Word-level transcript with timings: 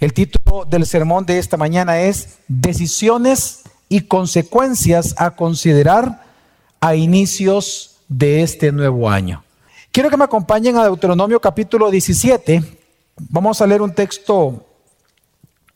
El 0.00 0.14
título 0.14 0.64
del 0.64 0.86
sermón 0.86 1.26
de 1.26 1.38
esta 1.38 1.58
mañana 1.58 2.00
es 2.00 2.38
Decisiones 2.48 3.64
y 3.90 4.00
consecuencias 4.00 5.14
a 5.18 5.32
considerar 5.32 6.24
a 6.80 6.94
inicios 6.94 7.98
de 8.08 8.42
este 8.42 8.72
nuevo 8.72 9.10
año. 9.10 9.44
Quiero 9.92 10.08
que 10.08 10.16
me 10.16 10.24
acompañen 10.24 10.78
a 10.78 10.84
Deuteronomio 10.84 11.38
capítulo 11.38 11.90
17. 11.90 12.64
Vamos 13.28 13.60
a 13.60 13.66
leer 13.66 13.82
un 13.82 13.94
texto 13.94 14.66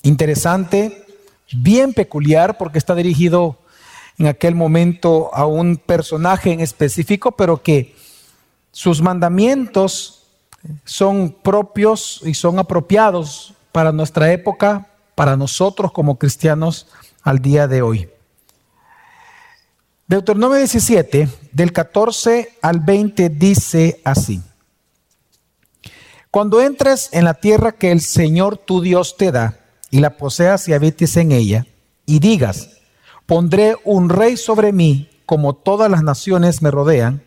interesante, 0.02 1.04
bien 1.52 1.92
peculiar, 1.92 2.56
porque 2.56 2.78
está 2.78 2.94
dirigido 2.94 3.58
en 4.16 4.28
aquel 4.28 4.54
momento 4.54 5.34
a 5.34 5.44
un 5.44 5.76
personaje 5.76 6.50
en 6.50 6.60
específico, 6.60 7.32
pero 7.32 7.62
que 7.62 7.94
sus 8.72 9.02
mandamientos 9.02 10.22
son 10.86 11.30
propios 11.30 12.22
y 12.24 12.32
son 12.32 12.58
apropiados 12.58 13.52
para 13.74 13.90
nuestra 13.90 14.30
época, 14.30 14.86
para 15.16 15.36
nosotros 15.36 15.90
como 15.90 16.16
cristianos 16.16 16.86
al 17.24 17.40
día 17.40 17.66
de 17.66 17.82
hoy. 17.82 18.08
Deuteronomio 20.06 20.58
17, 20.58 21.28
del 21.50 21.72
14 21.72 22.52
al 22.62 22.78
20, 22.78 23.30
dice 23.30 24.00
así. 24.04 24.40
Cuando 26.30 26.60
entres 26.60 27.08
en 27.10 27.24
la 27.24 27.34
tierra 27.34 27.72
que 27.72 27.90
el 27.90 28.00
Señor 28.00 28.58
tu 28.58 28.80
Dios 28.80 29.16
te 29.16 29.32
da, 29.32 29.58
y 29.90 29.98
la 29.98 30.16
poseas 30.18 30.68
y 30.68 30.72
habites 30.72 31.16
en 31.16 31.32
ella, 31.32 31.66
y 32.06 32.20
digas, 32.20 32.78
pondré 33.26 33.74
un 33.82 34.08
rey 34.08 34.36
sobre 34.36 34.70
mí, 34.70 35.10
como 35.26 35.52
todas 35.52 35.90
las 35.90 36.04
naciones 36.04 36.62
me 36.62 36.70
rodean, 36.70 37.24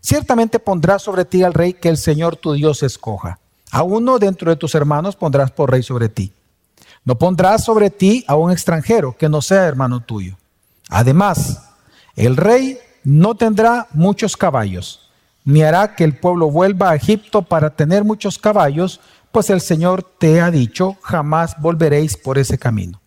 ciertamente 0.00 0.60
pondrás 0.60 1.02
sobre 1.02 1.24
ti 1.24 1.42
al 1.42 1.52
rey 1.52 1.72
que 1.72 1.88
el 1.88 1.96
Señor 1.96 2.36
tu 2.36 2.52
Dios 2.52 2.84
escoja. 2.84 3.39
A 3.70 3.82
uno 3.82 4.18
dentro 4.18 4.50
de 4.50 4.56
tus 4.56 4.74
hermanos 4.74 5.16
pondrás 5.16 5.50
por 5.50 5.70
rey 5.70 5.82
sobre 5.82 6.08
ti. 6.08 6.32
No 7.04 7.16
pondrás 7.16 7.64
sobre 7.64 7.90
ti 7.90 8.24
a 8.26 8.36
un 8.36 8.50
extranjero 8.50 9.16
que 9.16 9.28
no 9.28 9.40
sea 9.40 9.64
hermano 9.64 10.00
tuyo. 10.00 10.36
Además, 10.88 11.62
el 12.16 12.36
rey 12.36 12.78
no 13.04 13.34
tendrá 13.34 13.86
muchos 13.92 14.36
caballos, 14.36 15.10
ni 15.44 15.62
hará 15.62 15.94
que 15.94 16.04
el 16.04 16.18
pueblo 16.18 16.50
vuelva 16.50 16.90
a 16.90 16.96
Egipto 16.96 17.42
para 17.42 17.70
tener 17.70 18.04
muchos 18.04 18.38
caballos, 18.38 19.00
pues 19.32 19.48
el 19.50 19.60
Señor 19.60 20.02
te 20.02 20.40
ha 20.40 20.50
dicho, 20.50 20.96
jamás 21.00 21.54
volveréis 21.60 22.16
por 22.16 22.38
ese 22.38 22.58
camino. 22.58 23.00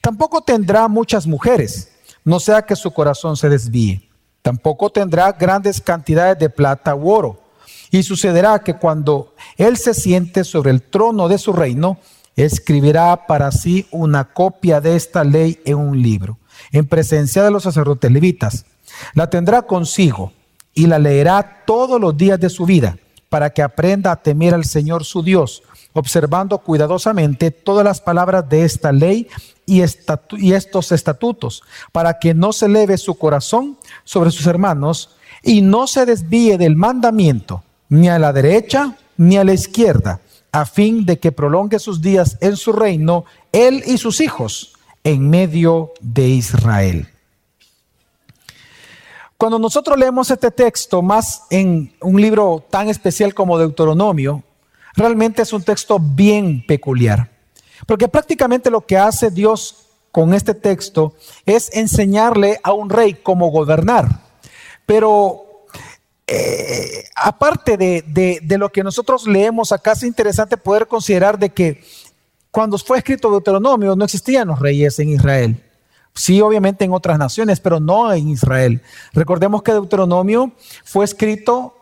Tampoco 0.00 0.40
tendrá 0.42 0.88
muchas 0.88 1.26
mujeres, 1.26 1.92
no 2.24 2.40
sea 2.40 2.62
que 2.62 2.76
su 2.76 2.92
corazón 2.92 3.36
se 3.36 3.48
desvíe. 3.48 4.08
Tampoco 4.42 4.90
tendrá 4.90 5.32
grandes 5.32 5.80
cantidades 5.80 6.38
de 6.38 6.48
plata 6.48 6.94
u 6.94 7.10
oro 7.10 7.47
y 7.90 8.02
sucederá 8.02 8.60
que 8.60 8.74
cuando 8.74 9.34
Él 9.56 9.76
se 9.76 9.94
siente 9.94 10.44
sobre 10.44 10.70
el 10.70 10.82
trono 10.82 11.28
de 11.28 11.38
su 11.38 11.52
reino, 11.52 11.98
escribirá 12.36 13.26
para 13.26 13.50
sí 13.50 13.86
una 13.90 14.32
copia 14.32 14.80
de 14.80 14.96
esta 14.96 15.24
ley 15.24 15.60
en 15.64 15.76
un 15.76 16.00
libro, 16.00 16.38
en 16.70 16.86
presencia 16.86 17.42
de 17.42 17.50
los 17.50 17.64
sacerdotes 17.64 18.10
levitas. 18.10 18.64
La 19.14 19.30
tendrá 19.30 19.62
consigo 19.62 20.32
y 20.74 20.86
la 20.86 20.98
leerá 20.98 21.64
todos 21.66 22.00
los 22.00 22.16
días 22.16 22.38
de 22.38 22.50
su 22.50 22.64
vida, 22.64 22.98
para 23.28 23.50
que 23.50 23.62
aprenda 23.62 24.12
a 24.12 24.22
temer 24.22 24.54
al 24.54 24.64
Señor 24.64 25.04
su 25.04 25.22
Dios, 25.22 25.62
observando 25.92 26.58
cuidadosamente 26.58 27.50
todas 27.50 27.84
las 27.84 28.00
palabras 28.00 28.48
de 28.48 28.64
esta 28.64 28.92
ley 28.92 29.28
y, 29.66 29.82
estos 29.82 30.92
estatutos, 30.92 31.62
para 31.92 32.18
que 32.18 32.34
no 32.34 32.52
se 32.52 32.66
eleve 32.66 32.96
su 32.96 33.16
corazón 33.16 33.76
sobre 34.04 34.30
sus 34.30 34.46
hermanos 34.46 35.10
y 35.42 35.60
no 35.60 35.86
se 35.86 36.06
desvíe 36.06 36.56
del 36.56 36.76
mandamiento 36.76 37.62
ni 37.88 38.08
a 38.08 38.18
la 38.18 38.32
derecha 38.32 38.96
ni 39.16 39.36
a 39.36 39.44
la 39.44 39.52
izquierda, 39.52 40.20
a 40.52 40.64
fin 40.64 41.04
de 41.04 41.18
que 41.18 41.32
prolongue 41.32 41.78
sus 41.78 42.00
días 42.00 42.38
en 42.40 42.56
su 42.56 42.72
reino, 42.72 43.24
él 43.52 43.82
y 43.86 43.98
sus 43.98 44.20
hijos, 44.20 44.74
en 45.04 45.28
medio 45.28 45.92
de 46.00 46.28
Israel. 46.28 47.08
Cuando 49.36 49.58
nosotros 49.58 49.96
leemos 49.96 50.30
este 50.30 50.50
texto, 50.50 51.00
más 51.00 51.44
en 51.50 51.92
un 52.00 52.20
libro 52.20 52.64
tan 52.70 52.88
especial 52.88 53.34
como 53.34 53.58
Deuteronomio, 53.58 54.42
realmente 54.96 55.42
es 55.42 55.52
un 55.52 55.62
texto 55.62 55.98
bien 56.00 56.64
peculiar. 56.66 57.30
Porque 57.86 58.08
prácticamente 58.08 58.70
lo 58.70 58.84
que 58.84 58.98
hace 58.98 59.30
Dios 59.30 59.86
con 60.10 60.34
este 60.34 60.54
texto 60.54 61.14
es 61.46 61.70
enseñarle 61.72 62.58
a 62.64 62.72
un 62.72 62.90
rey 62.90 63.14
cómo 63.14 63.50
gobernar. 63.50 64.22
Pero 64.86 65.47
eh, 66.30 67.04
aparte 67.16 67.78
de, 67.78 68.58
lo 68.58 68.68
que 68.70 68.84
nosotros 68.84 69.26
leemos 69.26 69.72
acá, 69.72 69.92
es 69.92 70.02
interesante 70.02 70.58
poder 70.58 70.86
considerar 70.86 71.38
de 71.38 71.48
que 71.48 71.82
cuando 72.50 72.76
fue 72.76 72.98
escrito 72.98 73.30
Deuteronomio 73.30 73.96
no 73.96 74.04
existían 74.04 74.48
los 74.48 74.60
reyes 74.60 74.98
en 74.98 75.08
Israel. 75.08 75.64
Sí, 76.14 76.40
obviamente 76.42 76.84
en 76.84 76.92
otras 76.92 77.18
naciones, 77.18 77.60
pero 77.60 77.80
no 77.80 78.12
en 78.12 78.28
Israel. 78.28 78.82
Recordemos 79.14 79.62
que 79.62 79.72
Deuteronomio 79.72 80.52
fue 80.84 81.06
escrito, 81.06 81.74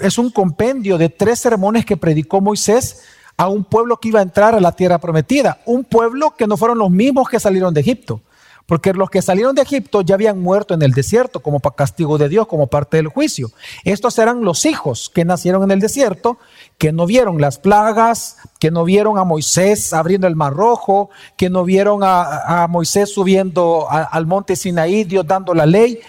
es 0.00 0.18
un 0.18 0.30
compendio 0.30 0.98
de 0.98 1.08
tres 1.08 1.38
sermones 1.38 1.84
que 1.84 1.96
predicó 1.96 2.40
Moisés 2.40 3.04
a 3.36 3.48
un 3.48 3.62
pueblo 3.62 3.98
que 3.98 4.08
iba 4.08 4.18
a 4.18 4.24
entrar 4.24 4.56
a 4.56 4.60
la 4.60 4.72
tierra 4.72 4.98
prometida, 4.98 5.60
un 5.66 5.84
pueblo 5.84 6.34
que 6.36 6.48
no 6.48 6.56
fueron 6.56 6.78
los 6.78 6.90
mismos 6.90 7.28
que 7.28 7.38
salieron 7.38 7.72
de 7.72 7.82
Egipto. 7.82 8.22
Porque 8.68 8.92
los 8.92 9.08
que 9.08 9.22
salieron 9.22 9.54
de 9.54 9.62
Egipto 9.62 10.02
ya 10.02 10.14
habían 10.14 10.42
muerto 10.42 10.74
en 10.74 10.82
el 10.82 10.92
desierto 10.92 11.40
como 11.40 11.58
castigo 11.60 12.18
de 12.18 12.28
Dios, 12.28 12.46
como 12.46 12.66
parte 12.66 12.98
del 12.98 13.08
juicio. 13.08 13.50
Estos 13.82 14.18
eran 14.18 14.44
los 14.44 14.66
hijos 14.66 15.10
que 15.14 15.24
nacieron 15.24 15.62
en 15.62 15.70
el 15.70 15.80
desierto, 15.80 16.36
que 16.76 16.92
no 16.92 17.06
vieron 17.06 17.40
las 17.40 17.58
plagas, 17.58 18.36
que 18.60 18.70
no 18.70 18.84
vieron 18.84 19.16
a 19.16 19.24
Moisés 19.24 19.94
abriendo 19.94 20.26
el 20.26 20.36
mar 20.36 20.52
rojo, 20.52 21.08
que 21.38 21.48
no 21.48 21.64
vieron 21.64 22.00
a, 22.02 22.66
Moisés 22.68 23.10
subiendo 23.10 23.86
al 23.90 24.26
monte 24.26 24.54
Sinaí, 24.54 25.04
Dios 25.04 25.26
dando 25.26 25.54
la 25.54 25.64
ley. 25.64 26.00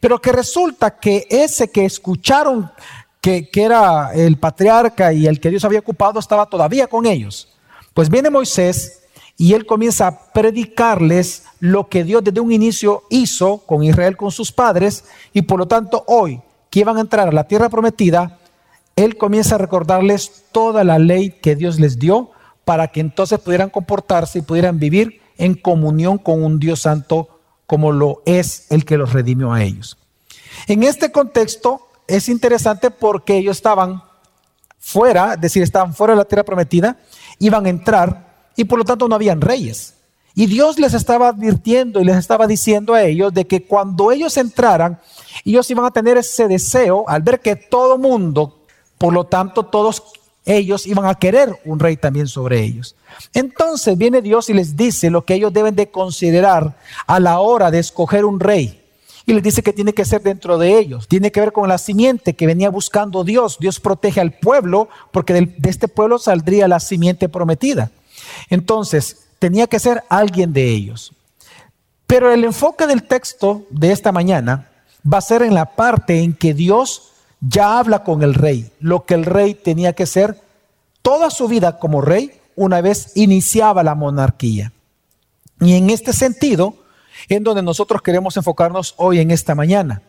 Pero 0.00 0.20
que 0.20 0.32
resulta 0.32 0.98
que 0.98 1.24
ese 1.30 1.70
que 1.70 1.84
escucharon 1.84 2.68
que, 3.20 3.48
que 3.48 3.62
era 3.62 4.10
el 4.12 4.38
patriarca 4.38 5.12
y 5.12 5.28
el 5.28 5.38
que 5.38 5.50
Dios 5.50 5.64
había 5.64 5.78
ocupado 5.78 6.18
estaba 6.18 6.46
todavía 6.46 6.88
con 6.88 7.06
ellos. 7.06 7.46
Pues 7.94 8.10
viene 8.10 8.28
Moisés 8.28 8.97
y 9.40 9.54
él 9.54 9.64
comienza 9.64 10.08
a 10.08 10.32
predicarles 10.32 11.44
lo 11.60 11.88
que 11.88 12.02
Dios 12.02 12.24
desde 12.24 12.40
un 12.40 12.50
inicio 12.50 13.04
hizo 13.08 13.58
con 13.58 13.84
Israel, 13.84 14.16
con 14.16 14.32
sus 14.32 14.50
padres, 14.50 15.04
y 15.32 15.42
por 15.42 15.60
lo 15.60 15.68
tanto 15.68 16.04
hoy 16.08 16.42
que 16.68 16.80
iban 16.80 16.98
a 16.98 17.00
entrar 17.00 17.28
a 17.28 17.32
la 17.32 17.46
tierra 17.46 17.68
prometida, 17.68 18.38
él 18.96 19.16
comienza 19.16 19.54
a 19.54 19.58
recordarles 19.58 20.44
toda 20.50 20.82
la 20.82 20.98
ley 20.98 21.30
que 21.30 21.54
Dios 21.54 21.78
les 21.78 22.00
dio 22.00 22.32
para 22.64 22.88
que 22.88 22.98
entonces 22.98 23.38
pudieran 23.38 23.70
comportarse 23.70 24.40
y 24.40 24.42
pudieran 24.42 24.80
vivir 24.80 25.22
en 25.38 25.54
comunión 25.54 26.18
con 26.18 26.42
un 26.42 26.58
Dios 26.58 26.80
santo 26.80 27.28
como 27.64 27.92
lo 27.92 28.22
es 28.26 28.66
el 28.70 28.84
que 28.84 28.98
los 28.98 29.12
redimió 29.12 29.52
a 29.52 29.62
ellos. 29.62 29.96
En 30.66 30.82
este 30.82 31.12
contexto 31.12 31.86
es 32.08 32.28
interesante 32.28 32.90
porque 32.90 33.36
ellos 33.36 33.56
estaban 33.56 34.02
fuera, 34.80 35.34
es 35.34 35.40
decir, 35.40 35.62
estaban 35.62 35.94
fuera 35.94 36.14
de 36.14 36.18
la 36.18 36.24
tierra 36.24 36.44
prometida, 36.44 36.98
iban 37.38 37.66
a 37.66 37.68
entrar 37.68 38.27
y 38.58 38.64
por 38.64 38.76
lo 38.76 38.84
tanto 38.84 39.06
no 39.06 39.14
habían 39.14 39.40
reyes. 39.40 39.94
Y 40.34 40.46
Dios 40.46 40.80
les 40.80 40.92
estaba 40.92 41.28
advirtiendo 41.28 42.00
y 42.00 42.04
les 42.04 42.16
estaba 42.16 42.48
diciendo 42.48 42.92
a 42.92 43.04
ellos 43.04 43.32
de 43.32 43.46
que 43.46 43.62
cuando 43.62 44.10
ellos 44.10 44.36
entraran, 44.36 44.98
ellos 45.44 45.70
iban 45.70 45.84
a 45.84 45.92
tener 45.92 46.16
ese 46.16 46.48
deseo 46.48 47.04
al 47.08 47.22
ver 47.22 47.38
que 47.38 47.54
todo 47.54 47.98
mundo, 47.98 48.58
por 48.98 49.14
lo 49.14 49.24
tanto 49.24 49.64
todos 49.64 50.02
ellos 50.44 50.86
iban 50.88 51.06
a 51.06 51.14
querer 51.14 51.56
un 51.64 51.78
rey 51.78 51.96
también 51.96 52.26
sobre 52.26 52.60
ellos. 52.60 52.96
Entonces 53.32 53.96
viene 53.96 54.22
Dios 54.22 54.50
y 54.50 54.54
les 54.54 54.76
dice 54.76 55.08
lo 55.08 55.24
que 55.24 55.34
ellos 55.34 55.52
deben 55.52 55.76
de 55.76 55.92
considerar 55.92 56.76
a 57.06 57.20
la 57.20 57.38
hora 57.38 57.70
de 57.70 57.78
escoger 57.78 58.24
un 58.24 58.40
rey. 58.40 58.82
Y 59.24 59.34
les 59.34 59.42
dice 59.42 59.62
que 59.62 59.72
tiene 59.72 59.92
que 59.92 60.04
ser 60.04 60.22
dentro 60.22 60.58
de 60.58 60.78
ellos. 60.78 61.06
Tiene 61.06 61.30
que 61.30 61.40
ver 61.40 61.52
con 61.52 61.68
la 61.68 61.78
simiente 61.78 62.34
que 62.34 62.46
venía 62.46 62.70
buscando 62.70 63.22
Dios. 63.22 63.58
Dios 63.60 63.78
protege 63.78 64.20
al 64.20 64.32
pueblo 64.32 64.88
porque 65.12 65.34
de 65.34 65.70
este 65.70 65.86
pueblo 65.86 66.18
saldría 66.18 66.66
la 66.66 66.80
simiente 66.80 67.28
prometida. 67.28 67.92
Entonces, 68.50 69.28
tenía 69.38 69.66
que 69.66 69.78
ser 69.78 70.04
alguien 70.08 70.52
de 70.52 70.68
ellos. 70.68 71.12
Pero 72.06 72.32
el 72.32 72.44
enfoque 72.44 72.86
del 72.86 73.02
texto 73.02 73.66
de 73.70 73.92
esta 73.92 74.12
mañana 74.12 74.70
va 75.10 75.18
a 75.18 75.22
ser 75.22 75.42
en 75.42 75.54
la 75.54 75.76
parte 75.76 76.22
en 76.22 76.34
que 76.34 76.54
Dios 76.54 77.12
ya 77.40 77.78
habla 77.78 78.02
con 78.02 78.22
el 78.22 78.34
rey, 78.34 78.70
lo 78.80 79.04
que 79.04 79.14
el 79.14 79.24
rey 79.24 79.54
tenía 79.54 79.92
que 79.92 80.06
ser 80.06 80.40
toda 81.02 81.30
su 81.30 81.48
vida 81.48 81.78
como 81.78 82.00
rey 82.00 82.32
una 82.56 82.80
vez 82.80 83.12
iniciaba 83.14 83.82
la 83.82 83.94
monarquía. 83.94 84.72
Y 85.60 85.74
en 85.74 85.90
este 85.90 86.12
sentido, 86.12 86.74
en 87.28 87.44
donde 87.44 87.62
nosotros 87.62 88.02
queremos 88.02 88.36
enfocarnos 88.36 88.94
hoy 88.96 89.20
en 89.20 89.30
esta 89.30 89.54
mañana. 89.54 90.02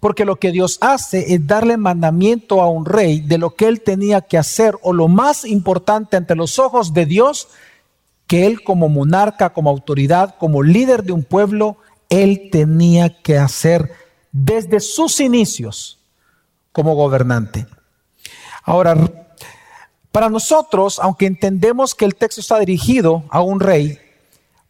Porque 0.00 0.24
lo 0.24 0.36
que 0.36 0.52
Dios 0.52 0.78
hace 0.82 1.34
es 1.34 1.46
darle 1.46 1.76
mandamiento 1.76 2.60
a 2.60 2.68
un 2.68 2.84
rey 2.84 3.20
de 3.20 3.38
lo 3.38 3.54
que 3.54 3.66
él 3.66 3.80
tenía 3.80 4.20
que 4.20 4.36
hacer 4.36 4.76
o 4.82 4.92
lo 4.92 5.08
más 5.08 5.44
importante 5.44 6.16
ante 6.16 6.34
los 6.34 6.58
ojos 6.58 6.92
de 6.92 7.06
Dios 7.06 7.48
que 8.26 8.46
él 8.46 8.62
como 8.62 8.88
monarca, 8.88 9.52
como 9.52 9.70
autoridad, 9.70 10.36
como 10.38 10.62
líder 10.62 11.04
de 11.04 11.12
un 11.12 11.22
pueblo, 11.22 11.76
él 12.08 12.48
tenía 12.50 13.22
que 13.22 13.38
hacer 13.38 13.92
desde 14.32 14.80
sus 14.80 15.20
inicios 15.20 15.98
como 16.72 16.94
gobernante. 16.94 17.66
Ahora, 18.64 18.96
Para 20.16 20.30
nosotros, 20.30 20.98
aunque 20.98 21.26
entendemos 21.26 21.94
que 21.94 22.06
el 22.06 22.14
texto 22.14 22.40
está 22.40 22.58
dirigido 22.58 23.24
a 23.28 23.42
un 23.42 23.60
rey, 23.60 23.98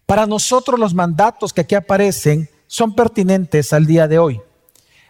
para 0.04 0.26
nosotros 0.26 0.76
los 0.76 0.92
mandatos 0.92 1.52
que 1.52 1.60
aquí 1.60 1.76
aparecen 1.76 2.50
son 2.66 2.96
pertinentes 2.96 3.72
al 3.72 3.86
día 3.86 4.08
de 4.08 4.18
hoy, 4.18 4.40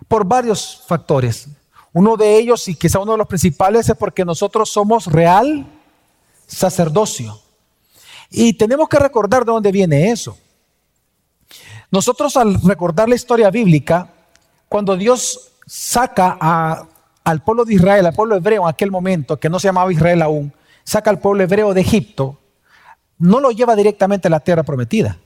por 0.09 0.27
varios 0.27 0.83
factores. 0.87 1.49
Uno 1.95 2.19
de 2.19 2.37
ellos, 2.37 2.69
y 2.69 2.75
quizá 2.75 2.99
uno 2.99 3.13
de 3.13 3.19
los 3.19 3.27
principales, 3.27 3.89
es 3.89 3.97
porque 3.97 4.27
nosotros 4.27 4.69
somos 4.69 5.07
real 5.07 5.67
sacerdocio. 6.47 7.41
Y 8.31 8.55
tenemos 8.55 8.89
que 8.89 8.99
recordar 8.99 9.45
de 9.45 9.53
dónde 9.53 9.73
viene 9.73 10.11
eso. 10.11 10.37
Nosotros 11.91 12.37
al 12.37 12.61
recordar 12.63 13.09
la 13.09 13.15
historia 13.15 13.51
bíblica, 13.51 14.11
cuando 14.69 14.97
Dios 14.97 15.53
saca 15.67 16.87
al 17.25 17.43
pueblo 17.43 17.65
de 17.65 17.75
Israel, 17.75 18.07
al 18.07 18.15
pueblo 18.15 18.37
hebreo 18.37 18.63
en 18.63 18.69
aquel 18.69 18.91
momento, 18.91 19.39
que 19.39 19.49
no 19.49 19.59
se 19.59 19.69
llamaba 19.69 19.93
Israel 19.93 20.23
aún, 20.23 20.53
saca 20.85 21.11
al 21.11 21.21
pueblo 21.21 21.45
hebreo 21.45 21.75
de 21.75 21.81
Egipto, 21.81 22.39
no 23.19 23.41
lo 23.41 23.51
lleva 23.51 23.77
directamente 23.77 24.29
a 24.29 24.31
la 24.31 24.41
tierra 24.41 24.63
prometida, 24.63 25.19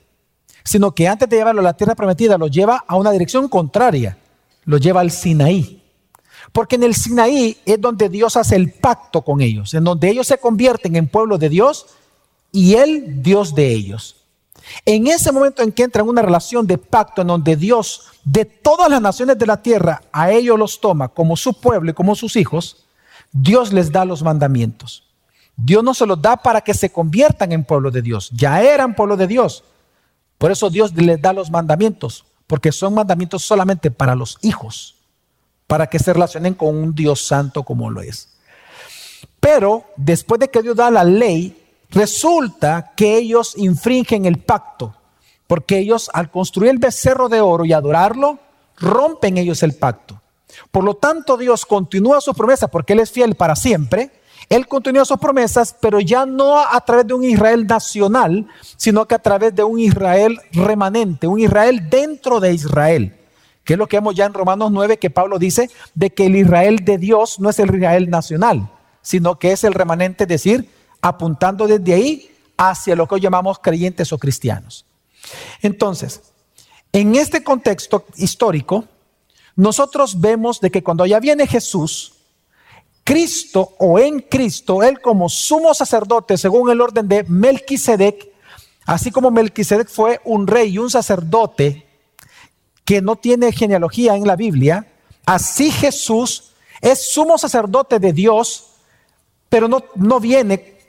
sino 0.63 0.93
que 0.93 1.07
antes 1.07 1.27
de 1.27 1.37
llevarlo 1.37 1.61
a 1.61 1.65
la 1.65 1.77
tierra 1.77 1.95
prometida 1.95 2.37
lo 2.37 2.47
lleva 2.47 2.83
a 2.87 2.95
una 2.95 3.11
dirección 3.11 3.49
contraria, 3.49 4.17
lo 4.65 4.77
lleva 4.77 5.01
al 5.01 5.11
Sinaí. 5.11 5.79
Porque 6.51 6.75
en 6.75 6.83
el 6.83 6.95
Sinaí 6.95 7.57
es 7.65 7.79
donde 7.79 8.09
Dios 8.09 8.35
hace 8.37 8.55
el 8.55 8.73
pacto 8.73 9.21
con 9.21 9.41
ellos, 9.41 9.73
en 9.73 9.83
donde 9.83 10.09
ellos 10.09 10.27
se 10.27 10.37
convierten 10.37 10.95
en 10.95 11.07
pueblo 11.07 11.37
de 11.37 11.49
Dios 11.49 11.87
y 12.51 12.75
Él 12.75 13.21
Dios 13.21 13.55
de 13.55 13.71
ellos. 13.71 14.17
En 14.85 15.07
ese 15.07 15.31
momento 15.31 15.61
en 15.61 15.71
que 15.71 15.83
entra 15.83 16.01
en 16.01 16.09
una 16.09 16.21
relación 16.21 16.67
de 16.67 16.77
pacto 16.77 17.21
en 17.21 17.27
donde 17.27 17.55
Dios 17.55 18.07
de 18.23 18.45
todas 18.45 18.89
las 18.89 19.01
naciones 19.01 19.37
de 19.37 19.45
la 19.45 19.61
tierra 19.61 20.01
a 20.11 20.31
ellos 20.31 20.57
los 20.57 20.79
toma 20.79 21.09
como 21.09 21.35
su 21.35 21.53
pueblo 21.53 21.91
y 21.91 21.93
como 21.93 22.15
sus 22.15 22.35
hijos, 22.35 22.85
Dios 23.31 23.73
les 23.73 23.91
da 23.91 24.05
los 24.05 24.21
mandamientos. 24.21 25.03
Dios 25.55 25.83
no 25.83 25.93
se 25.93 26.05
los 26.05 26.21
da 26.21 26.37
para 26.37 26.61
que 26.61 26.73
se 26.73 26.91
conviertan 26.91 27.51
en 27.51 27.63
pueblo 27.63 27.91
de 27.91 28.01
Dios, 28.01 28.29
ya 28.31 28.61
eran 28.61 28.95
pueblo 28.95 29.17
de 29.17 29.27
Dios. 29.27 29.63
Por 30.37 30.51
eso 30.51 30.69
Dios 30.69 30.93
les 30.95 31.21
da 31.21 31.33
los 31.33 31.51
mandamientos, 31.51 32.25
porque 32.47 32.71
son 32.71 32.95
mandamientos 32.95 33.43
solamente 33.43 33.91
para 33.91 34.15
los 34.15 34.37
hijos, 34.41 34.95
para 35.67 35.87
que 35.87 35.99
se 35.99 36.13
relacionen 36.13 36.53
con 36.53 36.75
un 36.75 36.95
Dios 36.95 37.21
santo 37.25 37.63
como 37.63 37.89
lo 37.89 38.01
es. 38.01 38.29
Pero 39.39 39.85
después 39.97 40.39
de 40.39 40.49
que 40.49 40.61
Dios 40.61 40.75
da 40.75 40.89
la 40.89 41.03
ley, 41.03 41.60
Resulta 41.91 42.93
que 42.95 43.17
ellos 43.17 43.53
infringen 43.57 44.25
el 44.25 44.39
pacto, 44.39 44.95
porque 45.45 45.77
ellos 45.77 46.09
al 46.13 46.31
construir 46.31 46.71
el 46.71 46.77
becerro 46.77 47.27
de 47.27 47.41
oro 47.41 47.65
y 47.65 47.73
adorarlo, 47.73 48.39
rompen 48.77 49.37
ellos 49.37 49.61
el 49.61 49.75
pacto. 49.75 50.21
Por 50.71 50.83
lo 50.83 50.95
tanto, 50.95 51.37
Dios 51.37 51.65
continúa 51.65 52.21
su 52.21 52.33
promesa 52.33 52.69
porque 52.69 52.93
Él 52.93 52.99
es 52.99 53.11
fiel 53.11 53.35
para 53.35 53.55
siempre. 53.55 54.11
Él 54.49 54.67
continúa 54.67 55.05
sus 55.05 55.17
promesas, 55.17 55.75
pero 55.79 55.99
ya 55.99 56.25
no 56.25 56.59
a 56.59 56.79
través 56.81 57.07
de 57.07 57.13
un 57.13 57.23
Israel 57.23 57.67
nacional, 57.67 58.47
sino 58.75 59.05
que 59.05 59.15
a 59.15 59.19
través 59.19 59.55
de 59.55 59.63
un 59.63 59.79
Israel 59.79 60.39
remanente, 60.51 61.27
un 61.27 61.39
Israel 61.39 61.89
dentro 61.89 62.39
de 62.39 62.53
Israel. 62.53 63.15
Que 63.63 63.73
es 63.73 63.79
lo 63.79 63.87
que 63.87 63.97
vemos 63.97 64.15
ya 64.15 64.25
en 64.25 64.33
Romanos 64.33 64.71
9, 64.71 64.97
que 64.97 65.09
Pablo 65.09 65.39
dice 65.39 65.69
de 65.93 66.09
que 66.09 66.25
el 66.25 66.35
Israel 66.35 66.83
de 66.83 66.97
Dios 66.97 67.39
no 67.39 67.49
es 67.49 67.59
el 67.59 67.73
Israel 67.75 68.09
nacional, 68.09 68.69
sino 69.01 69.37
que 69.37 69.51
es 69.51 69.63
el 69.63 69.73
remanente, 69.73 70.23
es 70.23 70.29
decir, 70.29 70.69
apuntando 71.01 71.67
desde 71.67 71.93
ahí 71.93 72.31
hacia 72.57 72.95
lo 72.95 73.07
que 73.07 73.15
hoy 73.15 73.21
llamamos 73.21 73.59
creyentes 73.59 74.13
o 74.13 74.17
cristianos. 74.17 74.85
Entonces, 75.61 76.21
en 76.93 77.15
este 77.15 77.43
contexto 77.43 78.05
histórico, 78.17 78.85
nosotros 79.55 80.19
vemos 80.19 80.59
de 80.59 80.71
que 80.71 80.83
cuando 80.83 81.05
ya 81.05 81.19
viene 81.19 81.47
Jesús, 81.47 82.13
Cristo 83.03 83.75
o 83.79 83.99
en 83.99 84.19
Cristo, 84.19 84.83
Él 84.83 85.01
como 85.01 85.27
sumo 85.27 85.73
sacerdote 85.73 86.37
según 86.37 86.69
el 86.69 86.81
orden 86.81 87.07
de 87.07 87.23
Melquisedec, 87.23 88.31
así 88.85 89.11
como 89.11 89.31
Melquisedec 89.31 89.89
fue 89.89 90.21
un 90.23 90.47
rey 90.47 90.71
y 90.71 90.77
un 90.77 90.89
sacerdote 90.89 91.87
que 92.85 93.01
no 93.01 93.15
tiene 93.15 93.51
genealogía 93.51 94.15
en 94.15 94.27
la 94.27 94.35
Biblia, 94.35 94.87
así 95.25 95.71
Jesús 95.71 96.53
es 96.81 97.11
sumo 97.11 97.37
sacerdote 97.37 97.99
de 97.99 98.13
Dios, 98.13 98.67
pero 99.49 99.67
no, 99.67 99.83
no 99.95 100.19
viene 100.19 100.80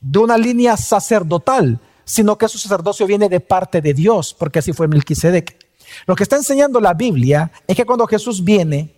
de 0.00 0.18
una 0.18 0.36
línea 0.36 0.76
sacerdotal, 0.76 1.80
sino 2.04 2.36
que 2.36 2.48
su 2.48 2.58
sacerdocio 2.58 3.06
viene 3.06 3.28
de 3.28 3.40
parte 3.40 3.80
de 3.80 3.94
Dios, 3.94 4.34
porque 4.34 4.58
así 4.58 4.72
fue 4.72 4.88
Melquisedec. 4.88 5.56
Lo 6.06 6.16
que 6.16 6.22
está 6.22 6.36
enseñando 6.36 6.80
la 6.80 6.94
Biblia 6.94 7.50
es 7.66 7.76
que 7.76 7.84
cuando 7.84 8.06
Jesús 8.06 8.42
viene 8.42 8.94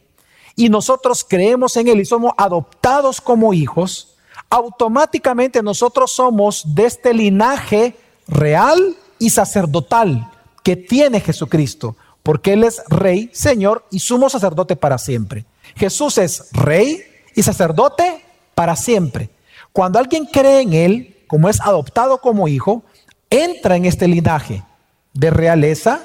y 0.54 0.68
nosotros 0.68 1.24
creemos 1.28 1.76
en 1.76 1.88
Él 1.88 2.00
y 2.00 2.04
somos 2.04 2.32
adoptados 2.36 3.20
como 3.20 3.52
hijos, 3.52 4.16
automáticamente 4.48 5.62
nosotros 5.62 6.12
somos 6.12 6.74
de 6.74 6.86
este 6.86 7.12
linaje 7.12 7.96
real 8.26 8.96
y 9.18 9.30
sacerdotal 9.30 10.30
que 10.62 10.76
tiene 10.76 11.20
Jesucristo, 11.20 11.96
porque 12.22 12.54
Él 12.54 12.64
es 12.64 12.82
Rey, 12.88 13.30
Señor 13.32 13.84
y 13.90 14.00
sumo 14.00 14.28
sacerdote 14.28 14.76
para 14.76 14.98
siempre. 14.98 15.44
Jesús 15.76 16.18
es 16.18 16.48
Rey 16.52 17.02
y 17.34 17.42
sacerdote 17.42 18.24
para 18.54 18.74
siempre. 18.74 19.30
Cuando 19.76 19.98
alguien 19.98 20.24
cree 20.24 20.62
en 20.62 20.72
Él, 20.72 21.22
como 21.26 21.50
es 21.50 21.60
adoptado 21.60 22.22
como 22.22 22.48
hijo, 22.48 22.82
entra 23.28 23.76
en 23.76 23.84
este 23.84 24.08
linaje 24.08 24.62
de 25.12 25.28
realeza 25.28 26.00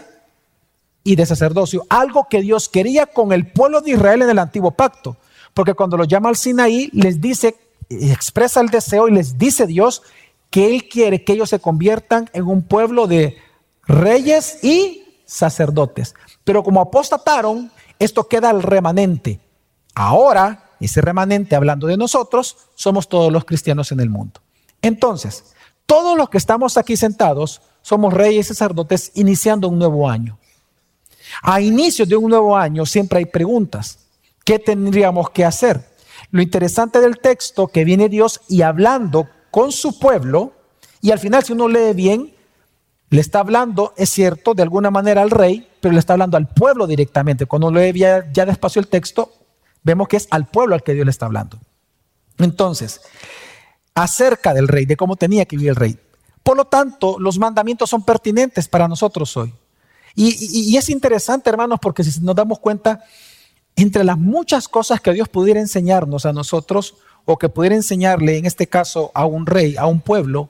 y 1.05 1.15
de 1.15 1.25
sacerdocio, 1.25 1.85
algo 1.87 2.27
que 2.29 2.41
Dios 2.41 2.67
quería 2.67 3.05
con 3.05 3.31
el 3.31 3.49
pueblo 3.49 3.79
de 3.79 3.91
Israel 3.91 4.23
en 4.23 4.29
el 4.29 4.39
antiguo 4.39 4.71
pacto, 4.71 5.15
porque 5.53 5.73
cuando 5.73 5.95
lo 5.95 6.03
llama 6.03 6.27
al 6.27 6.35
Sinaí, 6.35 6.89
les 6.91 7.21
dice, 7.21 7.55
expresa 7.89 8.59
el 8.59 8.67
deseo 8.67 9.07
y 9.07 9.13
les 9.13 9.37
dice 9.37 9.65
Dios 9.67 10.03
que 10.49 10.65
Él 10.65 10.89
quiere 10.89 11.23
que 11.23 11.31
ellos 11.31 11.49
se 11.49 11.59
conviertan 11.59 12.29
en 12.33 12.47
un 12.47 12.63
pueblo 12.63 13.07
de 13.07 13.37
reyes 13.87 14.61
y 14.65 15.05
sacerdotes. 15.23 16.13
Pero 16.43 16.61
como 16.61 16.81
apostataron, 16.81 17.71
esto 17.99 18.27
queda 18.27 18.49
al 18.49 18.63
remanente. 18.63 19.39
Ahora 19.95 20.60
ese 20.85 21.01
remanente, 21.01 21.55
hablando 21.55 21.87
de 21.87 21.97
nosotros, 21.97 22.57
somos 22.75 23.07
todos 23.07 23.31
los 23.31 23.45
cristianos 23.45 23.91
en 23.91 23.99
el 23.99 24.09
mundo. 24.09 24.41
Entonces, 24.81 25.53
todos 25.85 26.17
los 26.17 26.29
que 26.29 26.37
estamos 26.37 26.77
aquí 26.77 26.97
sentados 26.97 27.61
somos 27.81 28.13
reyes 28.13 28.45
y 28.45 28.53
sacerdotes 28.53 29.11
iniciando 29.15 29.67
un 29.67 29.79
nuevo 29.79 30.09
año. 30.09 30.37
A 31.41 31.61
inicio 31.61 32.05
de 32.05 32.15
un 32.15 32.29
nuevo 32.29 32.55
año 32.55 32.85
siempre 32.85 33.19
hay 33.19 33.25
preguntas. 33.25 33.99
¿Qué 34.43 34.59
tendríamos 34.59 35.29
que 35.29 35.45
hacer? 35.45 35.89
Lo 36.31 36.41
interesante 36.41 36.99
del 36.99 37.19
texto 37.19 37.67
que 37.67 37.83
viene 37.83 38.09
Dios 38.09 38.41
y 38.47 38.61
hablando 38.61 39.27
con 39.49 39.71
su 39.71 39.99
pueblo, 39.99 40.53
y 41.01 41.11
al 41.11 41.19
final 41.19 41.43
si 41.43 41.53
uno 41.53 41.67
lee 41.67 41.93
bien, 41.93 42.33
le 43.09 43.19
está 43.19 43.39
hablando, 43.39 43.93
es 43.97 44.09
cierto, 44.09 44.53
de 44.53 44.63
alguna 44.63 44.89
manera 44.89 45.21
al 45.21 45.29
rey, 45.29 45.67
pero 45.81 45.93
le 45.93 45.99
está 45.99 46.13
hablando 46.13 46.37
al 46.37 46.47
pueblo 46.47 46.87
directamente. 46.87 47.45
Cuando 47.45 47.69
lee 47.69 47.91
ya, 47.99 48.31
ya 48.31 48.45
despacio 48.45 48.79
el 48.79 48.87
texto, 48.87 49.29
vemos 49.83 50.07
que 50.07 50.17
es 50.17 50.27
al 50.31 50.47
pueblo 50.47 50.75
al 50.75 50.83
que 50.83 50.93
Dios 50.93 51.05
le 51.05 51.11
está 51.11 51.25
hablando. 51.25 51.59
Entonces, 52.37 53.01
acerca 53.93 54.53
del 54.53 54.67
rey, 54.67 54.85
de 54.85 54.97
cómo 54.97 55.15
tenía 55.15 55.45
que 55.45 55.55
vivir 55.55 55.71
el 55.71 55.75
rey. 55.75 55.99
Por 56.43 56.57
lo 56.57 56.65
tanto, 56.65 57.19
los 57.19 57.37
mandamientos 57.37 57.89
son 57.89 58.03
pertinentes 58.03 58.67
para 58.67 58.87
nosotros 58.87 59.35
hoy. 59.37 59.53
Y, 60.15 60.75
es 60.75 60.89
interesante, 60.89 61.49
hermanos, 61.49 61.79
porque 61.81 62.03
si 62.03 62.19
nos 62.19 62.35
damos 62.35 62.59
cuenta, 62.59 63.03
entre 63.75 64.03
las 64.03 64.17
muchas 64.17 64.67
cosas 64.67 64.99
que 64.99 65.13
Dios 65.13 65.29
pudiera 65.29 65.59
enseñarnos 65.59 66.25
a 66.25 66.33
nosotros, 66.33 66.95
o 67.25 67.37
que 67.37 67.49
pudiera 67.49 67.75
enseñarle, 67.75 68.37
en 68.37 68.45
este 68.45 68.67
caso, 68.67 69.11
a 69.13 69.25
un 69.25 69.45
rey, 69.45 69.77
a 69.77 69.85
un 69.85 70.01
pueblo, 70.01 70.49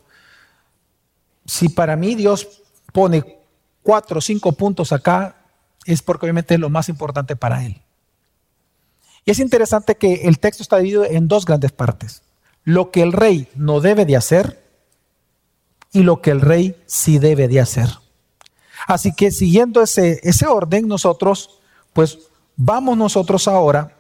si 1.46 1.70
para 1.70 1.96
mí 1.96 2.16
Dios 2.16 2.48
pone 2.94 3.40
cuatro 3.84 4.20
o 4.20 4.22
cinco 4.22 4.54
puntos 4.54 4.92
acá, 4.92 5.36
es 5.86 6.02
porque 6.02 6.26
obviamente 6.26 6.54
es 6.54 6.60
lo 6.60 6.70
más 6.70 6.90
importante 6.90 7.36
para 7.36 7.66
él. 7.66 7.82
Y 9.26 9.32
es 9.32 9.40
interesante 9.40 9.96
que 9.96 10.22
el 10.24 10.40
texto 10.40 10.64
está 10.64 10.78
dividido 10.78 11.06
en 11.06 11.28
dos 11.28 11.46
grandes 11.46 11.72
partes. 11.72 12.24
Lo 12.64 12.92
que 12.92 13.02
el 13.02 13.12
rey 13.12 13.48
no 13.56 13.80
debe 13.80 14.06
de 14.06 14.16
hacer 14.16 14.62
y 15.92 16.04
lo 16.04 16.22
que 16.22 16.32
el 16.32 16.42
rey 16.42 16.76
sí 16.86 17.20
debe 17.20 17.48
de 17.48 17.60
hacer. 17.60 17.90
Así 18.88 19.14
que 19.14 19.32
siguiendo 19.32 19.82
ese, 19.82 20.20
ese 20.24 20.48
orden, 20.48 20.88
nosotros, 20.88 21.60
pues 21.94 22.20
vamos 22.56 22.98
nosotros 22.98 23.48
ahora 23.48 23.96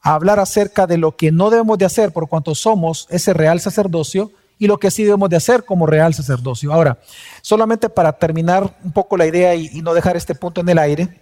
a 0.00 0.14
hablar 0.14 0.38
acerca 0.38 0.86
de 0.86 0.98
lo 0.98 1.16
que 1.16 1.32
no 1.32 1.50
debemos 1.50 1.78
de 1.78 1.84
hacer 1.84 2.12
por 2.12 2.28
cuanto 2.28 2.54
somos 2.54 3.06
ese 3.10 3.34
real 3.34 3.60
sacerdocio 3.60 4.30
y 4.58 4.66
lo 4.66 4.78
que 4.78 4.90
sí 4.90 5.04
debemos 5.04 5.28
de 5.28 5.36
hacer 5.36 5.64
como 5.64 5.86
real 5.86 6.14
sacerdocio. 6.14 6.72
Ahora, 6.72 6.98
solamente 7.42 7.90
para 7.90 8.12
terminar 8.12 8.78
un 8.82 8.92
poco 8.92 9.16
la 9.16 9.26
idea 9.26 9.54
y, 9.54 9.68
y 9.72 9.82
no 9.82 9.92
dejar 9.92 10.16
este 10.16 10.34
punto 10.34 10.62
en 10.62 10.68
el 10.68 10.78
aire, 10.78 11.20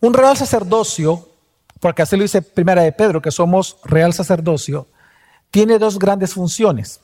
un 0.00 0.12
real 0.12 0.36
sacerdocio 0.36 1.28
porque 1.84 2.00
así 2.00 2.16
lo 2.16 2.22
dice 2.22 2.40
Primera 2.40 2.80
de 2.80 2.92
Pedro, 2.92 3.20
que 3.20 3.30
somos 3.30 3.76
real 3.84 4.14
sacerdocio, 4.14 4.86
tiene 5.50 5.78
dos 5.78 5.98
grandes 5.98 6.32
funciones. 6.32 7.02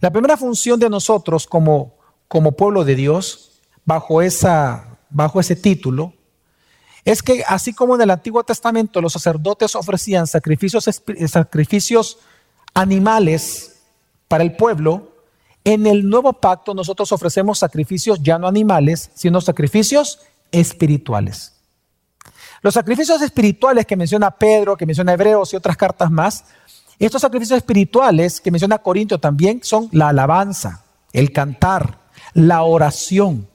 La 0.00 0.10
primera 0.10 0.36
función 0.36 0.78
de 0.78 0.90
nosotros 0.90 1.46
como, 1.46 1.94
como 2.28 2.52
pueblo 2.52 2.84
de 2.84 2.94
Dios, 2.94 3.52
bajo, 3.86 4.20
esa, 4.20 4.98
bajo 5.08 5.40
ese 5.40 5.56
título, 5.56 6.12
es 7.06 7.22
que 7.22 7.42
así 7.48 7.72
como 7.72 7.94
en 7.94 8.02
el 8.02 8.10
Antiguo 8.10 8.44
Testamento 8.44 9.00
los 9.00 9.14
sacerdotes 9.14 9.74
ofrecían 9.74 10.26
sacrificios, 10.26 10.84
sacrificios 11.26 12.18
animales 12.74 13.80
para 14.28 14.44
el 14.44 14.56
pueblo, 14.56 15.14
en 15.64 15.86
el 15.86 16.06
nuevo 16.06 16.34
pacto 16.34 16.74
nosotros 16.74 17.12
ofrecemos 17.12 17.60
sacrificios 17.60 18.22
ya 18.22 18.38
no 18.38 18.46
animales, 18.46 19.10
sino 19.14 19.40
sacrificios 19.40 20.20
espirituales. 20.52 21.55
Los 22.62 22.74
sacrificios 22.74 23.20
espirituales 23.22 23.86
que 23.86 23.96
menciona 23.96 24.30
Pedro, 24.30 24.76
que 24.76 24.86
menciona 24.86 25.12
Hebreos 25.12 25.52
y 25.52 25.56
otras 25.56 25.76
cartas 25.76 26.10
más, 26.10 26.44
estos 26.98 27.20
sacrificios 27.20 27.58
espirituales 27.58 28.40
que 28.40 28.50
menciona 28.50 28.78
Corinto 28.78 29.18
también 29.18 29.60
son 29.62 29.88
la 29.92 30.08
alabanza, 30.08 30.84
el 31.12 31.32
cantar, 31.32 32.00
la 32.32 32.62
oración, 32.62 33.48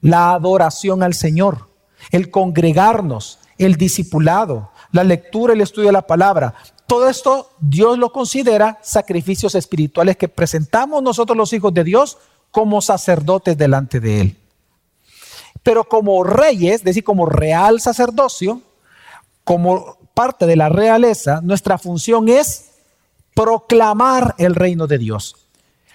la 0.00 0.32
adoración 0.32 1.02
al 1.02 1.14
Señor, 1.14 1.68
el 2.10 2.30
congregarnos, 2.30 3.40
el 3.58 3.76
discipulado, 3.76 4.70
la 4.92 5.04
lectura, 5.04 5.52
el 5.52 5.60
estudio 5.60 5.88
de 5.88 5.92
la 5.92 6.06
palabra. 6.06 6.54
Todo 6.86 7.08
esto 7.08 7.50
Dios 7.60 7.98
lo 7.98 8.12
considera 8.12 8.78
sacrificios 8.82 9.54
espirituales 9.54 10.16
que 10.16 10.28
presentamos 10.28 11.02
nosotros 11.02 11.36
los 11.36 11.52
hijos 11.52 11.74
de 11.74 11.84
Dios 11.84 12.16
como 12.50 12.80
sacerdotes 12.80 13.58
delante 13.58 14.00
de 14.00 14.20
Él. 14.22 14.36
Pero 15.62 15.84
como 15.84 16.24
reyes, 16.24 16.76
es 16.76 16.84
decir, 16.84 17.04
como 17.04 17.26
real 17.26 17.80
sacerdocio, 17.80 18.62
como 19.44 19.96
parte 20.14 20.46
de 20.46 20.56
la 20.56 20.68
realeza, 20.68 21.40
nuestra 21.42 21.78
función 21.78 22.28
es 22.28 22.70
proclamar 23.34 24.34
el 24.38 24.54
reino 24.54 24.86
de 24.86 24.98
Dios. 24.98 25.36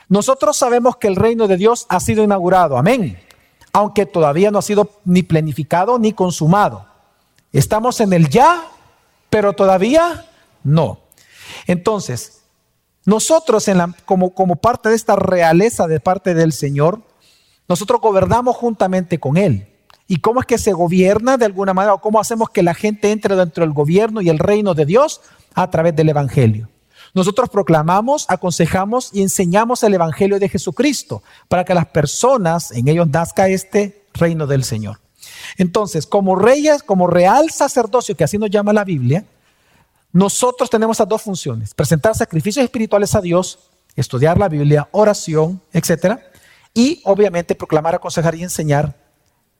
Nosotros 0.07 0.57
sabemos 0.57 0.97
que 0.97 1.07
el 1.07 1.15
reino 1.15 1.47
de 1.47 1.57
Dios 1.57 1.85
ha 1.89 1.99
sido 1.99 2.23
inaugurado, 2.23 2.77
amén, 2.77 3.19
aunque 3.71 4.05
todavía 4.05 4.51
no 4.51 4.59
ha 4.59 4.61
sido 4.61 4.89
ni 5.05 5.23
planificado 5.23 5.99
ni 5.99 6.13
consumado. 6.13 6.85
Estamos 7.51 7.99
en 7.99 8.13
el 8.13 8.29
ya, 8.29 8.63
pero 9.29 9.53
todavía 9.53 10.25
no. 10.63 10.99
Entonces, 11.67 12.43
nosotros 13.05 13.67
en 13.67 13.77
la, 13.77 13.93
como, 14.05 14.33
como 14.33 14.55
parte 14.55 14.89
de 14.89 14.95
esta 14.95 15.15
realeza 15.15 15.87
de 15.87 15.99
parte 15.99 16.33
del 16.33 16.53
Señor, 16.53 17.01
nosotros 17.67 18.01
gobernamos 18.01 18.55
juntamente 18.55 19.19
con 19.19 19.37
Él. 19.37 19.67
¿Y 20.07 20.17
cómo 20.17 20.41
es 20.41 20.45
que 20.45 20.57
se 20.57 20.73
gobierna 20.73 21.37
de 21.37 21.45
alguna 21.45 21.73
manera? 21.73 21.93
¿O 21.93 22.01
cómo 22.01 22.19
hacemos 22.19 22.49
que 22.49 22.61
la 22.61 22.73
gente 22.73 23.11
entre 23.11 23.35
dentro 23.35 23.63
del 23.63 23.73
gobierno 23.73 24.21
y 24.21 24.29
el 24.29 24.39
reino 24.39 24.73
de 24.73 24.85
Dios? 24.85 25.21
A 25.55 25.69
través 25.69 25.95
del 25.95 26.09
Evangelio. 26.09 26.69
Nosotros 27.13 27.49
proclamamos, 27.49 28.25
aconsejamos 28.27 29.11
y 29.13 29.21
enseñamos 29.21 29.83
el 29.83 29.93
Evangelio 29.93 30.39
de 30.39 30.49
Jesucristo 30.49 31.21
para 31.47 31.63
que 31.63 31.73
las 31.73 31.85
personas, 31.85 32.71
en 32.71 32.87
ellos 32.87 33.07
nazca 33.07 33.47
este 33.47 34.05
reino 34.13 34.47
del 34.47 34.63
Señor. 34.63 34.99
Entonces, 35.57 36.07
como 36.07 36.35
reyes, 36.35 36.83
como 36.83 37.07
real 37.07 37.51
sacerdocio, 37.51 38.15
que 38.15 38.23
así 38.23 38.37
nos 38.37 38.49
llama 38.49 38.73
la 38.73 38.83
Biblia, 38.83 39.25
nosotros 40.11 40.69
tenemos 40.69 40.97
esas 40.97 41.07
dos 41.07 41.21
funciones, 41.21 41.73
presentar 41.73 42.15
sacrificios 42.15 42.63
espirituales 42.63 43.15
a 43.15 43.21
Dios, 43.21 43.59
estudiar 43.95 44.37
la 44.37 44.49
Biblia, 44.49 44.87
oración, 44.91 45.61
etcétera, 45.71 46.19
y 46.73 47.01
obviamente 47.05 47.55
proclamar, 47.55 47.95
aconsejar 47.95 48.35
y 48.35 48.43
enseñar 48.43 48.95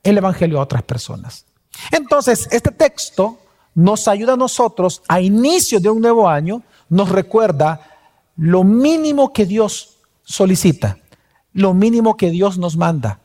el 0.01 0.17
Evangelio 0.17 0.59
a 0.59 0.63
otras 0.63 0.83
personas. 0.83 1.45
Entonces, 1.91 2.47
este 2.51 2.71
texto 2.71 3.39
nos 3.75 4.07
ayuda 4.07 4.33
a 4.33 4.37
nosotros 4.37 5.01
a 5.07 5.21
inicio 5.21 5.79
de 5.79 5.89
un 5.89 6.01
nuevo 6.01 6.29
año, 6.29 6.63
nos 6.89 7.09
recuerda 7.09 7.81
lo 8.35 8.63
mínimo 8.63 9.33
que 9.33 9.45
Dios 9.45 9.97
solicita, 10.23 10.99
lo 11.53 11.73
mínimo 11.73 12.17
que 12.17 12.29
Dios 12.29 12.57
nos 12.57 12.77
manda. 12.77 13.19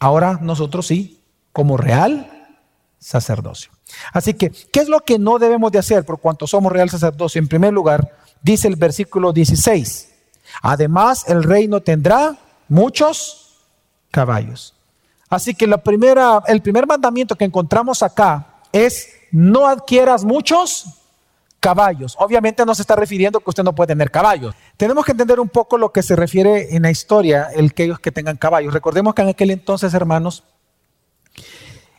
Ahora 0.00 0.38
nosotros 0.42 0.86
sí, 0.86 1.20
como 1.52 1.76
real 1.76 2.30
sacerdocio. 2.98 3.72
Así 4.12 4.34
que, 4.34 4.50
¿qué 4.50 4.80
es 4.80 4.88
lo 4.88 5.00
que 5.00 5.18
no 5.18 5.38
debemos 5.38 5.72
de 5.72 5.78
hacer 5.78 6.04
por 6.04 6.20
cuanto 6.20 6.46
somos 6.46 6.72
real 6.72 6.90
sacerdocio? 6.90 7.38
En 7.38 7.48
primer 7.48 7.72
lugar, 7.72 8.16
dice 8.42 8.68
el 8.68 8.76
versículo 8.76 9.32
16, 9.32 10.08
además 10.62 11.24
el 11.28 11.42
reino 11.42 11.80
tendrá 11.80 12.38
muchos 12.68 13.56
caballos. 14.10 14.74
Así 15.28 15.54
que 15.54 15.66
el 15.66 15.80
primer 15.80 16.86
mandamiento 16.86 17.36
que 17.36 17.44
encontramos 17.44 18.02
acá 18.02 18.60
es 18.72 19.10
no 19.30 19.66
adquieras 19.66 20.24
muchos 20.24 20.86
caballos. 21.60 22.16
Obviamente 22.18 22.64
no 22.64 22.74
se 22.74 22.82
está 22.82 22.96
refiriendo 22.96 23.40
que 23.40 23.50
usted 23.50 23.64
no 23.64 23.74
puede 23.74 23.88
tener 23.88 24.10
caballos. 24.10 24.54
Tenemos 24.76 25.04
que 25.04 25.12
entender 25.12 25.40
un 25.40 25.48
poco 25.48 25.76
lo 25.76 25.92
que 25.92 26.02
se 26.02 26.16
refiere 26.16 26.74
en 26.74 26.82
la 26.82 26.90
historia 26.90 27.48
el 27.54 27.74
que 27.74 27.84
ellos 27.84 27.98
que 27.98 28.12
tengan 28.12 28.36
caballos. 28.36 28.72
Recordemos 28.72 29.14
que 29.14 29.22
en 29.22 29.28
aquel 29.28 29.50
entonces, 29.50 29.92
hermanos, 29.92 30.44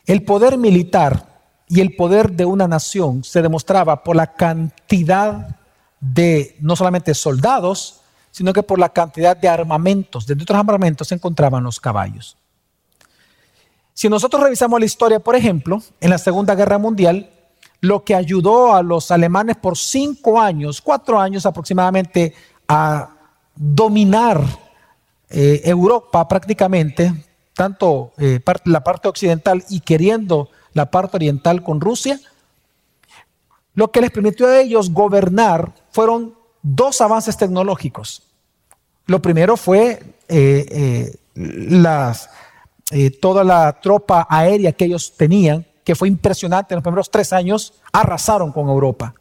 el 0.05 0.23
poder 0.23 0.57
militar 0.57 1.41
y 1.67 1.81
el 1.81 1.95
poder 1.95 2.31
de 2.31 2.45
una 2.45 2.67
nación 2.67 3.23
se 3.23 3.43
demostraba 3.43 4.03
por 4.03 4.15
la 4.15 4.33
cantidad 4.33 5.59
de 5.99 6.55
no 6.61 6.75
solamente 6.75 7.13
soldados, 7.13 7.98
sino 8.39 8.53
que 8.53 8.63
por 8.63 8.79
la 8.79 8.87
cantidad 8.87 9.35
de 9.35 9.49
armamentos. 9.49 10.25
Dentro 10.25 10.45
de 10.45 10.53
otros 10.53 10.59
armamentos 10.59 11.09
se 11.09 11.15
encontraban 11.15 11.61
los 11.61 11.77
caballos. 11.77 12.37
Si 13.93 14.07
nosotros 14.07 14.41
revisamos 14.41 14.79
la 14.79 14.85
historia, 14.85 15.19
por 15.19 15.35
ejemplo, 15.35 15.83
en 15.99 16.09
la 16.09 16.17
Segunda 16.17 16.55
Guerra 16.55 16.77
Mundial, 16.77 17.29
lo 17.81 18.05
que 18.05 18.15
ayudó 18.15 18.73
a 18.73 18.81
los 18.81 19.11
alemanes 19.11 19.57
por 19.57 19.77
cinco 19.77 20.39
años, 20.39 20.79
cuatro 20.79 21.19
años 21.19 21.45
aproximadamente, 21.45 22.33
a 22.65 23.09
dominar 23.53 24.41
eh, 25.29 25.59
Europa 25.65 26.25
prácticamente, 26.25 27.13
tanto 27.53 28.13
eh, 28.19 28.39
la 28.63 28.85
parte 28.85 29.09
occidental 29.09 29.65
y 29.69 29.81
queriendo 29.81 30.49
la 30.71 30.89
parte 30.89 31.17
oriental 31.17 31.61
con 31.61 31.81
Rusia, 31.81 32.17
lo 33.73 33.91
que 33.91 33.99
les 33.99 34.11
permitió 34.11 34.47
a 34.47 34.61
ellos 34.61 34.93
gobernar 34.93 35.73
fueron 35.91 36.35
dos 36.61 37.01
avances 37.01 37.35
tecnológicos. 37.35 38.28
Lo 39.09 39.21
primero 39.21 39.57
fue 39.57 40.03
eh, 40.27 41.15
las 41.33 42.29
eh, 42.91 43.11
toda 43.11 43.43
la 43.43 43.73
tropa 43.79 44.27
aérea 44.29 44.71
que 44.71 44.85
ellos 44.85 45.13
tenían, 45.15 45.65
que 45.83 45.95
fue 45.95 46.07
impresionante 46.07 46.73
en 46.73 46.77
los 46.77 46.83
primeros 46.83 47.09
tres 47.09 47.33
años, 47.33 47.73
arrasaron 47.91 48.51
con 48.51 48.67
Europa. 48.67 49.15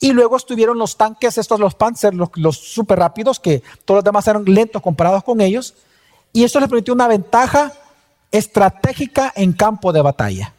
Y 0.00 0.12
luego 0.12 0.36
estuvieron 0.36 0.78
los 0.78 0.96
tanques, 0.96 1.36
estos 1.36 1.58
los 1.58 1.74
Panzer, 1.74 2.14
los, 2.14 2.30
los 2.36 2.56
super 2.58 2.98
rápidos, 2.98 3.40
que 3.40 3.62
todos 3.84 3.98
los 3.98 4.04
demás 4.04 4.26
eran 4.28 4.44
lentos 4.44 4.82
comparados 4.82 5.24
con 5.24 5.40
ellos. 5.40 5.74
Y 6.32 6.44
eso 6.44 6.60
les 6.60 6.68
permitió 6.68 6.94
una 6.94 7.08
ventaja 7.08 7.72
estratégica 8.30 9.32
en 9.34 9.52
campo 9.52 9.92
de 9.92 10.02
batalla. 10.02 10.54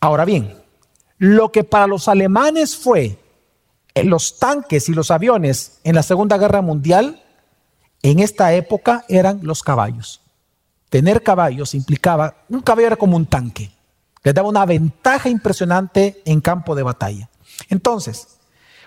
Ahora 0.00 0.24
bien, 0.24 0.56
lo 1.18 1.50
que 1.50 1.64
para 1.64 1.88
los 1.88 2.06
alemanes 2.06 2.76
fue 2.76 3.04
eh, 3.06 3.18
los 4.04 4.38
tanques 4.38 4.88
y 4.88 4.92
los 4.92 5.10
aviones 5.10 5.78
en 5.84 5.94
la 5.94 6.02
Segunda 6.02 6.38
Guerra 6.38 6.62
Mundial, 6.62 7.22
en 8.02 8.20
esta 8.20 8.52
época 8.54 9.04
eran 9.08 9.40
los 9.42 9.62
caballos. 9.62 10.20
Tener 10.88 11.22
caballos 11.22 11.74
implicaba, 11.74 12.44
un 12.48 12.60
caballo 12.60 12.86
era 12.86 12.96
como 12.96 13.16
un 13.16 13.26
tanque, 13.26 13.70
le 14.22 14.32
daba 14.32 14.48
una 14.48 14.64
ventaja 14.64 15.28
impresionante 15.28 16.22
en 16.24 16.40
campo 16.40 16.74
de 16.74 16.82
batalla. 16.82 17.28
Entonces, 17.68 18.38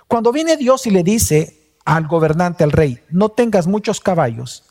cuando 0.08 0.32
viene 0.32 0.58
Dios 0.58 0.86
y 0.88 0.92
le 0.92 1.04
dice 1.04 1.76
al 1.86 2.08
gobernante, 2.08 2.64
al 2.64 2.72
rey, 2.72 3.00
no 3.10 3.30
tengas 3.30 3.68
muchos 3.68 4.00
caballos, 4.00 4.64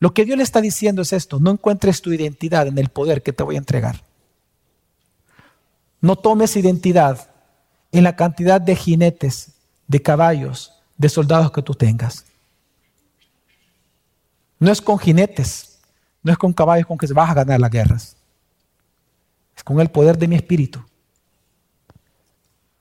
lo 0.00 0.14
que 0.14 0.24
Dios 0.24 0.36
le 0.36 0.44
está 0.44 0.60
diciendo 0.60 1.02
es 1.02 1.12
esto, 1.12 1.40
no 1.40 1.50
encuentres 1.50 2.02
tu 2.02 2.12
identidad 2.12 2.66
en 2.66 2.78
el 2.78 2.88
poder 2.88 3.22
que 3.22 3.32
te 3.32 3.42
voy 3.42 3.56
a 3.56 3.58
entregar. 3.58 4.04
No 6.00 6.16
tomes 6.16 6.56
identidad 6.56 7.28
en 7.92 8.04
la 8.04 8.16
cantidad 8.16 8.60
de 8.60 8.76
jinetes, 8.76 9.52
de 9.86 10.02
caballos, 10.02 10.72
de 10.96 11.08
soldados 11.08 11.50
que 11.52 11.62
tú 11.62 11.74
tengas. 11.74 12.24
No 14.58 14.72
es 14.72 14.80
con 14.80 14.98
jinetes, 14.98 15.78
no 16.22 16.32
es 16.32 16.38
con 16.38 16.52
caballos 16.52 16.86
con 16.86 16.98
que 16.98 17.06
vas 17.12 17.30
a 17.30 17.34
ganar 17.34 17.60
las 17.60 17.70
guerras. 17.70 18.16
Es 19.56 19.62
con 19.64 19.80
el 19.80 19.88
poder 19.88 20.18
de 20.18 20.28
mi 20.28 20.36
espíritu. 20.36 20.84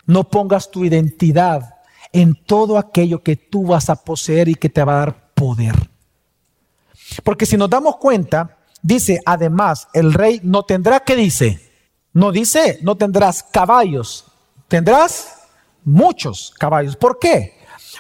No 0.05 0.29
pongas 0.29 0.69
tu 0.69 0.85
identidad 0.85 1.75
en 2.11 2.33
todo 2.33 2.77
aquello 2.77 3.21
que 3.21 3.35
tú 3.35 3.67
vas 3.67 3.89
a 3.89 3.95
poseer 3.95 4.47
y 4.47 4.55
que 4.55 4.69
te 4.69 4.83
va 4.83 4.93
a 4.93 4.99
dar 5.05 5.33
poder. 5.33 5.89
Porque 7.23 7.45
si 7.45 7.57
nos 7.57 7.69
damos 7.69 7.97
cuenta, 7.97 8.57
dice, 8.81 9.19
además, 9.25 9.87
el 9.93 10.13
rey 10.13 10.39
no 10.43 10.63
tendrá, 10.63 11.01
¿qué 11.01 11.15
dice? 11.15 11.71
No 12.13 12.31
dice, 12.31 12.79
no 12.81 12.95
tendrás 12.95 13.43
caballos, 13.43 14.26
tendrás 14.67 15.37
muchos 15.83 16.53
caballos. 16.57 16.95
¿Por 16.95 17.19
qué? 17.19 17.57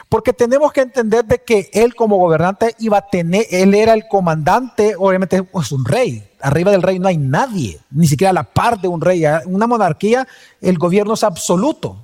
Porque 0.09 0.33
tenemos 0.33 0.71
que 0.71 0.81
entender 0.81 1.25
de 1.25 1.39
que 1.39 1.69
él 1.73 1.95
como 1.95 2.17
gobernante 2.17 2.75
iba 2.79 2.97
a 2.97 3.09
tener, 3.09 3.45
él 3.49 3.73
era 3.73 3.93
el 3.93 4.07
comandante, 4.07 4.95
obviamente 4.97 5.43
es 5.53 5.71
un 5.71 5.85
rey. 5.85 6.29
Arriba 6.39 6.71
del 6.71 6.83
rey 6.83 6.99
no 6.99 7.07
hay 7.07 7.17
nadie, 7.17 7.79
ni 7.89 8.07
siquiera 8.07 8.31
la 8.31 8.43
par 8.43 8.79
de 8.79 8.87
un 8.87 9.01
rey. 9.01 9.23
Una 9.45 9.67
monarquía 9.67 10.27
el 10.61 10.77
gobierno 10.77 11.15
es 11.15 11.23
absoluto. 11.23 12.03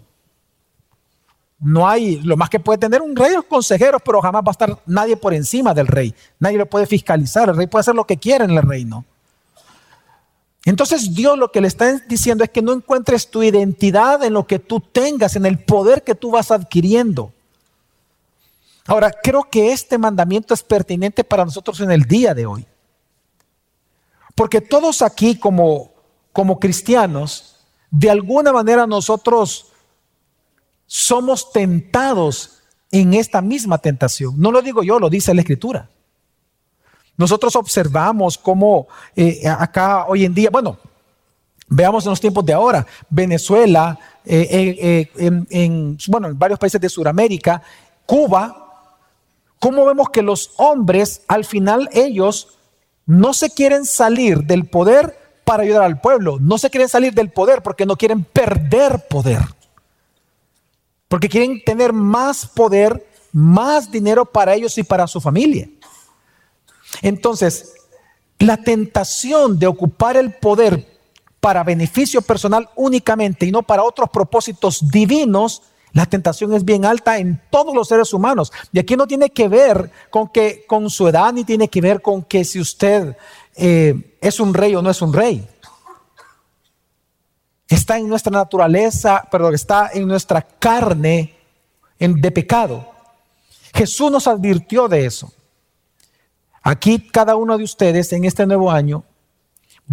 No 1.60 1.88
hay, 1.88 2.20
lo 2.22 2.36
más 2.36 2.50
que 2.50 2.60
puede 2.60 2.78
tener 2.78 3.02
un 3.02 3.16
rey 3.16 3.34
es 3.36 3.46
consejeros, 3.46 4.02
pero 4.04 4.22
jamás 4.22 4.44
va 4.44 4.50
a 4.50 4.52
estar 4.52 4.80
nadie 4.86 5.16
por 5.16 5.34
encima 5.34 5.74
del 5.74 5.88
rey. 5.88 6.14
Nadie 6.40 6.58
lo 6.58 6.66
puede 6.66 6.86
fiscalizar. 6.88 7.48
El 7.48 7.56
rey 7.56 7.68
puede 7.68 7.82
hacer 7.82 7.96
lo 7.96 8.06
que 8.06 8.18
quiera 8.18 8.44
en 8.44 8.52
el 8.52 8.62
reino. 8.64 9.06
Entonces 10.66 11.14
Dios 11.14 11.38
lo 11.38 11.52
que 11.52 11.62
le 11.62 11.68
está 11.68 11.92
diciendo 12.08 12.44
es 12.44 12.50
que 12.50 12.62
no 12.62 12.72
encuentres 12.72 13.30
tu 13.30 13.44
identidad 13.44 14.24
en 14.24 14.34
lo 14.34 14.48
que 14.48 14.60
tú 14.60 14.80
tengas, 14.80 15.36
en 15.36 15.46
el 15.46 15.60
poder 15.60 16.04
que 16.04 16.16
tú 16.16 16.32
vas 16.32 16.52
adquiriendo. 16.52 17.34
Ahora, 18.86 19.12
creo 19.12 19.50
que 19.50 19.72
este 19.72 19.98
mandamiento 19.98 20.54
es 20.54 20.64
pertinente 20.64 21.24
para 21.24 21.46
nosotros 21.46 21.80
en 21.80 21.92
el 21.92 22.04
día 22.04 22.34
de 22.34 22.46
hoy. 22.46 22.66
Porque 24.36 24.62
todos 24.62 25.02
aquí 25.02 25.38
como, 25.38 25.92
como 26.32 26.60
cristianos, 26.60 27.58
de 27.92 28.10
alguna 28.10 28.52
manera 28.52 28.88
nosotros 28.88 29.68
somos 30.88 31.52
tentados 31.52 32.60
en 32.92 33.14
esta 33.14 33.42
misma 33.42 33.78
tentación. 33.78 34.36
No 34.38 34.52
lo 34.52 34.62
digo 34.62 34.84
yo, 34.84 35.00
lo 35.00 35.10
dice 35.10 35.34
la 35.34 35.42
Escritura. 35.42 35.90
Nosotros 37.18 37.56
observamos 37.56 38.38
cómo 38.38 38.88
eh, 39.16 39.48
acá 39.48 40.06
hoy 40.08 40.26
en 40.26 40.34
día, 40.34 40.50
bueno, 40.52 40.78
veamos 41.68 42.06
en 42.06 42.10
los 42.10 42.22
tiempos 42.22 42.46
de 42.46 42.54
ahora, 42.54 42.86
Venezuela, 43.10 43.98
eh, 44.26 45.10
eh, 45.16 45.46
en, 45.50 45.98
bueno, 46.08 46.28
en 46.30 46.40
varios 46.40 46.60
países 46.60 46.82
de 46.82 46.90
Sudamérica, 46.90 47.62
Cuba, 48.06 48.96
cómo 49.60 49.86
vemos 49.86 50.10
que 50.10 50.22
los 50.22 50.52
hombres, 50.58 51.22
al 51.28 51.46
final 51.46 51.90
ellos 51.94 52.58
no 53.06 53.34
se 53.34 53.50
quieren 53.52 53.86
salir 53.86 54.44
del 54.44 54.66
poder 54.66 55.18
para 55.46 55.64
ayudar 55.64 55.84
al 55.84 56.00
pueblo, 56.00 56.38
no 56.40 56.58
se 56.58 56.70
quieren 56.70 56.90
salir 56.90 57.14
del 57.14 57.32
poder 57.32 57.62
porque 57.62 57.86
no 57.86 57.96
quieren 57.96 58.24
perder 58.24 59.08
poder, 59.08 59.42
porque 61.08 61.30
quieren 61.30 61.62
tener 61.64 61.94
más 61.94 62.48
poder, 62.48 63.06
más 63.32 63.92
dinero 63.92 64.26
para 64.26 64.56
ellos 64.56 64.78
y 64.78 64.84
para 64.84 65.06
su 65.06 65.22
familia. 65.22 65.70
Entonces, 67.02 67.74
la 68.40 68.58
tentación 68.58 69.58
de 69.60 69.68
ocupar 69.68 70.18
el 70.18 70.34
poder 70.34 70.88
para 71.40 71.64
beneficio 71.64 72.22
personal 72.22 72.70
únicamente 72.76 73.46
y 73.46 73.52
no 73.52 73.64
para 73.64 73.84
otros 73.84 74.10
propósitos 74.10 74.90
divinos, 74.90 75.62
la 75.92 76.06
tentación 76.06 76.54
es 76.54 76.66
bien 76.66 76.86
alta 76.86 77.18
en 77.18 77.42
todos 77.50 77.76
los 77.76 77.88
seres 77.88 78.14
humanos. 78.14 78.52
Y 78.72 78.80
aquí 78.80 78.96
no 78.96 79.08
tiene 79.08 79.30
que 79.30 79.48
ver 79.48 79.92
con 80.10 80.30
que 80.30 80.66
con 80.66 80.90
su 80.90 81.08
edad 81.08 81.32
ni 81.34 81.44
tiene 81.44 81.68
que 81.68 81.82
ver 81.82 82.02
con 82.02 82.24
que 82.24 82.44
si 82.44 82.60
usted 82.60 83.16
eh, 83.56 84.18
es 84.20 84.40
un 84.40 84.54
rey 84.54 84.74
o 84.76 84.82
no 84.82 84.90
es 84.90 85.02
un 85.02 85.14
rey. 85.14 85.48
Está 87.68 87.98
en 87.98 88.08
nuestra 88.08 88.32
naturaleza, 88.32 89.28
perdón, 89.32 89.54
está 89.54 89.92
en 89.94 90.08
nuestra 90.08 90.42
carne 90.42 91.36
de 92.00 92.32
pecado. 92.32 92.90
Jesús 93.74 94.12
nos 94.12 94.28
advirtió 94.28 94.88
de 94.88 95.06
eso. 95.06 95.32
Aquí 96.64 97.10
cada 97.10 97.36
uno 97.36 97.58
de 97.58 97.66
ustedes 97.66 98.14
en 98.14 98.24
este 98.24 98.46
nuevo 98.46 98.72
año 98.72 99.04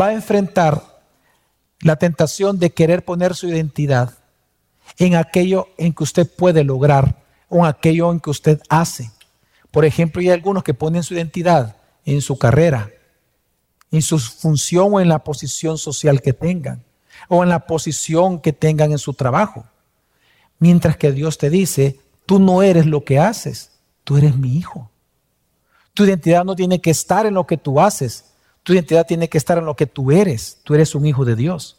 va 0.01 0.07
a 0.07 0.13
enfrentar 0.15 1.03
la 1.81 1.97
tentación 1.97 2.61
de 2.61 2.71
querer 2.71 3.05
poner 3.05 3.35
su 3.35 3.49
identidad 3.49 4.19
en 4.97 5.17
aquello 5.17 5.69
en 5.79 5.93
que 5.93 6.05
usted 6.05 6.31
puede 6.31 6.63
lograr 6.63 7.25
o 7.49 7.59
en 7.59 7.67
aquello 7.67 8.13
en 8.13 8.21
que 8.21 8.31
usted 8.31 8.61
hace. 8.69 9.11
Por 9.73 9.85
ejemplo, 9.85 10.21
hay 10.21 10.31
algunos 10.31 10.63
que 10.63 10.73
ponen 10.73 11.03
su 11.03 11.15
identidad 11.15 11.77
en 12.05 12.21
su 12.21 12.39
carrera, 12.39 12.91
en 13.91 14.03
su 14.03 14.21
función 14.21 14.95
o 14.95 15.01
en 15.01 15.09
la 15.09 15.25
posición 15.25 15.77
social 15.77 16.23
que 16.23 16.33
tengan, 16.33 16.85
o 17.29 17.43
en 17.43 17.49
la 17.49 17.67
posición 17.67 18.41
que 18.41 18.53
tengan 18.53 18.93
en 18.93 18.99
su 18.99 19.15
trabajo. 19.15 19.65
Mientras 20.61 20.97
que 20.97 21.11
Dios 21.11 21.37
te 21.37 21.51
dice, 21.51 21.99
tú 22.27 22.39
no 22.39 22.63
eres 22.63 22.87
lo 22.87 23.05
que 23.05 23.19
haces, 23.19 23.73
tú 24.05 24.19
eres 24.19 24.37
mi 24.37 24.57
hijo. 24.57 24.91
Tu 25.95 26.05
identidad 26.05 26.45
no 26.45 26.55
tiene 26.55 26.81
que 26.81 26.91
estar 26.91 27.27
en 27.27 27.35
lo 27.35 27.47
que 27.47 27.57
tú 27.57 27.81
haces. 27.81 28.25
Tu 28.63 28.75
identidad 28.75 29.07
tiene 29.07 29.29
que 29.29 29.39
estar 29.39 29.59
en 29.59 29.65
lo 29.65 29.75
que 29.75 29.87
tú 29.87 30.11
eres. 30.11 30.59
Tú 30.65 30.75
eres 30.75 30.95
un 30.95 31.07
hijo 31.07 31.25
de 31.25 31.37
Dios. 31.37 31.77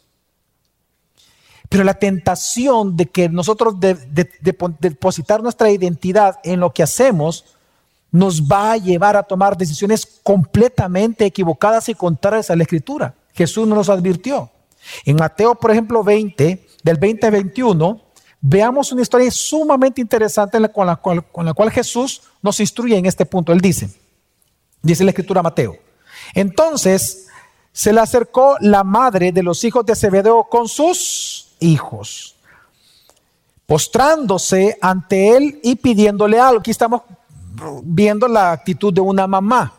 Pero 1.68 1.84
la 1.84 1.94
tentación 1.94 2.96
de 2.96 3.06
que 3.06 3.28
nosotros 3.30 3.76
depositar 3.78 5.42
nuestra 5.42 5.70
identidad 5.70 6.38
en 6.44 6.60
lo 6.60 6.70
que 6.70 6.82
hacemos 6.82 7.44
nos 8.10 8.42
va 8.42 8.72
a 8.72 8.76
llevar 8.76 9.16
a 9.16 9.22
tomar 9.22 9.56
decisiones 9.56 10.04
completamente 10.22 11.24
equivocadas 11.24 11.88
y 11.88 11.94
contrarias 11.94 12.50
a 12.50 12.56
la 12.56 12.64
escritura. 12.64 13.14
Jesús 13.32 13.66
nos 13.66 13.88
advirtió. 13.88 14.50
En 15.06 15.16
Mateo, 15.16 15.54
por 15.54 15.70
ejemplo, 15.70 16.04
20, 16.04 16.66
del 16.82 16.96
20 16.98 17.26
al 17.26 17.32
21, 17.32 18.00
veamos 18.42 18.92
una 18.92 19.00
historia 19.00 19.30
sumamente 19.30 20.02
interesante 20.02 20.58
con 20.70 20.86
la 20.86 21.54
cual 21.54 21.70
Jesús 21.70 22.20
nos 22.42 22.60
instruye 22.60 22.98
en 22.98 23.06
este 23.06 23.24
punto. 23.24 23.50
Él 23.52 23.60
dice, 23.62 23.88
dice 24.82 25.04
la 25.04 25.10
escritura 25.10 25.42
Mateo. 25.42 25.76
Entonces 26.34 27.28
se 27.72 27.92
le 27.92 28.00
acercó 28.00 28.56
la 28.60 28.84
madre 28.84 29.32
de 29.32 29.42
los 29.42 29.64
hijos 29.64 29.86
de 29.86 29.96
Zebedeo 29.96 30.44
con 30.44 30.68
sus 30.68 31.54
hijos, 31.60 32.36
postrándose 33.66 34.76
ante 34.80 35.36
él 35.36 35.60
y 35.62 35.76
pidiéndole 35.76 36.38
algo. 36.38 36.60
Aquí 36.60 36.70
estamos 36.70 37.02
viendo 37.82 38.28
la 38.28 38.52
actitud 38.52 38.92
de 38.92 39.00
una 39.00 39.26
mamá. 39.26 39.72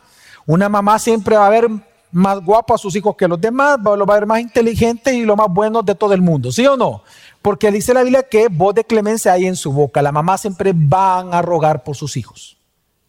Una 0.46 0.68
mamá 0.68 0.98
siempre 0.98 1.36
va 1.36 1.46
a 1.46 1.50
ver 1.50 1.68
más 2.10 2.44
guapo 2.44 2.74
a 2.74 2.78
sus 2.78 2.94
hijos 2.94 3.16
que 3.16 3.26
los 3.26 3.40
demás, 3.40 3.78
va 3.78 3.92
a 3.92 4.18
ver 4.18 4.26
más 4.26 4.40
inteligente 4.40 5.14
y 5.14 5.24
lo 5.24 5.36
más 5.36 5.48
bueno 5.50 5.82
de 5.82 5.94
todo 5.94 6.14
el 6.14 6.22
mundo, 6.22 6.52
¿sí 6.52 6.66
o 6.66 6.76
no? 6.76 7.02
Porque 7.42 7.70
dice 7.70 7.92
la 7.92 8.02
Biblia 8.02 8.22
que 8.22 8.48
voz 8.48 8.74
de 8.74 8.84
clemencia 8.84 9.32
hay 9.32 9.46
en 9.46 9.56
su 9.56 9.72
boca. 9.72 10.00
La 10.00 10.12
mamá 10.12 10.38
siempre 10.38 10.72
van 10.74 11.34
a 11.34 11.42
rogar 11.42 11.82
por 11.82 11.96
sus 11.96 12.16
hijos. 12.16 12.56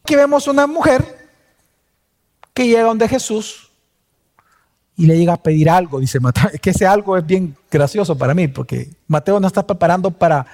Aquí 0.04 0.16
vemos 0.16 0.48
una 0.48 0.68
mujer 0.68 1.25
que 2.56 2.65
llega 2.68 2.84
donde 2.84 3.08
Jesús 3.08 3.70
y 4.96 5.06
le 5.06 5.18
llega 5.18 5.34
a 5.34 5.44
pedir 5.44 5.70
algo, 5.70 6.00
dice 6.00 6.20
Mateo. 6.20 6.50
Que 6.62 6.70
ese 6.72 6.88
algo 6.88 7.18
es 7.18 7.26
bien 7.26 7.56
gracioso 7.70 8.18
para 8.18 8.34
mí, 8.34 8.48
porque 8.48 8.89
Mateo 9.08 9.39
no 9.39 9.46
está 9.46 9.68
preparando 9.68 10.10
para, 10.10 10.48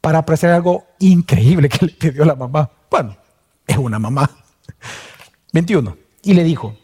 para 0.00 0.18
apreciar 0.18 0.52
algo 0.52 0.86
increíble 0.98 1.68
que 1.68 1.86
le 1.86 1.92
pidió 1.92 2.24
la 2.24 2.34
mamá. 2.34 2.68
Bueno, 2.90 3.16
es 3.66 3.76
una 3.76 3.98
mamá. 3.98 4.28
21. 5.52 5.96
Y 6.22 6.32
le 6.32 6.44
dijo, 6.44 6.76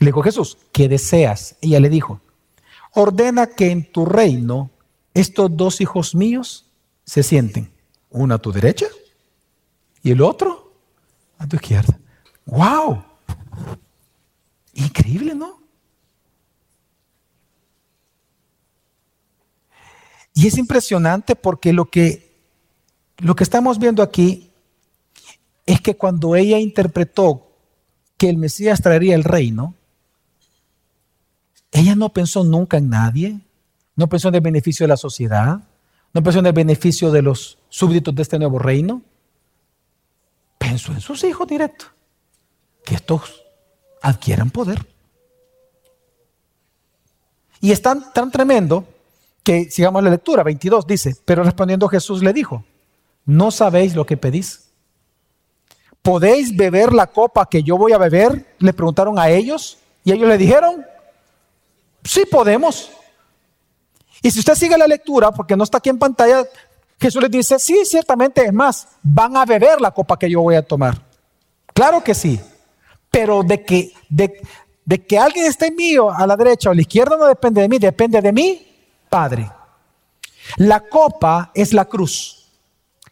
le 0.00 0.06
dijo 0.06 0.22
Jesús, 0.22 0.58
¿qué 0.72 0.88
deseas? 0.88 1.56
Ella 1.60 1.78
le 1.78 1.88
dijo, 1.88 2.20
ordena 2.94 3.46
que 3.46 3.70
en 3.70 3.90
tu 3.92 4.04
reino 4.04 4.70
estos 5.14 5.56
dos 5.56 5.80
hijos 5.80 6.16
míos 6.16 6.66
se 7.04 7.22
sienten, 7.22 7.70
uno 8.10 8.34
a 8.34 8.38
tu 8.38 8.50
derecha 8.50 8.86
y 10.02 10.10
el 10.10 10.20
otro 10.20 10.74
a 11.38 11.46
tu 11.46 11.54
izquierda. 11.54 11.96
¡Wow! 12.46 13.11
Increíble, 14.74 15.34
¿no? 15.34 15.60
Y 20.34 20.46
es 20.46 20.56
impresionante 20.56 21.36
porque 21.36 21.72
lo 21.72 21.86
que, 21.90 22.32
lo 23.18 23.34
que 23.34 23.44
estamos 23.44 23.78
viendo 23.78 24.02
aquí 24.02 24.50
es 25.66 25.80
que 25.80 25.96
cuando 25.96 26.36
ella 26.36 26.58
interpretó 26.58 27.52
que 28.16 28.30
el 28.30 28.38
Mesías 28.38 28.80
traería 28.80 29.14
el 29.14 29.24
reino, 29.24 29.74
ella 31.70 31.94
no 31.94 32.12
pensó 32.12 32.44
nunca 32.44 32.78
en 32.78 32.88
nadie, 32.88 33.40
no 33.94 34.08
pensó 34.08 34.28
en 34.28 34.36
el 34.36 34.40
beneficio 34.40 34.84
de 34.84 34.88
la 34.88 34.96
sociedad, 34.96 35.60
no 36.12 36.22
pensó 36.22 36.38
en 36.38 36.46
el 36.46 36.52
beneficio 36.52 37.10
de 37.10 37.22
los 37.22 37.58
súbditos 37.68 38.14
de 38.14 38.22
este 38.22 38.38
nuevo 38.38 38.58
reino, 38.58 39.02
pensó 40.58 40.92
en 40.92 41.00
sus 41.00 41.24
hijos 41.24 41.46
directos, 41.46 41.90
que 42.84 42.94
estos 42.94 43.41
adquieran 44.02 44.50
poder. 44.50 44.84
Y 47.60 47.70
es 47.70 47.80
tan, 47.80 48.02
tremendo 48.32 48.84
que, 49.44 49.70
sigamos 49.70 50.02
la 50.02 50.10
lectura, 50.10 50.42
22 50.42 50.86
dice, 50.86 51.16
pero 51.24 51.44
respondiendo 51.44 51.88
Jesús 51.88 52.22
le 52.22 52.32
dijo, 52.32 52.64
no 53.24 53.50
sabéis 53.52 53.94
lo 53.94 54.04
que 54.04 54.16
pedís. 54.16 54.68
¿Podéis 56.02 56.56
beber 56.56 56.92
la 56.92 57.06
copa 57.06 57.48
que 57.48 57.62
yo 57.62 57.78
voy 57.78 57.92
a 57.92 57.98
beber? 57.98 58.56
Le 58.58 58.72
preguntaron 58.72 59.16
a 59.18 59.30
ellos 59.30 59.78
y 60.02 60.10
ellos 60.10 60.28
le 60.28 60.36
dijeron, 60.36 60.84
sí 62.02 62.24
podemos. 62.28 62.90
Y 64.20 64.32
si 64.32 64.40
usted 64.40 64.56
sigue 64.56 64.76
la 64.76 64.88
lectura, 64.88 65.30
porque 65.30 65.56
no 65.56 65.62
está 65.62 65.78
aquí 65.78 65.90
en 65.90 65.98
pantalla, 65.98 66.44
Jesús 67.00 67.22
les 67.22 67.30
dice, 67.30 67.60
sí, 67.60 67.84
ciertamente, 67.84 68.44
es 68.44 68.52
más, 68.52 68.88
van 69.04 69.36
a 69.36 69.44
beber 69.44 69.80
la 69.80 69.92
copa 69.92 70.18
que 70.18 70.28
yo 70.28 70.40
voy 70.40 70.56
a 70.56 70.62
tomar. 70.62 71.00
Claro 71.72 72.02
que 72.02 72.14
sí. 72.14 72.40
Pero 73.12 73.44
de 73.44 73.62
que, 73.62 73.92
de, 74.08 74.32
que 75.06 75.18
alguien 75.18 75.46
esté 75.46 75.70
mío 75.70 76.10
a 76.10 76.26
la 76.26 76.36
derecha 76.36 76.70
o 76.70 76.72
a 76.72 76.74
la 76.74 76.80
izquierda 76.80 77.16
no 77.16 77.26
depende 77.26 77.60
de 77.60 77.68
mí, 77.68 77.78
depende 77.78 78.20
de 78.20 78.32
mí, 78.32 78.66
Padre. 79.08 79.48
La 80.56 80.80
copa 80.80 81.52
es 81.54 81.72
la 81.72 81.84
cruz. 81.84 82.48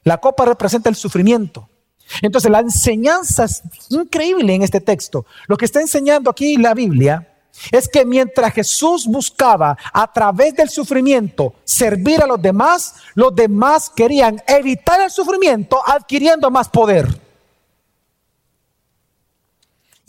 La 0.02 0.16
copa 0.16 0.46
representa 0.46 0.88
el 0.88 0.96
sufrimiento. 0.96 1.68
Entonces 2.22 2.50
la 2.50 2.60
enseñanza 2.60 3.44
es 3.44 3.62
increíble 3.90 4.54
en 4.54 4.62
este 4.62 4.80
texto. 4.80 5.26
Lo 5.46 5.56
que 5.56 5.66
está 5.66 5.80
enseñando 5.80 6.30
aquí 6.30 6.56
la 6.56 6.74
Biblia 6.74 7.28
es 7.70 7.88
que 7.88 8.04
mientras 8.04 8.54
Jesús 8.54 9.06
buscaba 9.06 9.76
a 9.92 10.12
través 10.12 10.54
del 10.54 10.70
sufrimiento 10.70 11.54
servir 11.64 12.22
a 12.22 12.26
los 12.26 12.40
demás, 12.40 12.94
los 13.14 13.34
demás 13.34 13.90
querían 13.90 14.42
evitar 14.46 15.00
el 15.02 15.10
sufrimiento 15.10 15.78
adquiriendo 15.86 16.50
más 16.50 16.68
poder. 16.68 17.06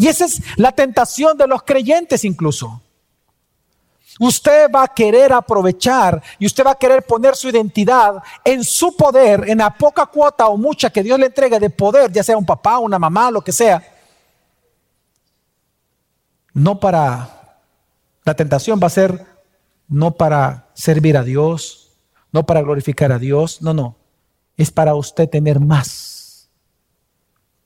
Y 0.01 0.07
esa 0.07 0.25
es 0.25 0.41
la 0.55 0.71
tentación 0.71 1.37
de 1.37 1.45
los 1.45 1.61
creyentes 1.61 2.25
incluso. 2.25 2.81
Usted 4.19 4.71
va 4.71 4.85
a 4.85 4.87
querer 4.87 5.31
aprovechar 5.31 6.23
y 6.39 6.47
usted 6.47 6.65
va 6.65 6.71
a 6.71 6.79
querer 6.79 7.03
poner 7.03 7.35
su 7.35 7.49
identidad 7.49 8.15
en 8.43 8.63
su 8.63 8.97
poder, 8.97 9.47
en 9.47 9.59
la 9.59 9.69
poca 9.69 10.07
cuota 10.07 10.47
o 10.47 10.57
mucha 10.57 10.89
que 10.89 11.03
Dios 11.03 11.19
le 11.19 11.27
entregue 11.27 11.59
de 11.59 11.69
poder, 11.69 12.11
ya 12.11 12.23
sea 12.23 12.35
un 12.35 12.47
papá, 12.47 12.79
una 12.79 12.97
mamá, 12.97 13.29
lo 13.29 13.41
que 13.41 13.51
sea. 13.51 13.83
No 16.51 16.79
para, 16.79 17.59
la 18.23 18.33
tentación 18.33 18.79
va 18.81 18.87
a 18.87 18.89
ser 18.89 19.23
no 19.87 20.15
para 20.15 20.69
servir 20.73 21.15
a 21.15 21.23
Dios, 21.23 21.91
no 22.31 22.47
para 22.47 22.63
glorificar 22.63 23.11
a 23.11 23.19
Dios, 23.19 23.61
no, 23.61 23.75
no, 23.75 23.97
es 24.57 24.71
para 24.71 24.95
usted 24.95 25.29
tener 25.29 25.59
más, 25.59 26.49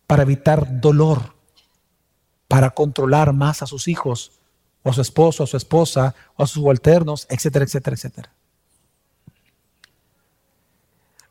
para 0.05 0.23
evitar 0.23 0.81
dolor, 0.81 1.34
para 2.55 2.69
controlar 2.69 3.33
más 3.33 3.61
a 3.61 3.65
sus 3.65 3.89
hijos, 3.89 4.31
o 4.81 4.89
a 4.89 4.93
su 4.93 5.01
esposo, 5.01 5.43
a 5.43 5.45
su 5.45 5.57
esposa, 5.57 6.15
o 6.37 6.43
a 6.43 6.47
sus 6.47 6.61
subalternos, 6.61 7.27
etcétera, 7.29 7.65
etcétera, 7.65 7.95
etcétera. 7.95 8.33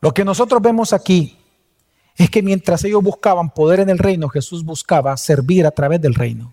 Lo 0.02 0.12
que 0.12 0.22
nosotros 0.22 0.60
vemos 0.60 0.92
aquí 0.92 1.38
es 2.14 2.28
que 2.28 2.42
mientras 2.42 2.84
ellos 2.84 3.02
buscaban 3.02 3.48
poder 3.48 3.80
en 3.80 3.88
el 3.88 3.96
reino, 3.96 4.28
Jesús 4.28 4.62
buscaba 4.66 5.16
servir 5.16 5.64
a 5.66 5.70
través 5.70 5.98
del 5.98 6.14
reino. 6.14 6.52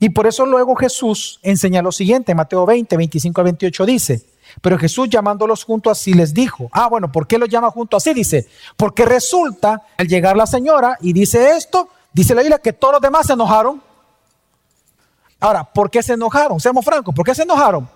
Y 0.00 0.08
por 0.08 0.26
eso 0.26 0.46
luego 0.46 0.74
Jesús 0.74 1.38
enseña 1.42 1.82
lo 1.82 1.92
siguiente, 1.92 2.34
Mateo 2.34 2.64
20, 2.64 2.96
25 2.96 3.40
a 3.42 3.44
28 3.44 3.84
dice, 3.84 4.26
pero 4.62 4.78
Jesús 4.78 5.10
llamándolos 5.10 5.64
junto 5.64 5.90
así 5.90 6.14
les 6.14 6.32
dijo, 6.32 6.70
ah, 6.72 6.88
bueno, 6.88 7.12
¿por 7.12 7.26
qué 7.26 7.36
los 7.36 7.50
llama 7.50 7.70
junto 7.70 7.98
así? 7.98 8.14
Dice, 8.14 8.48
porque 8.78 9.04
resulta, 9.04 9.82
al 9.98 10.08
llegar 10.08 10.34
la 10.34 10.46
señora 10.46 10.96
y 11.02 11.12
dice 11.12 11.50
esto, 11.58 11.90
dice 12.22 12.34
la 12.34 12.42
Biblia 12.42 12.58
que 12.58 12.72
todos 12.72 12.94
los 12.94 13.00
demás 13.00 13.26
se 13.26 13.34
enojaron 13.34 13.80
Ahora, 15.38 15.64
¿por 15.64 15.90
qué 15.90 16.02
se 16.02 16.14
enojaron? 16.14 16.58
Seamos 16.58 16.84
francos, 16.84 17.14
¿por 17.14 17.24
qué 17.24 17.34
se 17.34 17.42
enojaron? 17.42 17.88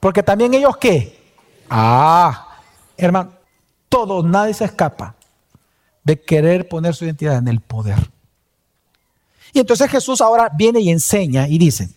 Porque 0.00 0.22
también 0.22 0.54
ellos 0.54 0.76
qué? 0.76 1.18
Ah, 1.68 2.56
hermano, 2.96 3.32
todos, 3.88 4.24
nadie 4.24 4.54
se 4.54 4.64
escapa 4.64 5.14
de 6.04 6.20
querer 6.20 6.68
poner 6.68 6.94
su 6.94 7.04
identidad 7.04 7.36
en 7.38 7.48
el 7.48 7.60
poder. 7.60 7.98
Y 9.52 9.60
entonces 9.60 9.90
Jesús 9.90 10.20
ahora 10.20 10.50
viene 10.56 10.80
y 10.80 10.90
enseña 10.90 11.48
y 11.48 11.58
dice, 11.58 11.90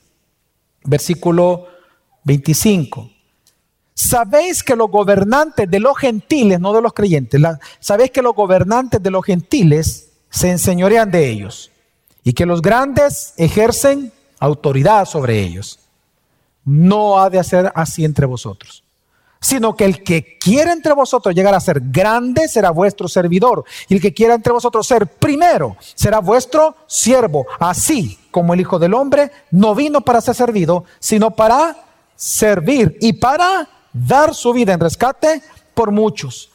versículo 0.84 1.67
25, 2.24 3.10
sabéis 3.93 4.63
que 4.63 4.76
los 4.76 4.89
gobernantes 4.89 5.69
de 5.69 5.80
los 5.80 5.97
gentiles, 5.97 6.60
no 6.60 6.74
de 6.74 6.82
los 6.82 6.93
creyentes, 6.93 7.39
sabéis 7.80 8.12
que 8.12 8.21
los 8.21 8.34
gobernantes 8.34 9.02
de 9.02 9.12
los 9.12 9.24
gentiles 9.24 10.11
se 10.32 10.50
enseñorean 10.50 11.12
de 11.12 11.30
ellos 11.30 11.70
y 12.24 12.34
que 12.34 12.48
los 12.48 12.62
grandes 12.62 13.34
ejercen 13.38 14.12
autoridad 14.39 15.06
sobre 15.06 15.39
ellos. 15.39 15.80
No 16.63 17.20
ha 17.20 17.30
de 17.30 17.39
hacer 17.39 17.72
así 17.76 18.06
entre 18.06 18.26
vosotros, 18.26 18.84
sino 19.39 19.76
que 19.76 19.86
el 19.86 20.04
que 20.04 20.38
quiera 20.39 20.72
entre 20.72 20.94
vosotros 20.94 21.36
llegar 21.36 21.54
a 21.54 21.60
ser 21.60 21.82
grande 21.82 22.48
será 22.48 22.72
vuestro 22.72 23.08
servidor, 23.08 23.65
y 23.89 23.96
el 23.96 24.02
que 24.02 24.13
quiera 24.13 24.36
entre 24.36 24.54
vosotros 24.54 24.88
ser 24.88 25.08
primero 25.08 25.76
será 25.96 26.20
vuestro 26.20 26.76
siervo, 26.88 27.46
así 27.60 28.17
como 28.32 28.54
el 28.54 28.62
Hijo 28.62 28.80
del 28.80 28.94
Hombre 28.94 29.32
no 29.52 29.76
vino 29.76 30.02
para 30.02 30.22
ser 30.22 30.36
servido, 30.36 30.86
sino 31.00 31.32
para 31.32 31.76
servir 32.15 32.98
y 33.02 33.13
para 33.13 33.67
dar 33.91 34.34
su 34.36 34.54
vida 34.54 34.74
en 34.74 34.80
rescate 34.80 35.41
por 35.74 35.91
muchos. 35.91 36.51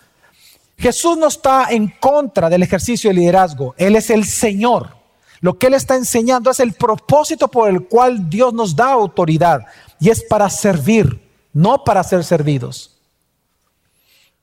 Jesús 0.79 1.17
no 1.17 1.29
está 1.29 1.69
en 1.71 1.89
contra 1.89 2.51
del 2.51 2.62
ejercicio 2.62 3.11
de 3.11 3.15
liderazgo, 3.15 3.75
Él 3.79 3.97
es 3.97 4.11
el 4.11 4.25
Señor. 4.25 4.97
Lo 5.41 5.59
que 5.59 5.67
Él 5.69 5.75
está 5.75 5.97
enseñando 5.97 6.51
es 6.51 6.61
el 6.61 6.75
propósito 6.75 7.49
por 7.49 7.69
el 7.69 7.87
cual 7.87 8.29
Dios 8.29 8.53
nos 8.53 8.75
da 8.75 8.93
autoridad 8.93 9.67
y 10.01 10.11
es 10.11 10.25
para 10.25 10.51
servir, 10.51 11.23
no 11.53 11.85
para 11.85 12.03
ser 12.05 12.25
servidos. 12.25 12.99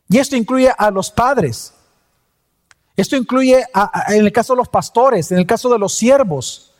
Y 0.09 0.17
esto 0.19 0.35
incluye 0.35 0.71
a 0.77 0.91
los 0.91 1.11
padres. 1.11 1.73
Esto 2.95 3.15
incluye 3.15 3.65
en 4.09 4.25
el 4.25 4.31
caso 4.31 4.53
de 4.53 4.57
los 4.57 4.69
pastores, 4.69 5.31
en 5.31 5.39
el 5.39 5.47
caso 5.47 5.69
de 5.69 5.79
los 5.79 5.95
siervos, 5.95 6.73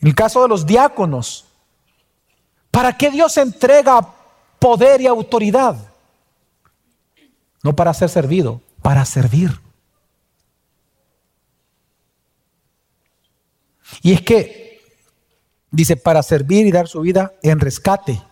en 0.00 0.08
el 0.08 0.14
caso 0.14 0.42
de 0.42 0.48
los 0.48 0.64
diáconos. 0.64 1.46
¿Para 2.70 2.96
qué 2.96 3.10
Dios 3.10 3.36
entrega 3.36 4.14
poder 4.58 5.00
y 5.00 5.06
autoridad? 5.06 5.76
No 7.62 7.74
para 7.74 7.92
ser 7.92 8.08
servido, 8.08 8.60
para 8.82 9.04
servir. 9.04 9.60
Y 14.02 14.12
es 14.12 14.22
que, 14.22 14.80
dice, 15.70 15.96
para 15.96 16.22
servir 16.22 16.66
y 16.66 16.72
dar 16.72 16.88
su 16.88 17.00
vida 17.00 17.32
en 17.42 17.60
rescate. 17.60 18.22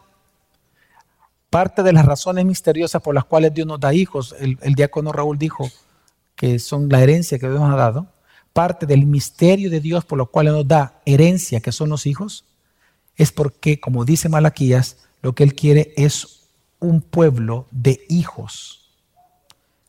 Parte 1.50 1.82
de 1.82 1.92
las 1.92 2.04
razones 2.04 2.44
misteriosas 2.44 3.02
por 3.02 3.14
las 3.14 3.24
cuales 3.24 3.54
Dios 3.54 3.66
nos 3.66 3.80
da 3.80 3.94
hijos, 3.94 4.34
el, 4.38 4.74
diácono 4.74 5.12
Raúl 5.12 5.38
dijo 5.38 5.70
que 6.34 6.58
son 6.58 6.88
la 6.88 7.02
herencia 7.02 7.38
que 7.38 7.48
Dios 7.48 7.60
nos 7.60 7.72
ha 7.72 7.76
dado, 7.76 8.08
parte 8.52 8.86
del 8.86 9.06
misterio 9.06 9.70
de 9.70 9.80
Dios 9.80 10.04
por 10.04 10.18
lo 10.18 10.26
cual 10.26 10.46
nos 10.46 10.68
da 10.68 11.00
herencia, 11.06 11.60
que 11.60 11.72
son 11.72 11.88
los 11.88 12.06
hijos, 12.06 12.44
es 13.16 13.32
porque, 13.32 13.80
como 13.80 14.04
dice 14.04 14.28
Malaquías, 14.28 14.98
lo 15.22 15.34
que 15.34 15.44
Él 15.44 15.54
quiere 15.54 15.94
es 15.96 16.48
un 16.78 17.00
pueblo 17.00 17.66
de 17.70 18.04
hijos. 18.08 18.85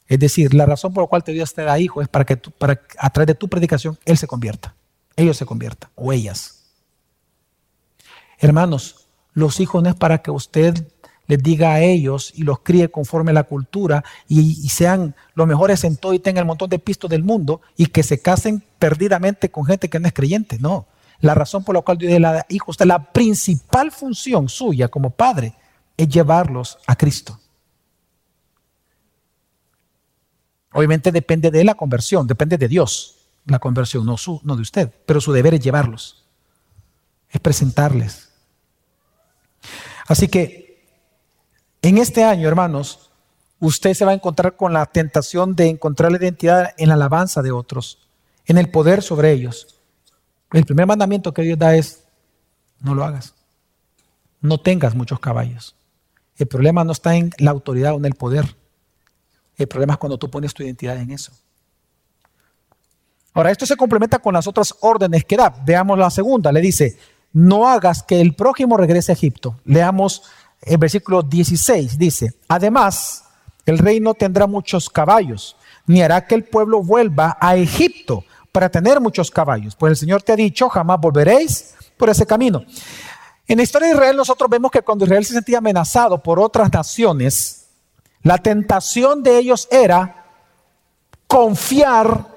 Es 0.08 0.20
decir, 0.20 0.54
la 0.54 0.66
razón 0.66 0.94
por 0.94 1.04
la 1.04 1.08
cual 1.08 1.24
Dios 1.26 1.54
te 1.54 1.64
da 1.64 1.80
hijos 1.80 2.04
es 2.04 2.08
para 2.10 2.26
que 2.26 2.38
para, 2.38 2.82
a 2.98 3.10
través 3.10 3.28
de 3.28 3.36
tu 3.36 3.48
predicación 3.48 3.98
Él 4.06 4.18
se 4.18 4.28
convierta 4.28 4.74
ellos 5.18 5.36
se 5.36 5.46
conviertan 5.46 5.90
o 5.96 6.14
ellas. 6.14 6.64
Hermanos, 8.40 9.08
los 9.34 9.60
hijos 9.60 9.84
no 9.84 9.90
es 9.90 9.96
para 9.96 10.22
que 10.22 10.32
usted 10.32 10.88
les 11.26 11.44
diga 11.44 11.74
a 11.74 11.82
ellos 11.82 12.32
y 12.36 12.44
los 12.44 12.60
críe 12.60 12.90
conforme 12.90 13.32
a 13.32 13.34
la 13.34 13.44
cultura 13.44 14.06
y, 14.30 14.70
sean 14.70 15.16
los 15.34 15.46
mejores 15.46 15.84
en 15.84 15.98
todo 15.98 16.14
y 16.14 16.20
tengan 16.20 16.44
el 16.44 16.48
montón 16.48 16.70
de 16.70 16.80
pistos 16.80 17.10
del 17.10 17.24
mundo 17.24 17.62
y 17.76 17.88
que 17.88 18.04
se 18.04 18.22
casen 18.22 18.64
perdidamente 18.80 19.52
con 19.52 19.66
gente 19.66 19.90
que 19.90 20.00
no 20.00 20.08
es 20.08 20.14
creyente. 20.14 20.58
No. 20.60 20.86
La 21.20 21.34
razón 21.34 21.64
por 21.64 21.76
la 21.76 21.82
cual 21.82 21.98
Dios 21.98 22.14
le 22.14 22.20
da 22.20 22.46
hijos, 22.48 22.78
la 22.86 23.12
principal 23.12 23.92
función 23.92 24.48
suya 24.48 24.88
como 24.88 25.10
padre 25.10 25.56
es 25.98 26.08
llevarlos 26.08 26.78
a 26.86 26.96
Cristo. 26.96 27.40
Obviamente 30.74 31.12
depende 31.12 31.52
de 31.52 31.64
la 31.64 31.76
conversión, 31.76 32.28
depende 32.28 32.58
de 32.58 32.68
Dios 32.68 33.18
la 33.48 33.60
conversión, 33.60 34.06
no, 34.06 34.18
su, 34.18 34.42
no 34.44 34.56
de 34.56 34.62
usted, 34.62 34.92
pero 35.06 35.22
su 35.22 35.32
deber 35.32 35.54
es 35.54 35.62
llevarlos, 35.62 36.26
es 37.30 37.40
presentarles. 37.40 38.30
Así 40.08 40.28
que 40.28 40.86
en 41.82 41.98
este 41.98 42.24
año, 42.24 42.48
hermanos, 42.48 43.10
usted 43.60 43.94
se 43.94 44.04
va 44.04 44.12
a 44.12 44.16
encontrar 44.16 44.58
con 44.58 44.74
la 44.74 44.86
tentación 44.86 45.56
de 45.56 45.70
encontrar 45.70 46.12
la 46.12 46.18
identidad 46.18 46.74
en 46.78 46.90
la 46.90 46.96
alabanza 46.96 47.42
de 47.42 47.52
otros, 47.52 48.10
en 48.46 48.58
el 48.58 48.70
poder 48.70 49.02
sobre 49.02 49.32
ellos. 49.32 49.80
El 50.52 50.66
primer 50.66 50.86
mandamiento 50.86 51.34
que 51.34 51.44
Dios 51.44 51.58
da 51.58 51.76
es, 51.76 52.04
no 52.82 52.96
lo 52.96 53.06
hagas, 53.06 53.34
no 54.42 54.58
tengas 54.58 54.94
muchos 54.94 55.20
caballos. 55.22 55.76
El 56.38 56.48
problema 56.48 56.84
no 56.84 56.92
está 56.92 57.16
en 57.16 57.32
la 57.38 57.52
autoridad 57.52 57.94
o 57.94 57.98
en 57.98 58.06
el 58.06 58.14
poder. 58.14 58.57
El 59.58 59.68
problema 59.68 59.94
es 59.94 60.00
cuando 60.00 60.18
tú 60.18 60.30
pones 60.30 60.54
tu 60.54 60.64
identidad 60.64 60.98
en 60.98 61.12
eso. 61.12 61.32
Ahora, 63.34 63.52
esto 63.52 63.66
se 63.66 63.76
complementa 63.76 64.20
con 64.20 64.34
las 64.34 64.48
otras 64.48 64.74
órdenes 64.82 65.26
que 65.26 65.38
da. 65.38 65.54
Veamos 65.66 65.98
la 65.98 66.10
segunda. 66.10 66.52
Le 66.52 66.62
dice, 66.62 66.98
no 67.34 67.68
hagas 67.68 68.04
que 68.04 68.20
el 68.20 68.34
prójimo 68.36 68.78
regrese 68.78 69.12
a 69.12 69.14
Egipto. 69.14 69.60
Leamos 69.66 70.24
el 70.62 70.78
versículo 70.78 71.22
16. 71.22 71.98
Dice, 71.98 72.34
además, 72.48 73.26
el 73.66 73.78
rey 73.78 74.00
no 74.00 74.14
tendrá 74.14 74.48
muchos 74.48 74.90
caballos, 74.90 75.56
ni 75.86 76.02
hará 76.02 76.26
que 76.26 76.36
el 76.36 76.46
pueblo 76.46 76.82
vuelva 76.82 77.38
a 77.40 77.56
Egipto 77.58 78.24
para 78.52 78.70
tener 78.70 79.00
muchos 79.00 79.30
caballos. 79.30 79.76
Pues 79.76 79.92
el 79.92 79.98
Señor 79.98 80.24
te 80.24 80.32
ha 80.32 80.36
dicho, 80.36 80.70
jamás 80.70 81.00
volveréis 81.00 81.76
por 81.96 82.10
ese 82.10 82.26
camino. 82.26 82.64
En 83.48 83.58
la 83.58 83.64
historia 83.64 83.90
de 83.90 83.94
Israel 83.94 84.16
nosotros 84.16 84.50
vemos 84.50 84.72
que 84.72 84.82
cuando 84.82 85.06
Israel 85.06 85.26
se 85.26 85.34
sentía 85.34 85.60
amenazado 85.60 86.22
por 86.22 86.40
otras 86.40 86.72
naciones, 86.72 87.67
la 88.28 88.40
tentación 88.40 89.24
de 89.24 89.38
ellos 89.38 89.70
era 89.72 90.26
confiar 91.28 92.28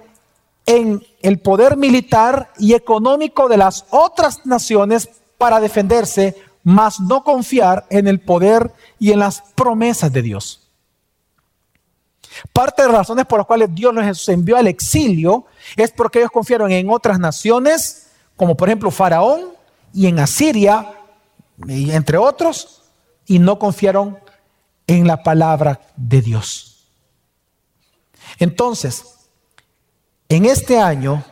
en 0.64 1.04
el 1.20 1.40
poder 1.40 1.76
militar 1.76 2.52
y 2.58 2.74
económico 2.74 3.48
de 3.48 3.56
las 3.56 3.86
otras 3.90 4.46
naciones 4.46 5.10
para 5.36 5.58
defenderse, 5.58 6.36
mas 6.62 7.00
no 7.00 7.24
confiar 7.24 7.86
en 7.90 8.06
el 8.06 8.20
poder 8.20 8.72
y 9.00 9.10
en 9.10 9.18
las 9.18 9.42
promesas 9.56 10.12
de 10.12 10.22
Dios. 10.22 10.68
Parte 12.52 12.82
de 12.82 12.88
las 12.88 12.98
razones 12.98 13.26
por 13.26 13.40
las 13.40 13.46
cuales 13.48 13.74
Dios 13.74 13.92
los 13.92 14.28
envió 14.28 14.58
al 14.58 14.68
exilio 14.68 15.46
es 15.74 15.90
porque 15.90 16.20
ellos 16.20 16.30
confiaron 16.30 16.70
en 16.70 16.88
otras 16.88 17.18
naciones, 17.18 18.12
como 18.36 18.56
por 18.56 18.68
ejemplo 18.68 18.92
Faraón 18.92 19.54
y 19.92 20.06
en 20.06 20.20
Asiria, 20.20 20.92
entre 21.66 22.16
otros, 22.16 22.82
y 23.26 23.40
no 23.40 23.58
confiaron 23.58 24.18
en 24.90 25.06
la 25.06 25.22
palabra 25.22 25.80
de 25.96 26.20
Dios. 26.20 26.84
Entonces, 28.40 29.04
en 30.28 30.46
este 30.46 30.80
año, 30.80 31.24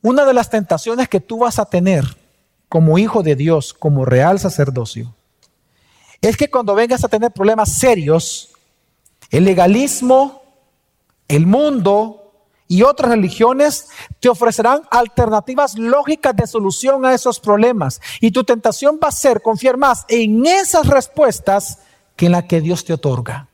una 0.00 0.24
de 0.24 0.32
las 0.32 0.48
tentaciones 0.48 1.10
que 1.10 1.20
tú 1.20 1.40
vas 1.40 1.58
a 1.58 1.66
tener 1.66 2.04
como 2.70 2.96
hijo 2.96 3.22
de 3.22 3.36
Dios, 3.36 3.74
como 3.74 4.06
real 4.06 4.40
sacerdocio, 4.40 5.14
es 6.22 6.38
que 6.38 6.50
cuando 6.50 6.74
vengas 6.74 7.04
a 7.04 7.08
tener 7.08 7.32
problemas 7.32 7.70
serios, 7.70 8.50
el 9.30 9.44
legalismo, 9.44 10.42
el 11.28 11.46
mundo 11.46 12.32
y 12.66 12.82
otras 12.82 13.10
religiones 13.10 13.88
te 14.20 14.30
ofrecerán 14.30 14.82
alternativas 14.90 15.76
lógicas 15.76 16.34
de 16.34 16.46
solución 16.46 17.04
a 17.04 17.12
esos 17.12 17.40
problemas. 17.40 18.00
Y 18.22 18.30
tu 18.30 18.42
tentación 18.42 18.98
va 19.02 19.08
a 19.08 19.12
ser 19.12 19.42
confiar 19.42 19.76
más 19.76 20.06
en 20.08 20.46
esas 20.46 20.86
respuestas 20.86 21.80
que 22.22 22.26
en 22.26 22.32
la 22.32 22.46
que 22.46 22.60
Dios 22.60 22.84
te 22.84 22.92
otorga. 22.92 23.48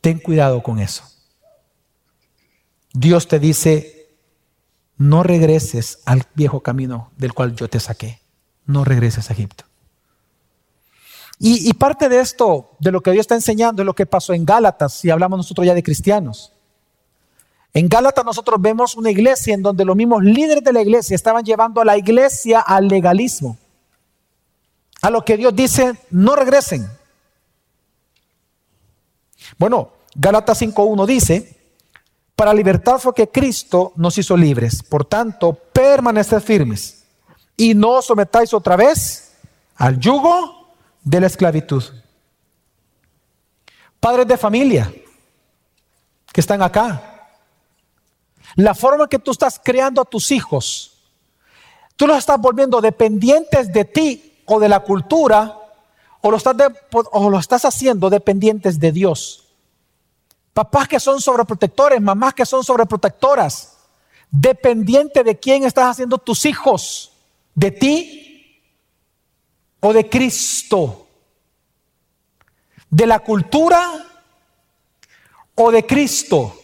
Ten 0.00 0.18
cuidado 0.18 0.62
con 0.62 0.78
eso. 0.78 1.04
Dios 2.94 3.28
te 3.28 3.38
dice, 3.38 4.08
no 4.96 5.22
regreses 5.22 5.98
al 6.06 6.22
viejo 6.34 6.60
camino 6.60 7.10
del 7.18 7.34
cual 7.34 7.54
yo 7.54 7.68
te 7.68 7.80
saqué. 7.80 8.18
No 8.64 8.82
regreses 8.82 9.28
a 9.28 9.34
Egipto. 9.34 9.64
Y, 11.38 11.70
parte 11.74 12.08
de 12.08 12.20
esto, 12.20 12.70
de 12.78 12.92
lo 12.92 13.02
que 13.02 13.10
Dios 13.10 13.24
está 13.24 13.34
enseñando, 13.34 13.82
es 13.82 13.86
lo 13.86 13.94
que 13.94 14.06
pasó 14.06 14.32
en 14.32 14.46
Gálatas, 14.46 14.94
si 14.94 15.10
hablamos 15.10 15.36
nosotros 15.36 15.66
ya 15.66 15.74
de 15.74 15.82
cristianos. 15.82 16.54
En 17.74 17.90
Gálatas 17.90 18.24
nosotros 18.24 18.58
vemos 18.58 18.96
una 18.96 19.10
iglesia 19.10 19.52
en 19.52 19.60
donde 19.60 19.84
los 19.84 19.96
mismos 19.96 20.24
líderes 20.24 20.64
de 20.64 20.72
la 20.72 20.80
iglesia 20.80 21.14
estaban 21.14 21.44
llevando 21.44 21.82
a 21.82 21.84
la 21.84 21.98
iglesia 21.98 22.60
al 22.60 22.88
legalismo. 22.88 23.58
A 25.04 25.10
lo 25.10 25.22
que 25.22 25.36
Dios 25.36 25.54
dice, 25.54 25.98
no 26.12 26.34
regresen. 26.34 26.88
Bueno, 29.58 29.92
Gálatas 30.14 30.62
5.1 30.62 31.04
dice, 31.04 31.60
para 32.34 32.54
libertad 32.54 32.98
fue 32.98 33.12
que 33.12 33.28
Cristo 33.28 33.92
nos 33.96 34.16
hizo 34.16 34.34
libres. 34.34 34.82
Por 34.82 35.04
tanto, 35.04 35.52
permaneced 35.52 36.40
firmes 36.40 37.04
y 37.54 37.74
no 37.74 37.98
os 37.98 38.06
sometáis 38.06 38.54
otra 38.54 38.76
vez 38.76 39.34
al 39.76 40.00
yugo 40.00 40.74
de 41.02 41.20
la 41.20 41.26
esclavitud. 41.26 41.84
Padres 44.00 44.26
de 44.26 44.38
familia 44.38 44.90
que 46.32 46.40
están 46.40 46.62
acá. 46.62 47.28
La 48.56 48.74
forma 48.74 49.06
que 49.06 49.18
tú 49.18 49.32
estás 49.32 49.60
creando 49.62 50.00
a 50.00 50.06
tus 50.06 50.30
hijos, 50.30 50.96
tú 51.94 52.06
los 52.06 52.16
estás 52.16 52.40
volviendo 52.40 52.80
dependientes 52.80 53.70
de 53.70 53.84
ti 53.84 54.30
o 54.46 54.60
de 54.60 54.68
la 54.68 54.80
cultura, 54.80 55.58
o 56.20 56.30
lo 57.30 57.38
estás, 57.38 57.64
haciendo 57.64 58.08
dependientes 58.08 58.80
de 58.80 58.92
Dios. 58.92 59.48
Papás 60.52 60.88
que 60.88 61.00
son 61.00 61.20
sobreprotectores, 61.20 62.00
mamás 62.00 62.34
que 62.34 62.46
son 62.46 62.64
sobreprotectoras, 62.64 63.76
dependiente 64.30 65.22
de 65.22 65.38
quién 65.38 65.64
estás 65.64 65.90
haciendo 65.90 66.18
tus 66.18 66.44
hijos, 66.46 67.12
de 67.54 67.70
ti 67.70 68.24
o 69.80 69.92
de 69.92 70.08
Cristo? 70.08 71.06
¿De 72.88 73.06
la 73.06 73.18
cultura 73.18 74.06
o 75.54 75.70
de 75.70 75.84
Cristo? 75.84 76.56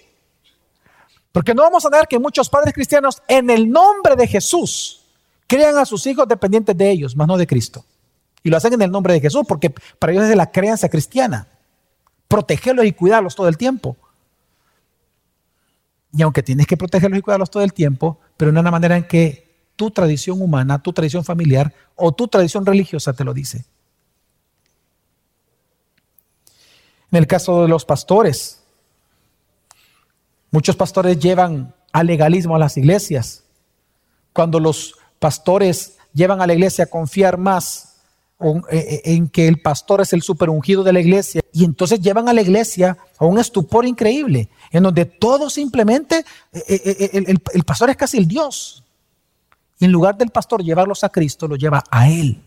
Porque 1.33 1.55
no 1.55 1.62
vamos 1.62 1.85
a 1.85 1.90
ver 1.90 2.09
que 2.09 2.19
muchos 2.19 2.49
padres 2.49 2.73
cristianos 2.73 3.23
en 3.29 3.51
el 3.51 3.71
nombre 3.71 4.16
de 4.16 4.27
Jesús 4.27 4.99
crean 5.50 5.76
a 5.78 5.84
sus 5.84 6.06
hijos 6.06 6.28
dependientes 6.28 6.76
de 6.76 6.88
ellos, 6.88 7.16
más 7.16 7.26
no 7.26 7.36
de 7.36 7.44
Cristo. 7.44 7.84
Y 8.44 8.50
lo 8.50 8.56
hacen 8.56 8.72
en 8.72 8.82
el 8.82 8.90
nombre 8.92 9.14
de 9.14 9.20
Jesús 9.20 9.42
porque 9.48 9.74
para 9.98 10.12
ellos 10.12 10.22
es 10.22 10.30
de 10.30 10.36
la 10.36 10.52
creencia 10.52 10.88
cristiana. 10.88 11.48
Protegerlos 12.28 12.86
y 12.86 12.92
cuidarlos 12.92 13.34
todo 13.34 13.48
el 13.48 13.56
tiempo. 13.56 13.96
Y 16.12 16.22
aunque 16.22 16.44
tienes 16.44 16.68
que 16.68 16.76
protegerlos 16.76 17.18
y 17.18 17.22
cuidarlos 17.22 17.50
todo 17.50 17.64
el 17.64 17.72
tiempo, 17.72 18.20
pero 18.36 18.52
de 18.52 18.60
una 18.60 18.70
manera 18.70 18.96
en 18.96 19.08
que 19.08 19.72
tu 19.74 19.90
tradición 19.90 20.40
humana, 20.40 20.80
tu 20.80 20.92
tradición 20.92 21.24
familiar 21.24 21.74
o 21.96 22.12
tu 22.12 22.28
tradición 22.28 22.64
religiosa 22.64 23.12
te 23.12 23.24
lo 23.24 23.34
dice. 23.34 23.64
En 27.10 27.18
el 27.18 27.26
caso 27.26 27.62
de 27.62 27.68
los 27.68 27.84
pastores, 27.84 28.62
muchos 30.52 30.76
pastores 30.76 31.18
llevan 31.18 31.74
al 31.90 32.06
legalismo 32.06 32.54
a 32.54 32.60
las 32.60 32.76
iglesias. 32.76 33.42
Cuando 34.32 34.60
los 34.60 34.99
pastores 35.20 35.98
llevan 36.12 36.42
a 36.42 36.46
la 36.46 36.54
iglesia 36.54 36.85
a 36.85 36.88
confiar 36.88 37.38
más 37.38 38.00
eh, 38.40 38.62
eh, 38.70 39.02
en 39.04 39.28
que 39.28 39.46
el 39.46 39.61
pastor 39.61 40.00
es 40.00 40.12
el 40.12 40.22
superungido 40.22 40.83
de 40.83 40.92
la 40.92 41.00
iglesia 41.00 41.42
y 41.52 41.64
entonces 41.64 42.00
llevan 42.00 42.28
a 42.28 42.33
la 42.33 42.40
iglesia 42.40 42.96
a 43.18 43.26
un 43.26 43.38
estupor 43.38 43.85
increíble, 43.85 44.48
en 44.72 44.83
donde 44.83 45.04
todo 45.04 45.50
simplemente, 45.50 46.24
eh, 46.52 47.38
el 47.52 47.64
pastor 47.64 47.90
es 47.90 47.96
casi 47.96 48.16
el 48.16 48.26
Dios. 48.26 48.83
Y 49.78 49.85
en 49.85 49.92
lugar 49.92 50.16
del 50.16 50.30
pastor 50.30 50.62
llevarlos 50.62 51.04
a 51.04 51.11
Cristo, 51.11 51.46
lo 51.46 51.56
lleva 51.56 51.85
a 51.90 52.09
Él. 52.09 52.42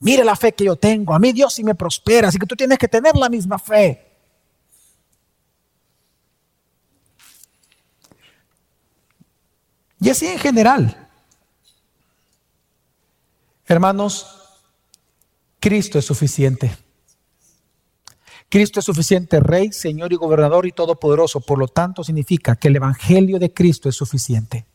Mire 0.00 0.24
la 0.24 0.36
fe 0.36 0.52
que 0.52 0.64
yo 0.64 0.76
tengo. 0.76 1.14
A 1.14 1.18
mí 1.18 1.32
Dios 1.32 1.54
sí 1.54 1.64
me 1.64 1.74
prospera, 1.74 2.28
así 2.28 2.38
que 2.38 2.46
tú 2.46 2.56
tienes 2.56 2.78
que 2.78 2.88
tener 2.88 3.16
la 3.16 3.28
misma 3.28 3.58
fe. 3.58 4.15
Y 10.00 10.10
así 10.10 10.26
en 10.26 10.38
general. 10.38 11.08
Hermanos, 13.66 14.26
Cristo 15.58 15.98
es 15.98 16.04
suficiente. 16.04 16.76
Cristo 18.48 18.78
es 18.80 18.86
suficiente 18.86 19.40
Rey, 19.40 19.72
Señor 19.72 20.12
y 20.12 20.16
Gobernador 20.16 20.66
y 20.66 20.72
Todopoderoso. 20.72 21.40
Por 21.40 21.58
lo 21.58 21.66
tanto, 21.66 22.04
significa 22.04 22.56
que 22.56 22.68
el 22.68 22.76
Evangelio 22.76 23.38
de 23.38 23.52
Cristo 23.52 23.88
es 23.88 23.96
suficiente. 23.96 24.66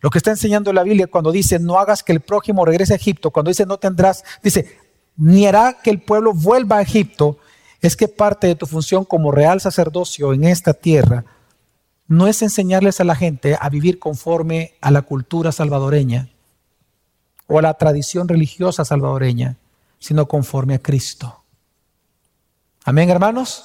Lo 0.00 0.10
que 0.10 0.18
está 0.18 0.30
enseñando 0.30 0.72
la 0.72 0.82
Biblia 0.82 1.06
cuando 1.06 1.30
dice 1.30 1.58
no 1.60 1.78
hagas 1.78 2.02
que 2.02 2.12
el 2.12 2.20
prójimo 2.20 2.64
regrese 2.64 2.92
a 2.92 2.96
Egipto, 2.96 3.30
cuando 3.30 3.50
dice 3.50 3.66
no 3.66 3.78
tendrás, 3.78 4.24
dice 4.42 4.78
ni 5.16 5.46
hará 5.46 5.78
que 5.80 5.90
el 5.90 6.02
pueblo 6.02 6.32
vuelva 6.32 6.78
a 6.78 6.82
Egipto, 6.82 7.38
es 7.80 7.96
que 7.96 8.08
parte 8.08 8.48
de 8.48 8.56
tu 8.56 8.66
función 8.66 9.04
como 9.04 9.30
real 9.30 9.60
sacerdocio 9.60 10.32
en 10.32 10.44
esta 10.44 10.74
tierra 10.74 11.24
no 12.08 12.26
es 12.26 12.42
enseñarles 12.42 13.00
a 13.00 13.04
la 13.04 13.14
gente 13.14 13.56
a 13.58 13.68
vivir 13.68 13.98
conforme 13.98 14.74
a 14.80 14.90
la 14.90 15.02
cultura 15.02 15.52
salvadoreña 15.52 16.28
o 17.46 17.58
a 17.58 17.62
la 17.62 17.74
tradición 17.74 18.28
religiosa 18.28 18.84
salvadoreña, 18.84 19.56
sino 19.98 20.26
conforme 20.26 20.74
a 20.74 20.78
Cristo. 20.78 21.42
Amén, 22.84 23.10
hermanos. 23.10 23.64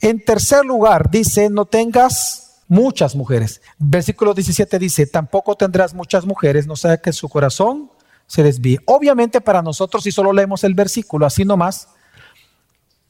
En 0.00 0.24
tercer 0.24 0.64
lugar, 0.64 1.10
dice, 1.10 1.50
no 1.50 1.66
tengas 1.66 2.62
muchas 2.68 3.14
mujeres. 3.14 3.60
Versículo 3.78 4.34
17 4.34 4.78
dice, 4.78 5.06
tampoco 5.06 5.54
tendrás 5.56 5.94
muchas 5.94 6.24
mujeres, 6.24 6.66
no 6.66 6.74
sea 6.74 6.96
que 6.96 7.12
su 7.12 7.28
corazón 7.28 7.90
se 8.26 8.42
desvíe. 8.42 8.78
Obviamente 8.86 9.40
para 9.40 9.62
nosotros, 9.62 10.04
si 10.04 10.10
solo 10.10 10.32
leemos 10.32 10.64
el 10.64 10.74
versículo 10.74 11.26
así 11.26 11.44
nomás, 11.44 11.88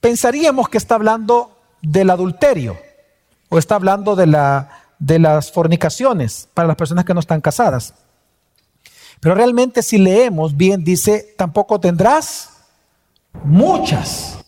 pensaríamos 0.01 0.69
que 0.69 0.79
está 0.79 0.97
hablando 0.97 1.57
del 1.81 2.11
adulterio 2.11 2.77
o 3.53 3.59
está 3.59 3.75
hablando 3.75 4.17
de, 4.17 4.27
la, 4.27 4.71
de 4.99 5.19
las 5.19 5.53
fornicaciones 5.53 6.49
para 6.55 6.67
las 6.67 6.77
personas 6.77 7.05
que 7.05 7.13
no 7.13 7.21
están 7.21 7.43
casadas. 7.43 7.93
Pero 9.21 9.35
realmente 9.35 9.83
si 9.83 9.99
leemos 9.99 10.57
bien, 10.57 10.83
dice, 10.83 11.35
tampoco 11.37 11.79
tendrás 11.79 12.49
Muchas. 13.45 14.39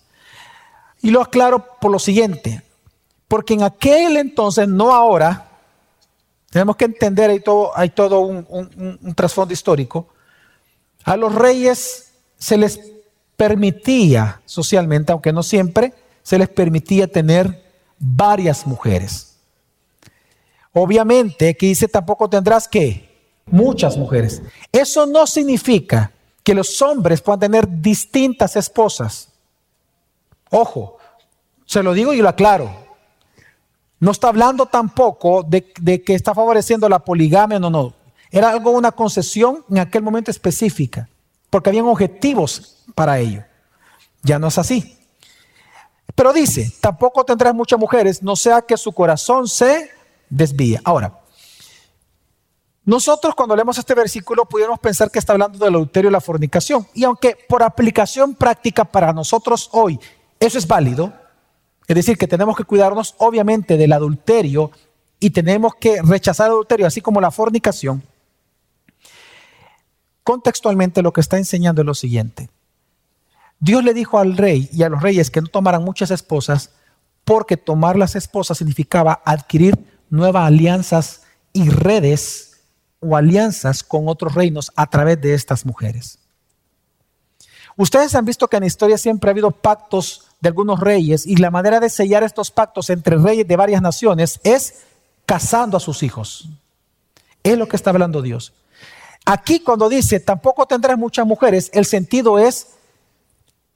Y 1.01 1.11
lo 1.11 1.23
aclaro 1.23 1.79
por 1.81 1.91
lo 1.91 1.99
siguiente, 1.99 2.63
porque 3.29 3.55
en 3.55 3.63
aquel 3.63 4.19
entonces, 4.19 4.69
no 4.69 4.95
ahora, 4.95 5.49
tenemos 6.51 6.77
que 6.77 6.85
entender, 6.85 7.31
hay 7.31 7.41
todo, 7.41 7.73
hay 7.77 7.91
todo 7.91 8.21
un, 8.21 8.47
un 9.03 9.15
trasfondo 9.15 9.55
histórico, 9.55 10.09
a 11.05 11.17
los 11.17 11.35
reyes 11.35 12.13
se 12.39 12.59
les 12.59 12.79
permitía 13.37 14.43
socialmente, 14.45 15.13
aunque 15.13 15.33
no 15.33 15.43
siempre, 15.43 15.95
se 16.23 16.39
les 16.39 16.49
permitía 16.49 17.11
tener 17.11 17.64
varias 18.05 18.67
mujeres. 18.67 19.37
Obviamente, 20.73 21.57
que 21.57 21.67
dice 21.67 21.89
tampoco 21.89 22.29
tendrás 22.29 22.69
que 22.69 23.09
muchas 23.47 23.97
mujeres. 23.97 24.43
Eso 24.73 25.07
no 25.07 25.27
significa 25.27 26.13
que 26.43 26.55
los 26.55 26.83
hombres 26.83 27.23
puedan 27.23 27.41
tener 27.41 27.81
distintas 27.81 28.57
esposas. 28.57 29.29
Ojo, 30.51 30.99
se 31.65 31.83
lo 31.83 31.95
digo 31.95 32.13
y 32.13 32.19
lo 32.19 32.29
aclaro. 32.29 32.71
No 34.01 34.11
está 34.11 34.29
hablando 34.29 34.67
tampoco 34.67 35.43
de, 35.43 35.63
que 36.03 36.15
está 36.15 36.35
favoreciendo 36.35 36.89
la 36.89 36.99
poligamia, 36.99 37.59
no, 37.59 37.71
no. 37.71 37.95
Era 38.31 38.51
algo, 38.51 38.73
una 38.73 38.93
concesión 38.93 39.65
en 39.71 39.79
aquel 39.79 40.03
momento 40.03 40.31
específica, 40.31 41.09
porque 41.49 41.71
habían 41.71 41.87
objetivos 41.87 42.85
para 42.95 43.19
ello. 43.19 43.45
Ya 44.23 44.39
no 44.39 44.49
es 44.49 44.59
así. 44.59 44.99
Pero 46.15 46.33
dice, 46.33 46.73
tampoco 46.81 47.25
tendrás 47.25 47.55
muchas 47.55 47.79
mujeres, 47.79 48.23
no 48.23 48.37
sea 48.37 48.63
que 48.63 48.77
su 48.77 48.93
corazón 48.93 49.49
se 49.49 49.91
desvíe. 50.29 50.81
Ahora, 50.85 51.21
nosotros 52.85 53.35
cuando 53.35 53.57
leemos 53.57 53.79
este 53.79 53.95
versículo 53.95 54.45
pudiéramos 54.45 54.79
pensar 54.79 55.11
que 55.11 55.19
está 55.19 55.33
hablando 55.33 55.59
del 55.59 55.75
adulterio 55.75 56.11
y 56.11 56.13
la 56.13 56.21
fornicación. 56.21 56.87
Y 56.95 57.05
aunque 57.05 57.37
por 57.49 57.63
aplicación 57.63 58.35
práctica 58.35 58.85
para 58.85 59.13
nosotros 59.13 59.71
hoy 59.73 59.99
eso 60.39 60.59
es 60.59 60.67
válido, 60.67 61.13
es 61.87 61.97
decir, 61.97 62.19
que 62.19 62.29
tenemos 62.29 62.57
que 62.57 62.65
cuidarnos 62.65 63.15
obviamente 63.19 63.77
del 63.77 63.93
adulterio 63.93 64.71
y 65.19 65.31
tenemos 65.31 65.75
que 65.77 66.03
rechazar 66.03 66.47
el 66.47 66.53
adulterio, 66.53 66.87
así 66.87 67.01
como 67.01 67.21
la 67.21 67.31
fornicación, 67.31 68.03
contextualmente 70.23 71.03
lo 71.03 71.13
que 71.13 71.21
está 71.21 71.39
enseñando 71.39 71.83
es 71.83 71.87
lo 71.87 71.95
siguiente. 71.95 72.51
Dios 73.61 73.85
le 73.85 73.95
dijo 73.95 74.19
al 74.19 74.37
rey 74.37 74.69
y 74.73 74.83
a 74.83 74.89
los 74.89 75.03
reyes 75.03 75.31
que 75.31 75.41
no 75.41 75.49
tomaran 75.49 75.85
muchas 75.85 76.11
esposas 76.11 76.71
porque 77.25 77.57
tomar 77.57 77.97
las 77.97 78.17
esposas 78.17 78.59
significaba 78.59 79.23
adquirir 79.25 79.79
nuevas 80.11 80.47
alianzas 80.47 81.23
y 81.53 81.69
redes 81.69 82.61
o 83.01 83.17
alianzas 83.17 83.83
con 83.83 84.09
otros 84.09 84.35
reinos 84.35 84.71
a 84.77 84.87
través 84.87 85.21
de 85.21 85.35
estas 85.35 85.65
mujeres. 85.65 86.19
Ustedes 87.77 88.15
han 88.15 88.25
visto 88.25 88.49
que 88.49 88.57
en 88.57 88.63
la 88.63 88.67
historia 88.69 88.99
siempre 88.99 89.31
ha 89.31 89.33
habido 89.33 89.51
pactos 89.51 90.27
de 90.41 90.49
algunos 90.49 90.81
reyes 90.81 91.27
y 91.27 91.37
la 91.37 91.51
manera 91.51 91.81
de 91.81 91.89
sellar 91.89 92.23
estos 92.23 92.51
pactos 92.51 92.91
entre 92.91 93.17
reyes 93.17 93.49
de 93.49 93.57
varias 93.57 93.83
naciones 93.83 94.41
es 94.45 94.83
casando 95.27 95.77
a 95.77 95.81
sus 95.81 96.03
hijos. 96.03 96.49
Es 97.43 97.59
lo 97.59 97.67
que 97.67 97.77
está 97.77 97.91
hablando 97.91 98.23
Dios. 98.23 98.53
Aquí 99.25 99.61
cuando 99.61 99.89
dice, 99.89 100.21
tampoco 100.21 100.67
tendrás 100.67 100.99
muchas 100.99 101.27
mujeres, 101.27 101.71
el 101.73 101.87
sentido 101.87 102.39
es, 102.39 102.69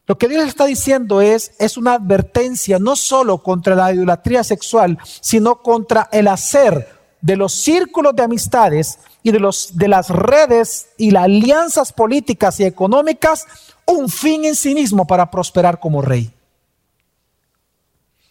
lo 0.09 0.17
que 0.17 0.27
Dios 0.27 0.47
está 0.47 0.65
diciendo 0.65 1.21
es, 1.21 1.53
es 1.59 1.77
una 1.77 1.93
advertencia 1.93 2.79
no 2.79 2.97
solo 2.97 3.43
contra 3.43 3.75
la 3.75 3.93
idolatría 3.93 4.43
sexual, 4.43 4.99
sino 5.21 5.63
contra 5.63 6.09
el 6.11 6.29
hacer 6.29 6.99
de 7.21 7.37
los 7.37 7.53
círculos 7.53 8.17
de 8.17 8.23
amistades 8.23 8.99
y 9.23 9.33
de, 9.33 9.39
los, 9.39 9.77
de 9.77 9.87
las 9.87 10.09
redes 10.09 10.89
y 10.97 11.11
las 11.11 11.25
alianzas 11.25 11.93
políticas 11.93 12.59
y 12.59 12.65
económicas 12.65 13.47
un 13.85 14.09
fin 14.09 14.47
en 14.47 14.55
sí 14.55 14.75
mismo 14.75 15.07
para 15.07 15.31
prosperar 15.31 15.79
como 15.79 16.01
rey. 16.01 16.33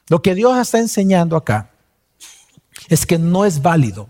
Lo 0.08 0.24
que 0.24 0.34
Dios 0.34 0.58
está 0.58 0.80
enseñando 0.80 1.36
acá 1.36 1.70
es 2.90 3.06
que 3.06 3.20
no 3.20 3.46
es 3.46 3.62
válido 3.62 4.10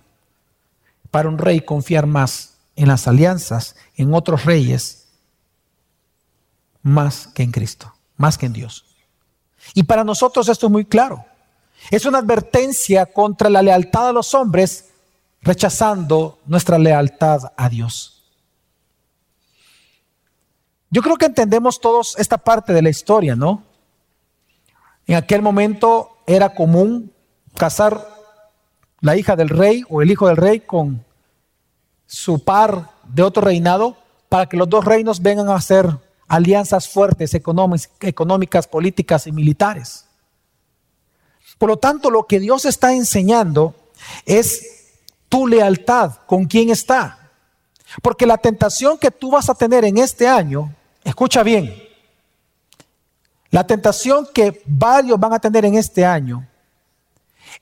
para 1.11 1.27
un 1.27 1.37
rey 1.37 1.59
confiar 1.59 2.05
más 2.05 2.53
en 2.77 2.87
las 2.87 3.09
alianzas, 3.09 3.75
en 3.97 4.13
otros 4.13 4.45
reyes, 4.45 5.06
más 6.87 7.27
que 7.27 7.43
en 7.43 7.51
Cristo, 7.51 7.93
más 8.15 8.37
que 8.37 8.45
en 8.45 8.53
Dios. 8.53 8.85
Y 9.73 9.83
para 9.83 10.03
nosotros 10.03 10.47
esto 10.47 10.67
es 10.67 10.71
muy 10.71 10.85
claro. 10.85 11.25
Es 11.91 12.05
una 12.05 12.19
advertencia 12.19 13.05
contra 13.05 13.49
la 13.49 13.61
lealtad 13.61 14.09
a 14.09 14.13
los 14.13 14.33
hombres, 14.33 14.85
rechazando 15.41 16.39
nuestra 16.45 16.79
lealtad 16.79 17.51
a 17.57 17.69
Dios. 17.69 18.23
Yo 20.89 21.01
creo 21.01 21.17
que 21.17 21.25
entendemos 21.25 21.81
todos 21.81 22.15
esta 22.17 22.37
parte 22.37 22.71
de 22.71 22.81
la 22.81 22.89
historia, 22.89 23.35
¿no? 23.35 23.63
En 25.05 25.15
aquel 25.15 25.41
momento 25.41 26.17
era 26.25 26.55
común 26.55 27.11
casar 27.55 28.07
la 29.01 29.17
hija 29.17 29.35
del 29.35 29.49
rey 29.49 29.83
o 29.89 30.01
el 30.01 30.09
hijo 30.09 30.27
del 30.27 30.37
rey 30.37 30.61
con 30.61 31.05
su 32.05 32.43
par 32.43 32.91
de 33.03 33.23
otro 33.23 33.43
reinado 33.43 33.97
para 34.29 34.47
que 34.47 34.55
los 34.55 34.69
dos 34.69 34.85
reinos 34.85 35.21
vengan 35.21 35.49
a 35.49 35.55
hacer 35.55 36.06
alianzas 36.27 36.89
fuertes 36.89 37.33
económicas, 37.33 38.67
políticas 38.67 39.27
y 39.27 39.31
militares. 39.31 40.05
Por 41.57 41.69
lo 41.69 41.77
tanto, 41.77 42.11
lo 42.11 42.27
que 42.27 42.39
Dios 42.39 42.65
está 42.65 42.93
enseñando 42.93 43.75
es 44.25 44.93
tu 45.29 45.47
lealtad 45.47 46.17
con 46.27 46.45
quién 46.45 46.69
está. 46.69 47.31
Porque 48.01 48.25
la 48.25 48.37
tentación 48.37 48.97
que 48.97 49.11
tú 49.11 49.31
vas 49.31 49.49
a 49.49 49.55
tener 49.55 49.85
en 49.85 49.97
este 49.97 50.27
año, 50.27 50.73
escucha 51.03 51.41
bien, 51.43 51.73
la 53.49 53.65
tentación 53.65 54.27
que 54.33 54.61
varios 54.65 55.19
van 55.19 55.33
a 55.33 55.39
tener 55.39 55.65
en 55.65 55.75
este 55.75 56.05
año 56.05 56.45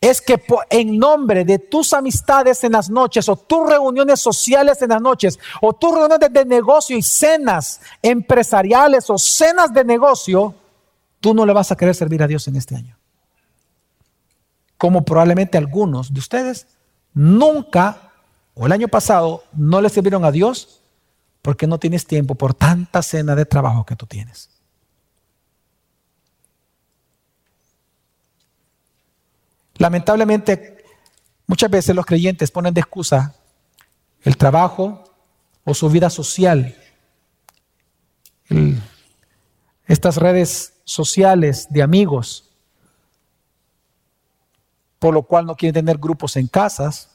es 0.02 0.22
que 0.22 0.42
en 0.70 0.98
nombre 1.00 1.46
de 1.46 1.60
tus 1.60 1.94
amistades 1.94 2.64
en 2.64 2.74
las 2.74 2.90
noches 2.90 3.28
o 3.30 3.36
tus 3.36 3.70
reuniones 3.70 4.20
sociales 4.20 4.82
en 4.82 4.90
las 4.90 5.02
noches 5.02 5.40
o 5.62 5.74
tus 5.74 5.92
reuniones 5.92 6.32
de 6.32 6.46
negocio 6.46 6.98
y 6.98 7.02
cenas 7.02 7.82
empresariales 8.02 9.10
o 9.10 9.18
cenas 9.18 9.74
de 9.74 9.84
negocio, 9.84 10.54
tú 11.20 11.34
no 11.34 11.46
le 11.46 11.54
vas 11.54 11.72
a 11.72 11.76
querer 11.76 11.96
servir 11.96 12.22
a 12.24 12.28
Dios 12.28 12.48
en 12.48 12.56
este 12.56 12.76
año. 12.76 12.98
Como 14.78 15.04
probablemente 15.06 15.58
algunos 15.58 16.14
de 16.14 16.20
ustedes 16.20 16.68
nunca 17.14 18.12
o 18.54 18.66
el 18.66 18.72
año 18.72 18.88
pasado 18.88 19.44
no 19.54 19.82
le 19.82 19.90
sirvieron 19.90 20.26
a 20.26 20.32
Dios 20.32 20.82
porque 21.42 21.68
no 21.68 21.80
tienes 21.80 22.06
tiempo 22.06 22.36
por 22.36 22.54
tanta 22.54 23.02
cena 23.02 23.36
de 23.36 23.46
trabajo 23.46 23.86
que 23.86 23.96
tú 23.96 24.06
tienes. 24.06 24.50
Lamentablemente, 29.78 30.84
muchas 31.48 31.70
veces 31.70 31.96
los 31.96 32.06
creyentes 32.06 32.52
ponen 32.52 32.74
de 32.74 32.82
excusa 32.82 33.36
el 34.22 34.38
trabajo 34.38 35.04
o 35.64 35.74
su 35.74 35.90
vida 35.90 36.10
social, 36.10 36.76
estas 39.88 40.18
redes 40.18 40.74
sociales 40.84 41.68
de 41.70 41.82
amigos, 41.82 42.52
por 45.00 45.14
lo 45.14 45.24
cual 45.24 45.46
no 45.46 45.56
quieren 45.56 45.74
tener 45.74 45.98
grupos 45.98 46.38
en 46.38 46.48
casas, 46.48 47.10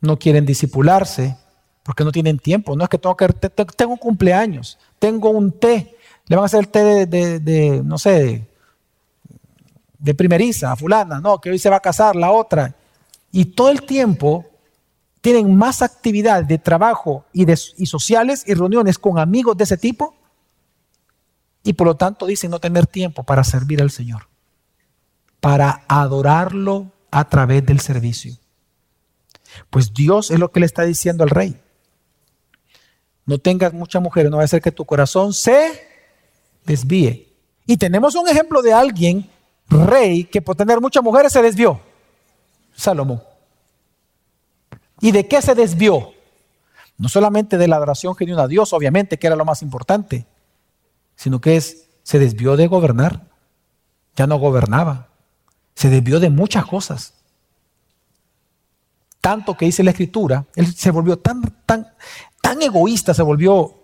no 0.00 0.18
quieren 0.18 0.44
disipularse, 0.44 1.36
porque 1.82 2.04
no 2.04 2.12
tienen 2.12 2.38
tiempo. 2.38 2.76
No 2.76 2.84
es 2.84 2.90
que 2.90 2.98
tengo 2.98 3.16
que 3.16 3.28
tengo 3.28 3.92
un 3.92 3.98
cumpleaños, 3.98 4.78
tengo 4.98 5.30
un 5.30 5.52
té, 5.52 5.96
le 6.26 6.36
van 6.36 6.44
a 6.44 6.46
hacer 6.46 6.60
el 6.60 6.68
té 6.68 7.06
de, 7.06 7.40
de 7.40 7.82
no 7.84 7.98
sé, 7.98 8.49
de 10.00 10.14
primeriza, 10.14 10.72
a 10.72 10.76
fulana, 10.76 11.20
no, 11.20 11.40
que 11.40 11.50
hoy 11.50 11.58
se 11.58 11.70
va 11.70 11.76
a 11.76 11.80
casar, 11.80 12.16
la 12.16 12.32
otra. 12.32 12.74
Y 13.30 13.44
todo 13.44 13.68
el 13.68 13.82
tiempo 13.82 14.46
tienen 15.20 15.54
más 15.54 15.82
actividad 15.82 16.42
de 16.42 16.58
trabajo 16.58 17.26
y, 17.32 17.44
de, 17.44 17.58
y 17.76 17.86
sociales 17.86 18.42
y 18.46 18.54
reuniones 18.54 18.98
con 18.98 19.18
amigos 19.18 19.56
de 19.56 19.64
ese 19.64 19.76
tipo. 19.76 20.14
Y 21.62 21.74
por 21.74 21.86
lo 21.86 21.96
tanto 21.96 22.26
dicen 22.26 22.50
no 22.50 22.58
tener 22.58 22.86
tiempo 22.86 23.22
para 23.22 23.44
servir 23.44 23.82
al 23.82 23.90
Señor, 23.90 24.28
para 25.40 25.84
adorarlo 25.86 26.90
a 27.10 27.28
través 27.28 27.64
del 27.66 27.80
servicio. 27.80 28.34
Pues 29.68 29.92
Dios 29.92 30.30
es 30.30 30.38
lo 30.38 30.50
que 30.50 30.60
le 30.60 30.66
está 30.66 30.82
diciendo 30.82 31.24
al 31.24 31.30
rey. 31.30 31.60
No 33.26 33.38
tengas 33.38 33.74
muchas 33.74 34.00
mujeres, 34.00 34.30
no 34.30 34.38
va 34.38 34.44
a 34.44 34.48
ser 34.48 34.62
que 34.62 34.72
tu 34.72 34.86
corazón 34.86 35.34
se 35.34 35.86
desvíe. 36.64 37.28
Y 37.66 37.76
tenemos 37.76 38.14
un 38.14 38.26
ejemplo 38.26 38.62
de 38.62 38.72
alguien 38.72 39.28
rey 39.70 40.24
que 40.24 40.42
por 40.42 40.56
tener 40.56 40.80
muchas 40.80 41.02
mujeres 41.02 41.32
se 41.32 41.42
desvió. 41.42 41.80
Salomón. 42.74 43.22
¿Y 45.00 45.12
de 45.12 45.26
qué 45.26 45.40
se 45.40 45.54
desvió? 45.54 46.12
No 46.98 47.08
solamente 47.08 47.56
de 47.56 47.68
la 47.68 47.76
adoración 47.76 48.14
genuina 48.14 48.42
a 48.42 48.48
Dios, 48.48 48.72
obviamente, 48.72 49.18
que 49.18 49.26
era 49.26 49.36
lo 49.36 49.44
más 49.44 49.62
importante, 49.62 50.26
sino 51.16 51.40
que 51.40 51.56
es, 51.56 51.88
se 52.02 52.18
desvió 52.18 52.56
de 52.56 52.66
gobernar. 52.66 53.26
Ya 54.16 54.26
no 54.26 54.38
gobernaba. 54.38 55.08
Se 55.74 55.88
desvió 55.88 56.20
de 56.20 56.28
muchas 56.28 56.66
cosas. 56.66 57.14
Tanto 59.20 59.56
que 59.56 59.66
dice 59.66 59.82
la 59.82 59.90
escritura, 59.90 60.46
él 60.54 60.74
se 60.74 60.90
volvió 60.90 61.18
tan, 61.18 61.42
tan, 61.64 61.94
tan 62.40 62.60
egoísta, 62.62 63.14
se 63.14 63.22
volvió 63.22 63.80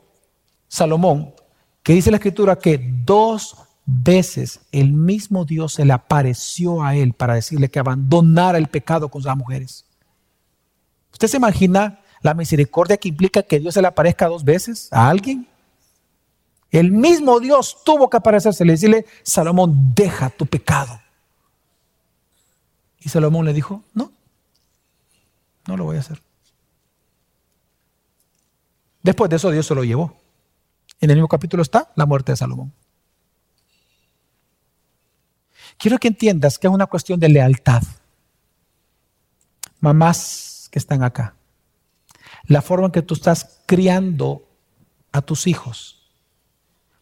Salomón, 0.69 1.35
que 1.83 1.93
dice 1.93 2.11
la 2.11 2.17
escritura 2.17 2.59
que 2.59 2.79
dos 3.05 3.57
veces 3.87 4.61
el 4.73 4.93
mismo 4.93 5.45
Dios 5.45 5.75
se 5.75 5.85
le 5.85 5.93
apareció 5.93 6.83
a 6.83 6.97
él 6.97 7.13
para 7.13 7.35
decirle 7.35 7.71
que 7.71 7.79
abandonara 7.79 8.59
el 8.59 8.67
pecado 8.67 9.09
con 9.09 9.23
sus 9.23 9.35
mujeres. 9.37 9.85
¿Usted 11.13 11.29
se 11.29 11.37
imagina 11.37 12.01
la 12.21 12.35
misericordia 12.35 12.97
que 12.97 13.09
implica 13.09 13.43
que 13.45 13.61
Dios 13.61 13.75
se 13.75 13.81
le 13.81 13.89
aparezca 13.89 14.27
dos 14.27 14.45
veces 14.45 14.93
a 14.93 15.09
alguien? 15.09 15.49
El 16.71 16.91
mismo 16.91 17.39
Dios 17.39 17.79
tuvo 17.85 18.11
que 18.11 18.17
aparecerse 18.17 18.65
y 18.65 18.69
decirle, 18.69 19.07
Salomón, 19.23 19.95
deja 19.95 20.31
tu 20.31 20.47
pecado. 20.47 21.01
Y 22.99 23.09
Salomón 23.09 23.47
le 23.47 23.53
dijo, 23.53 23.85
no, 23.95 24.11
no 25.67 25.77
lo 25.77 25.85
voy 25.85 25.97
a 25.97 26.01
hacer. 26.01 26.21
Después 29.03 29.31
de 29.31 29.37
eso 29.37 29.51
Dios 29.53 29.65
se 29.65 29.75
lo 29.77 29.85
llevó. 29.85 30.17
En 31.01 31.11
el 31.11 31.17
mismo 31.17 31.29
capítulo 31.29 31.63
está 31.63 31.93
la 31.95 32.05
muerte 32.05 32.33
de 32.33 32.37
Salomón. 32.37 32.73
Quiero 35.79 35.99
que 35.99 36.09
entiendas 36.09 36.59
que 36.59 36.67
es 36.67 36.73
una 36.73 36.87
cuestión 36.87 37.21
de 37.21 37.29
lealtad. 37.29 37.83
Mamás 39.81 40.69
que 40.71 40.79
están 40.79 41.03
acá, 41.03 41.35
la 42.45 42.63
forma 42.63 42.87
en 42.87 42.93
que 42.93 43.03
tú 43.03 43.15
estás 43.15 43.61
criando 43.67 44.49
a 45.13 45.23
tus 45.23 45.47
hijos 45.47 45.97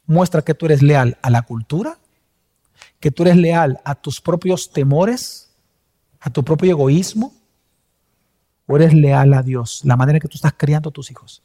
muestra 0.06 0.42
que 0.42 0.54
tú 0.54 0.66
eres 0.66 0.82
leal 0.82 1.18
a 1.22 1.30
la 1.30 1.42
cultura, 1.42 1.98
que 3.00 3.10
tú 3.10 3.22
eres 3.22 3.36
leal 3.36 3.80
a 3.84 3.94
tus 3.94 4.20
propios 4.20 4.70
temores, 4.70 5.54
a 6.20 6.30
tu 6.30 6.44
propio 6.44 6.70
egoísmo, 6.70 7.32
o 8.66 8.76
eres 8.76 8.94
leal 8.94 9.34
a 9.34 9.42
Dios, 9.42 9.82
la 9.84 9.96
manera 9.96 10.16
en 10.16 10.20
que 10.20 10.28
tú 10.28 10.36
estás 10.36 10.54
criando 10.56 10.88
a 10.88 10.92
tus 10.92 11.10
hijos. 11.10 11.42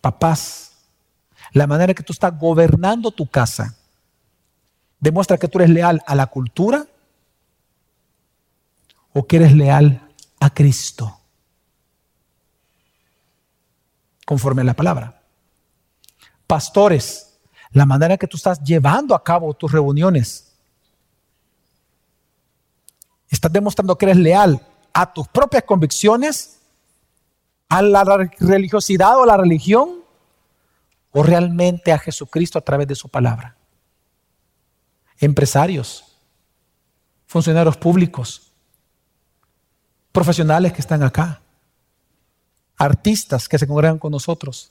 Papás, 0.00 0.72
la 1.52 1.66
manera 1.66 1.92
en 1.92 1.96
que 1.96 2.02
tú 2.02 2.12
estás 2.12 2.38
gobernando 2.38 3.10
tu 3.10 3.26
casa 3.26 3.77
demuestra 5.00 5.38
que 5.38 5.48
tú 5.48 5.58
eres 5.58 5.70
leal 5.70 6.02
a 6.06 6.14
la 6.14 6.26
cultura 6.26 6.86
o 9.12 9.26
que 9.26 9.36
eres 9.36 9.52
leal 9.52 10.08
a 10.40 10.50
Cristo? 10.50 11.20
Conforme 14.26 14.62
a 14.62 14.64
la 14.64 14.74
palabra. 14.74 15.22
Pastores, 16.46 17.38
la 17.70 17.86
manera 17.86 18.16
que 18.16 18.26
tú 18.26 18.36
estás 18.36 18.62
llevando 18.62 19.14
a 19.14 19.22
cabo 19.22 19.54
tus 19.54 19.70
reuniones. 19.70 20.54
¿Estás 23.28 23.52
demostrando 23.52 23.96
que 23.96 24.06
eres 24.06 24.16
leal 24.16 24.60
a 24.92 25.12
tus 25.12 25.28
propias 25.28 25.64
convicciones? 25.64 26.60
¿A 27.68 27.82
la 27.82 28.04
religiosidad 28.38 29.18
o 29.18 29.24
a 29.24 29.26
la 29.26 29.36
religión? 29.36 30.02
¿O 31.12 31.22
realmente 31.22 31.92
a 31.92 31.98
Jesucristo 31.98 32.58
a 32.58 32.62
través 32.62 32.88
de 32.88 32.94
su 32.94 33.08
palabra? 33.08 33.57
Empresarios, 35.20 36.04
funcionarios 37.26 37.76
públicos, 37.76 38.52
profesionales 40.12 40.72
que 40.72 40.80
están 40.80 41.02
acá, 41.02 41.40
artistas 42.76 43.48
que 43.48 43.58
se 43.58 43.66
congregan 43.66 43.98
con 43.98 44.12
nosotros, 44.12 44.70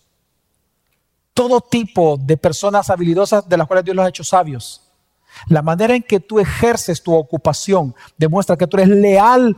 todo 1.34 1.62
tipo 1.62 2.18
de 2.18 2.36
personas 2.36 2.89
habilidosas 2.89 3.48
de 3.48 3.58
las 3.58 3.68
cuales 3.68 3.86
Dios 3.86 3.95
los 3.95 4.06
ha 4.06 4.10
hecho 4.10 4.24
sabios. 4.24 4.82
La 5.48 5.62
manera 5.62 5.93
en 5.95 6.02
que 6.02 6.20
tú 6.20 6.39
ejerces 6.39 7.04
tu 7.04 7.14
ocupación 7.14 7.93
demuestra 8.18 8.58
que 8.58 8.66
tú 8.66 8.78
eres 8.78 8.89
leal 8.89 9.56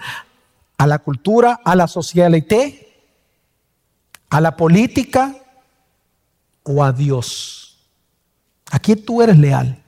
a 0.77 0.87
la 0.87 0.99
cultura, 0.99 1.59
a 1.63 1.75
la 1.75 1.87
sociedad, 1.87 2.29
a 4.29 4.41
la 4.41 4.57
política 4.57 5.35
o 6.63 6.83
a 6.83 6.91
Dios. 6.91 7.77
Aquí 8.71 8.95
tú 8.95 9.21
eres 9.21 9.37
leal. 9.37 9.81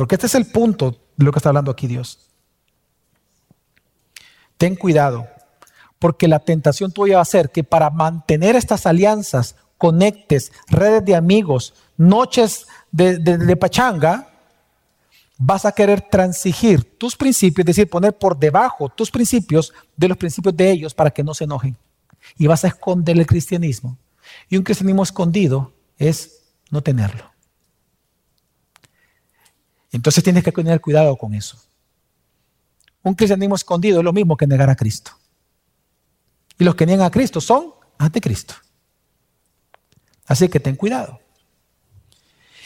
Porque 0.00 0.14
este 0.14 0.28
es 0.28 0.34
el 0.34 0.46
punto 0.46 0.96
de 1.14 1.26
lo 1.26 1.30
que 1.30 1.40
está 1.40 1.50
hablando 1.50 1.70
aquí 1.70 1.86
Dios. 1.86 2.20
Ten 4.56 4.74
cuidado, 4.74 5.28
porque 5.98 6.26
la 6.26 6.38
tentación 6.38 6.90
tuya 6.90 7.16
va 7.16 7.20
a 7.20 7.26
ser 7.26 7.50
que 7.50 7.64
para 7.64 7.90
mantener 7.90 8.56
estas 8.56 8.86
alianzas, 8.86 9.56
conectes, 9.76 10.52
redes 10.68 11.04
de 11.04 11.16
amigos, 11.16 11.74
noches 11.98 12.66
de, 12.90 13.56
pachanga, 13.60 14.30
vas 15.36 15.66
a 15.66 15.72
querer 15.72 16.00
transigir 16.00 16.96
tus 16.96 17.14
principios, 17.14 17.64
es 17.64 17.76
decir, 17.76 17.90
poner 17.90 18.16
por 18.16 18.38
debajo 18.38 18.88
tus 18.88 19.10
principios 19.10 19.74
de 19.98 20.08
los 20.08 20.16
principios 20.16 20.56
de 20.56 20.70
ellos 20.70 20.94
para 20.94 21.10
que 21.10 21.22
no 21.22 21.34
se 21.34 21.44
enojen. 21.44 21.76
Y 22.38 22.46
vas 22.46 22.64
a 22.64 22.68
esconder 22.68 23.18
el 23.18 23.26
cristianismo. 23.26 23.98
Y 24.48 24.56
un 24.56 24.62
cristianismo 24.62 25.02
escondido 25.02 25.74
es 25.98 26.40
no 26.70 26.80
tenerlo. 26.80 27.29
Entonces 29.92 30.22
tienes 30.22 30.44
que 30.44 30.52
tener 30.52 30.80
cuidado 30.80 31.16
con 31.16 31.34
eso. 31.34 31.58
Un 33.02 33.14
cristianismo 33.14 33.54
escondido 33.54 33.98
es 33.98 34.04
lo 34.04 34.12
mismo 34.12 34.36
que 34.36 34.46
negar 34.46 34.70
a 34.70 34.76
Cristo. 34.76 35.12
Y 36.58 36.64
los 36.64 36.74
que 36.74 36.86
niegan 36.86 37.06
a 37.06 37.10
Cristo 37.10 37.40
son 37.40 37.72
anticristo. 37.98 38.54
Así 40.26 40.48
que 40.48 40.60
ten 40.60 40.76
cuidado. 40.76 41.18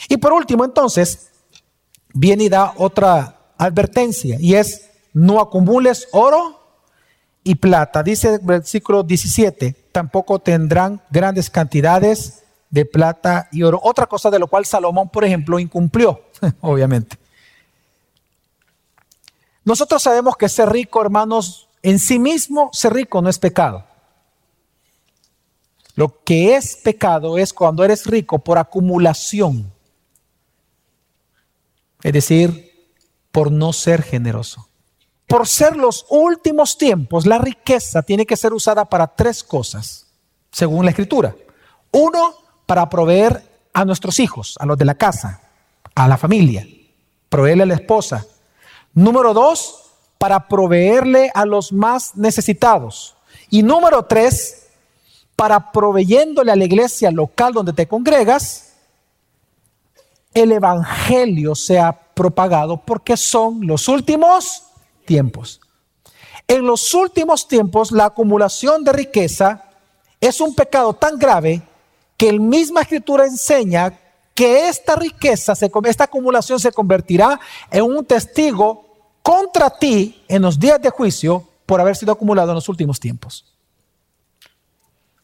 Y 0.09 0.16
por 0.16 0.33
último, 0.33 0.64
entonces, 0.64 1.31
viene 2.12 2.45
y 2.45 2.49
da 2.49 2.75
otra 2.77 3.53
advertencia 3.57 4.37
y 4.41 4.55
es 4.55 4.91
no 5.12 5.41
acumules 5.41 6.09
oro 6.12 6.61
y 7.43 7.55
plata. 7.55 8.03
Dice 8.03 8.35
el 8.35 8.41
versículo 8.41 9.03
17, 9.03 9.89
tampoco 9.93 10.41
tendrán 10.41 11.01
grandes 11.11 11.51
cantidades 11.51 12.43
de 12.75 12.85
plata 12.85 13.49
y 13.53 13.62
oro. 13.62 13.79
Otra 13.85 14.07
cosa 14.07 14.33
de 14.33 14.41
lo 14.41 14.49
cual 14.49 14.66
Salomón, 14.66 15.09
por 15.09 15.25
ejemplo, 15.25 15.61
incumplió, 15.61 16.25
obviamente. 16.61 17.16
Nosotros 19.64 20.03
sabemos 20.03 20.37
que 20.37 20.49
ser 20.49 20.68
rico, 20.70 21.01
hermanos, 21.01 21.68
en 21.83 22.01
sí 22.01 22.18
mismo 22.18 22.70
ser 22.72 22.93
rico 22.93 23.22
no 23.22 23.31
es 23.31 23.39
pecado. 23.39 23.87
Lo 25.95 26.25
que 26.25 26.57
es 26.57 26.75
pecado 26.75 27.39
es 27.39 27.53
cuando 27.53 27.85
eres 27.85 28.07
rico 28.07 28.41
por 28.41 28.59
acumulación. 28.59 29.72
Es 32.03 32.12
decir, 32.12 32.91
por 33.31 33.53
no 33.53 33.72
ser 33.72 34.03
generoso. 34.03 34.68
Por 35.29 35.47
ser 35.47 35.77
los 35.77 36.07
últimos 36.11 36.77
tiempos, 36.77 37.25
la 37.25 37.39
riqueza 37.39 38.03
tiene 38.03 38.27
que 38.27 38.37
ser 38.37 38.53
usada 38.53 38.85
para 38.85 39.07
tres 39.07 39.45
cosas, 39.45 40.09
según 40.51 40.85
la 40.85 40.91
escritura. 40.91 41.37
Uno, 41.93 42.43
para 42.66 42.88
proveer 42.88 43.42
a 43.72 43.84
nuestros 43.84 44.20
hijos, 44.20 44.56
a 44.60 44.66
los 44.66 44.78
de 44.78 44.84
la 44.84 44.94
casa, 44.94 45.40
a 45.94 46.08
la 46.08 46.16
familia, 46.16 46.66
proveerle 47.28 47.64
a 47.64 47.66
la 47.66 47.74
esposa. 47.74 48.26
Número 48.92 49.34
dos, 49.34 49.84
para 50.18 50.48
proveerle 50.48 51.30
a 51.34 51.44
los 51.44 51.72
más 51.72 52.16
necesitados. 52.16 53.16
Y 53.50 53.62
número 53.62 54.04
tres, 54.04 54.68
para 55.36 55.72
proveyéndole 55.72 56.52
a 56.52 56.56
la 56.56 56.64
iglesia 56.64 57.10
local 57.10 57.52
donde 57.52 57.72
te 57.72 57.88
congregas, 57.88 58.74
el 60.32 60.52
Evangelio 60.52 61.54
sea 61.54 61.92
propagado 61.92 62.76
porque 62.78 63.16
son 63.16 63.66
los 63.66 63.88
últimos 63.88 64.62
tiempos. 65.04 65.60
En 66.46 66.66
los 66.66 66.92
últimos 66.94 67.48
tiempos 67.48 67.92
la 67.92 68.06
acumulación 68.06 68.84
de 68.84 68.92
riqueza 68.92 69.64
es 70.20 70.40
un 70.40 70.54
pecado 70.54 70.94
tan 70.94 71.18
grave 71.18 71.62
que 72.25 72.31
el 72.31 72.41
misma 72.41 72.81
escritura 72.81 73.27
enseña 73.27 74.01
que 74.35 74.66
esta 74.70 74.97
riqueza, 74.97 75.53
esta 75.53 76.05
acumulación 76.05 76.59
se 76.59 76.72
convertirá 76.72 77.39
en 77.70 77.85
un 77.85 78.03
testigo 78.03 78.87
contra 79.22 79.68
ti 79.68 80.25
en 80.27 80.41
los 80.41 80.59
días 80.59 80.81
de 80.81 80.89
juicio 80.89 81.47
por 81.66 81.83
haber 81.83 81.95
sido 81.97 82.12
acumulado 82.12 82.49
en 82.49 82.55
los 82.55 82.70
últimos 82.70 82.99
tiempos. 82.99 83.45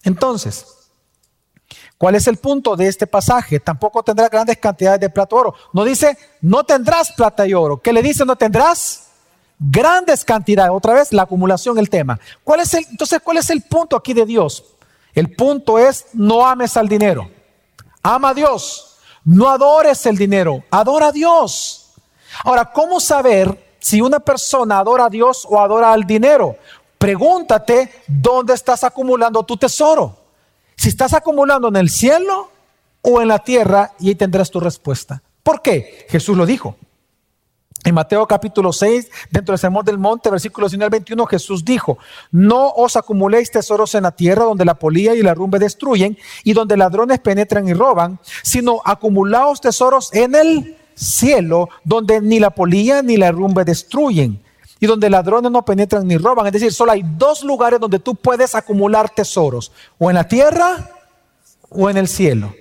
Entonces, 0.03 0.67
¿cuál 1.97 2.17
es 2.17 2.27
el 2.27 2.37
punto 2.37 2.77
de 2.77 2.89
este 2.89 3.07
pasaje? 3.07 3.61
Tampoco 3.61 4.03
tendrás 4.03 4.29
grandes 4.29 4.59
cantidades 4.59 5.01
de 5.01 5.09
plata 5.09 5.35
y 5.35 5.39
oro. 5.39 5.55
No 5.73 5.85
dice, 5.85 6.19
no 6.43 6.65
tendrás 6.65 7.13
plata 7.13 7.47
y 7.47 7.55
oro. 7.55 7.81
¿Qué 7.81 7.95
le 7.95 8.03
dice? 8.03 8.27
No 8.27 8.37
tendrás 8.37 9.09
grandes 9.59 10.23
cantidades. 10.23 10.71
Otra 10.71 10.93
vez, 10.93 11.15
la 11.15 11.23
acumulación, 11.23 11.79
el 11.79 11.89
tema. 11.89 12.21
¿Cuál 12.45 12.61
es 12.61 12.75
el, 12.75 12.85
entonces, 12.91 13.21
¿cuál 13.25 13.39
es 13.39 13.49
el 13.49 13.63
punto 13.63 13.97
aquí 13.97 14.13
de 14.13 14.27
Dios? 14.27 14.77
El 15.15 15.35
punto 15.35 15.79
es, 15.79 16.07
no 16.13 16.47
ames 16.47 16.77
al 16.77 16.89
dinero. 16.89 17.31
Ama 18.03 18.31
a 18.31 18.35
Dios. 18.35 18.99
No 19.25 19.49
adores 19.49 20.07
el 20.07 20.17
dinero. 20.17 20.65
Adora 20.71 21.09
a 21.09 21.13
Dios. 21.13 21.93
Ahora, 22.45 22.71
¿cómo 22.73 23.01
saber 23.01 23.75
si 23.79 24.01
una 24.01 24.21
persona 24.21 24.79
adora 24.79 25.07
a 25.07 25.11
Dios 25.11 25.47
o 25.49 25.61
adora 25.61 25.93
al 25.93 26.05
dinero? 26.05 26.57
Pregúntate 26.99 27.93
dónde 28.07 28.55
estás 28.55 28.85
acumulando 28.85 29.43
tu 29.43 29.57
tesoro. 29.57 30.17
Si 30.77 30.89
estás 30.89 31.13
acumulando 31.13 31.69
en 31.69 31.77
el 31.77 31.91
cielo 31.91 32.51
o 33.03 33.21
en 33.21 33.29
la 33.29 33.39
tierra 33.39 33.93
y 33.99 34.09
ahí 34.09 34.15
tendrás 34.15 34.51
tu 34.51 34.61
respuesta. 34.61 35.23
¿Por 35.43 35.63
qué? 35.63 36.07
Jesús 36.09 36.37
lo 36.37 36.47
dijo. 36.47 36.77
En 37.83 37.95
Mateo 37.95 38.26
capítulo 38.26 38.72
6, 38.72 39.11
dentro 39.31 39.53
del 39.53 39.59
Sermón 39.59 39.85
del 39.87 39.97
Monte, 39.97 40.31
versículos 40.31 40.74
1 40.74 40.85
al 40.85 40.91
21, 40.91 41.24
Jesús 41.26 41.64
dijo, 41.64 41.97
no 42.31 42.68
os 42.68 42.95
acumuléis 42.97 43.51
tesoros 43.51 43.95
en 43.95 44.03
la 44.03 44.12
tierra 44.12 44.45
donde 44.45 44.66
la 44.66 44.74
polilla 44.74 45.14
y 45.14 45.22
la 45.22 45.33
rumbe 45.33 45.59
destruyen 45.59 46.18
y 46.45 46.53
donde 46.53 46.76
ladrones 46.76 47.20
penetran 47.20 47.66
y 47.68 47.72
roban, 47.72 48.18
sino 48.43 48.83
acumulaos 48.85 49.62
tesoros 49.62 50.12
en 50.12 50.35
el 50.35 50.76
cielo 50.95 51.70
donde 51.83 52.20
ni 52.20 52.39
la 52.39 52.51
polilla 52.51 53.01
ni 53.01 53.16
la 53.16 53.33
rumbe 53.33 53.64
destruyen 53.64 54.43
y 54.78 54.87
donde 54.87 55.09
ladrones 55.09 55.51
no 55.51 55.64
penetran 55.64 56.07
ni 56.07 56.18
roban. 56.18 56.47
Es 56.47 56.53
decir, 56.53 56.72
solo 56.74 56.93
hay 56.93 57.03
dos 57.16 57.43
lugares 57.43 57.81
donde 57.81 57.99
tú 57.99 58.14
puedes 58.14 58.55
acumular 58.55 59.09
tesoros, 59.09 59.72
o 59.99 60.11
en 60.11 60.16
la 60.16 60.28
tierra 60.28 60.91
o 61.70 61.89
en 61.89 61.97
el 61.97 62.09
cielo. 62.09 62.55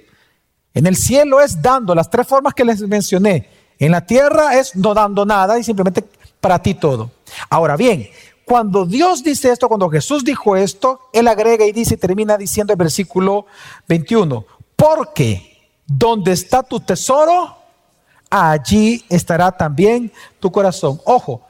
En 0.73 0.85
el 0.85 0.95
cielo 0.95 1.41
es 1.41 1.61
dando, 1.61 1.93
las 1.93 2.09
tres 2.09 2.25
formas 2.25 2.53
que 2.53 2.63
les 2.63 2.81
mencioné. 2.81 3.58
En 3.79 3.91
la 3.91 4.05
tierra 4.05 4.59
es 4.59 4.75
no 4.75 4.93
dando 4.93 5.25
nada 5.25 5.57
y 5.57 5.63
simplemente 5.63 6.03
para 6.39 6.61
ti 6.61 6.73
todo. 6.73 7.11
Ahora 7.49 7.77
bien, 7.77 8.09
cuando 8.43 8.85
Dios 8.85 9.23
dice 9.23 9.51
esto, 9.51 9.67
cuando 9.67 9.89
Jesús 9.89 10.23
dijo 10.23 10.55
esto, 10.55 10.99
Él 11.13 11.27
agrega 11.27 11.65
y 11.65 11.71
dice 11.71 11.95
y 11.95 11.97
termina 11.97 12.37
diciendo 12.37 12.73
el 12.73 12.77
versículo 12.77 13.45
21, 13.87 14.45
porque 14.75 15.71
donde 15.85 16.33
está 16.33 16.61
tu 16.63 16.79
tesoro, 16.79 17.55
allí 18.29 19.05
estará 19.09 19.51
también 19.51 20.11
tu 20.39 20.51
corazón. 20.51 20.99
Ojo, 21.05 21.41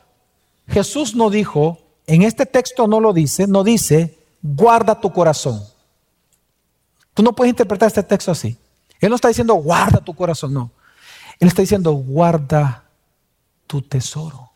Jesús 0.67 1.15
no 1.15 1.29
dijo, 1.29 1.79
en 2.05 2.21
este 2.23 2.45
texto 2.45 2.87
no 2.87 2.99
lo 2.99 3.11
dice, 3.11 3.47
no 3.47 3.63
dice, 3.63 4.17
guarda 4.41 4.99
tu 4.99 5.11
corazón. 5.11 5.61
Tú 7.13 7.23
no 7.23 7.33
puedes 7.33 7.51
interpretar 7.51 7.87
este 7.87 8.03
texto 8.03 8.31
así. 8.31 8.57
Él 8.99 9.09
no 9.09 9.15
está 9.15 9.27
diciendo, 9.29 9.55
guarda 9.55 9.99
tu 9.99 10.13
corazón, 10.13 10.53
no. 10.53 10.71
Él 11.39 11.47
está 11.47 11.61
diciendo, 11.61 11.93
guarda 11.93 12.89
tu 13.65 13.81
tesoro. 13.81 14.51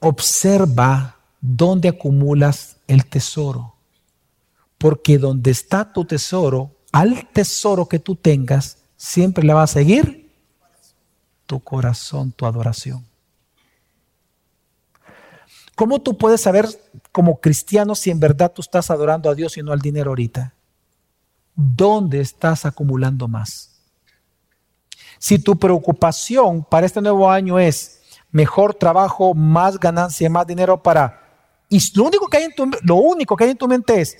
Observa 0.00 1.16
dónde 1.40 1.88
acumulas 1.88 2.76
el 2.86 3.06
tesoro. 3.06 3.74
Porque 4.78 5.18
donde 5.18 5.50
está 5.50 5.92
tu 5.92 6.04
tesoro, 6.04 6.72
al 6.92 7.28
tesoro 7.28 7.86
que 7.86 7.98
tú 7.98 8.16
tengas, 8.16 8.78
siempre 8.96 9.44
le 9.44 9.52
va 9.52 9.64
a 9.64 9.66
seguir 9.66 10.30
tu 11.46 11.60
corazón, 11.60 12.32
tu 12.32 12.46
adoración. 12.46 13.04
¿Cómo 15.74 16.00
tú 16.00 16.16
puedes 16.16 16.40
saber 16.40 16.66
como 17.12 17.40
cristiano 17.40 17.94
si 17.94 18.10
en 18.10 18.20
verdad 18.20 18.52
tú 18.52 18.62
estás 18.62 18.90
adorando 18.90 19.28
a 19.28 19.34
Dios 19.34 19.56
y 19.56 19.62
no 19.62 19.72
al 19.72 19.80
dinero 19.80 20.10
ahorita? 20.10 20.54
¿Dónde 21.54 22.20
estás 22.20 22.64
acumulando 22.64 23.28
más? 23.28 23.73
Si 25.24 25.38
tu 25.38 25.58
preocupación 25.58 26.62
para 26.62 26.84
este 26.84 27.00
nuevo 27.00 27.30
año 27.30 27.58
es 27.58 28.02
mejor 28.30 28.74
trabajo, 28.74 29.32
más 29.32 29.80
ganancia, 29.80 30.28
más 30.28 30.46
dinero 30.46 30.82
para... 30.82 31.18
Y 31.70 31.78
lo 31.96 32.04
único 32.04 32.28
que 32.28 32.36
hay 32.36 32.44
en 32.44 32.54
tu, 32.54 32.70
lo 32.82 32.96
único 32.96 33.34
que 33.34 33.44
hay 33.44 33.50
en 33.52 33.56
tu 33.56 33.66
mente 33.66 34.02
es, 34.02 34.18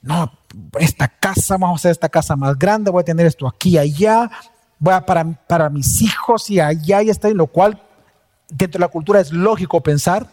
no, 0.00 0.32
esta 0.78 1.06
casa, 1.06 1.58
vamos 1.58 1.72
a 1.72 1.80
hacer 1.80 1.90
esta 1.90 2.08
casa 2.08 2.34
más 2.34 2.58
grande, 2.58 2.90
voy 2.90 3.02
a 3.02 3.04
tener 3.04 3.26
esto 3.26 3.46
aquí, 3.46 3.76
allá, 3.76 4.30
voy 4.78 4.94
a 4.94 5.04
para, 5.04 5.22
para 5.46 5.68
mis 5.68 6.00
hijos 6.00 6.48
y 6.48 6.60
allá 6.60 7.02
y 7.02 7.10
está, 7.10 7.28
lo 7.28 7.48
cual 7.48 7.82
dentro 8.48 8.78
de 8.78 8.86
la 8.86 8.88
cultura 8.88 9.20
es 9.20 9.30
lógico 9.30 9.82
pensar, 9.82 10.30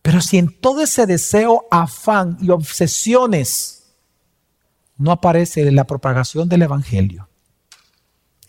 pero 0.00 0.22
si 0.22 0.38
en 0.38 0.48
todo 0.62 0.80
ese 0.80 1.04
deseo, 1.04 1.66
afán 1.70 2.38
y 2.40 2.48
obsesiones 2.48 3.92
no 4.96 5.12
aparece 5.12 5.70
la 5.70 5.84
propagación 5.84 6.48
del 6.48 6.62
Evangelio, 6.62 7.28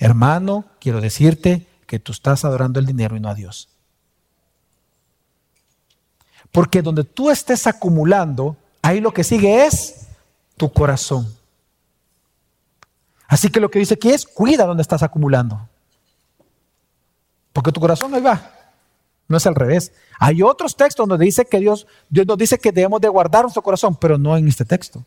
hermano, 0.02 0.66
quiero 0.80 1.00
decirte 1.00 1.68
que 1.86 2.00
tú 2.00 2.12
estás 2.12 2.44
adorando 2.44 2.80
el 2.80 2.86
dinero 2.88 3.16
y 3.16 3.20
no 3.20 3.30
a 3.30 3.36
Dios. 3.36 3.70
Porque 6.52 6.82
donde 6.82 7.04
tú 7.04 7.30
estés 7.30 7.68
acumulando, 7.68 8.58
ahí 8.82 9.00
lo 9.00 9.14
que 9.14 9.24
sigue 9.24 9.66
es 9.66 10.08
tu 10.58 10.74
corazón. 10.74 11.32
Así 13.28 13.50
que 13.50 13.60
lo 13.60 13.70
que 13.70 13.80
dice 13.80 13.94
aquí 13.94 14.10
es, 14.10 14.26
cuida 14.26 14.66
donde 14.66 14.82
estás 14.82 15.04
acumulando. 15.04 15.70
Porque 17.54 17.72
tu 17.72 17.80
corazón 17.80 18.14
ahí 18.16 18.22
va. 18.22 18.52
No 19.28 19.38
es 19.38 19.46
al 19.46 19.56
revés. 19.56 19.94
Hay 20.20 20.42
otros 20.42 20.76
textos 20.76 21.08
donde 21.08 21.24
dice 21.24 21.46
que 21.46 21.60
Dios, 21.60 21.86
Dios 22.10 22.26
nos 22.26 22.38
dice 22.38 22.58
que 22.58 22.72
debemos 22.72 23.00
de 23.00 23.08
guardar 23.08 23.44
nuestro 23.44 23.62
corazón, 23.62 23.96
pero 23.96 24.18
no 24.18 24.36
en 24.36 24.48
este 24.48 24.66
texto. 24.66 25.06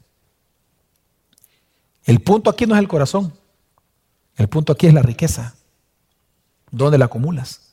El 2.04 2.20
punto 2.20 2.48
aquí 2.48 2.64
no 2.64 2.74
es 2.74 2.80
el 2.80 2.88
corazón. 2.88 3.34
El 4.36 4.48
punto 4.48 4.72
aquí 4.72 4.86
es 4.86 4.94
la 4.94 5.02
riqueza. 5.02 5.54
¿Dónde 6.70 6.98
la 6.98 7.04
acumulas? 7.04 7.72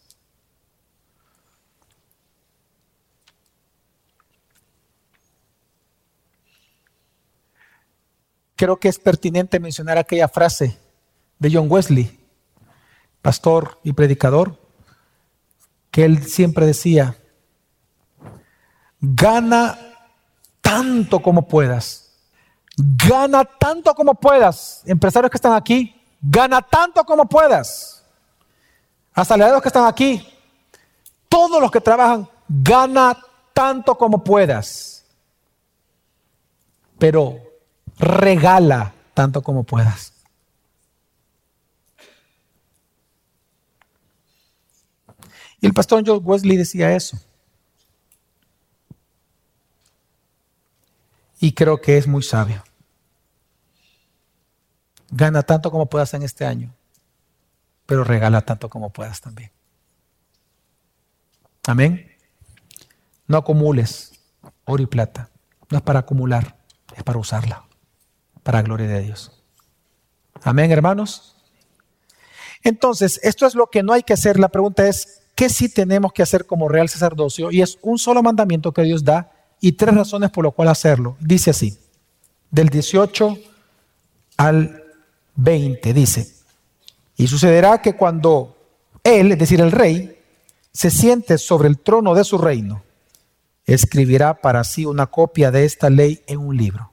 Creo 8.55 8.77
que 8.77 8.89
es 8.89 8.99
pertinente 8.99 9.59
mencionar 9.59 9.97
aquella 9.97 10.27
frase 10.27 10.77
de 11.39 11.51
John 11.51 11.65
Wesley, 11.67 12.19
pastor 13.23 13.79
y 13.83 13.93
predicador, 13.93 14.59
que 15.89 16.05
él 16.05 16.23
siempre 16.27 16.67
decía, 16.67 17.17
gana 18.99 19.79
tanto 20.61 21.23
como 21.23 21.47
puedas, 21.47 22.19
gana 22.77 23.43
tanto 23.45 23.95
como 23.95 24.13
puedas, 24.13 24.83
empresarios 24.85 25.31
que 25.31 25.37
están 25.37 25.53
aquí, 25.53 26.00
gana 26.21 26.61
tanto 26.61 27.03
como 27.03 27.27
puedas, 27.27 28.03
asalariados 29.13 29.61
que 29.61 29.69
están 29.69 29.85
aquí, 29.85 30.27
todos 31.27 31.59
los 31.59 31.71
que 31.71 31.81
trabajan, 31.81 32.29
gana 32.47 33.17
tanto 33.53 33.97
como 33.97 34.23
puedas, 34.23 35.03
pero 36.99 37.39
regala 37.97 38.93
tanto 39.13 39.41
como 39.41 39.63
puedas. 39.63 40.13
Y 45.59 45.67
el 45.67 45.73
pastor 45.73 46.03
John 46.05 46.21
Wesley 46.23 46.57
decía 46.57 46.95
eso. 46.95 47.19
Y 51.39 51.53
creo 51.53 51.79
que 51.79 51.97
es 51.97 52.07
muy 52.07 52.23
sabio. 52.23 52.63
Gana 55.11 55.43
tanto 55.43 55.69
como 55.69 55.87
puedas 55.87 56.13
en 56.13 56.23
este 56.23 56.45
año, 56.45 56.73
pero 57.85 58.03
regala 58.03 58.41
tanto 58.41 58.69
como 58.69 58.89
puedas 58.89 59.19
también. 59.21 59.51
Amén. 61.67 62.11
No 63.27 63.37
acumules 63.37 64.11
oro 64.65 64.81
y 64.81 64.87
plata. 64.87 65.29
No 65.69 65.77
es 65.77 65.83
para 65.83 65.99
acumular, 65.99 66.57
es 66.95 67.03
para 67.03 67.19
usarla, 67.19 67.65
para 68.43 68.61
gloria 68.61 68.87
de 68.87 69.01
Dios. 69.01 69.43
Amén, 70.43 70.71
hermanos. 70.71 71.35
Entonces, 72.63 73.19
esto 73.23 73.45
es 73.45 73.55
lo 73.55 73.67
que 73.67 73.83
no 73.83 73.93
hay 73.93 74.03
que 74.03 74.13
hacer. 74.13 74.39
La 74.39 74.49
pregunta 74.49 74.87
es, 74.87 75.21
¿qué 75.35 75.49
sí 75.49 75.69
tenemos 75.69 76.13
que 76.13 76.23
hacer 76.23 76.45
como 76.45 76.69
real 76.69 76.89
sacerdocio? 76.89 77.51
Y 77.51 77.61
es 77.61 77.77
un 77.81 77.97
solo 77.97 78.23
mandamiento 78.23 78.71
que 78.71 78.83
Dios 78.83 79.03
da 79.03 79.31
y 79.59 79.73
tres 79.73 79.95
razones 79.95 80.31
por 80.31 80.43
lo 80.43 80.51
cual 80.51 80.69
hacerlo. 80.69 81.15
Dice 81.19 81.51
así, 81.51 81.77
del 82.49 82.69
18 82.69 83.37
al 84.37 84.80
20, 85.35 85.93
dice, 85.93 86.33
y 87.15 87.27
sucederá 87.27 87.81
que 87.81 87.95
cuando 87.95 88.57
Él, 89.03 89.31
es 89.31 89.39
decir, 89.39 89.61
el 89.61 89.71
rey, 89.71 90.19
se 90.73 90.89
siente 90.89 91.37
sobre 91.37 91.67
el 91.67 91.79
trono 91.79 92.15
de 92.15 92.23
su 92.23 92.37
reino, 92.37 92.83
escribirá 93.65 94.35
para 94.35 94.63
sí 94.63 94.85
una 94.85 95.07
copia 95.07 95.51
de 95.51 95.65
esta 95.65 95.89
ley 95.89 96.23
en 96.27 96.39
un 96.39 96.57
libro, 96.57 96.91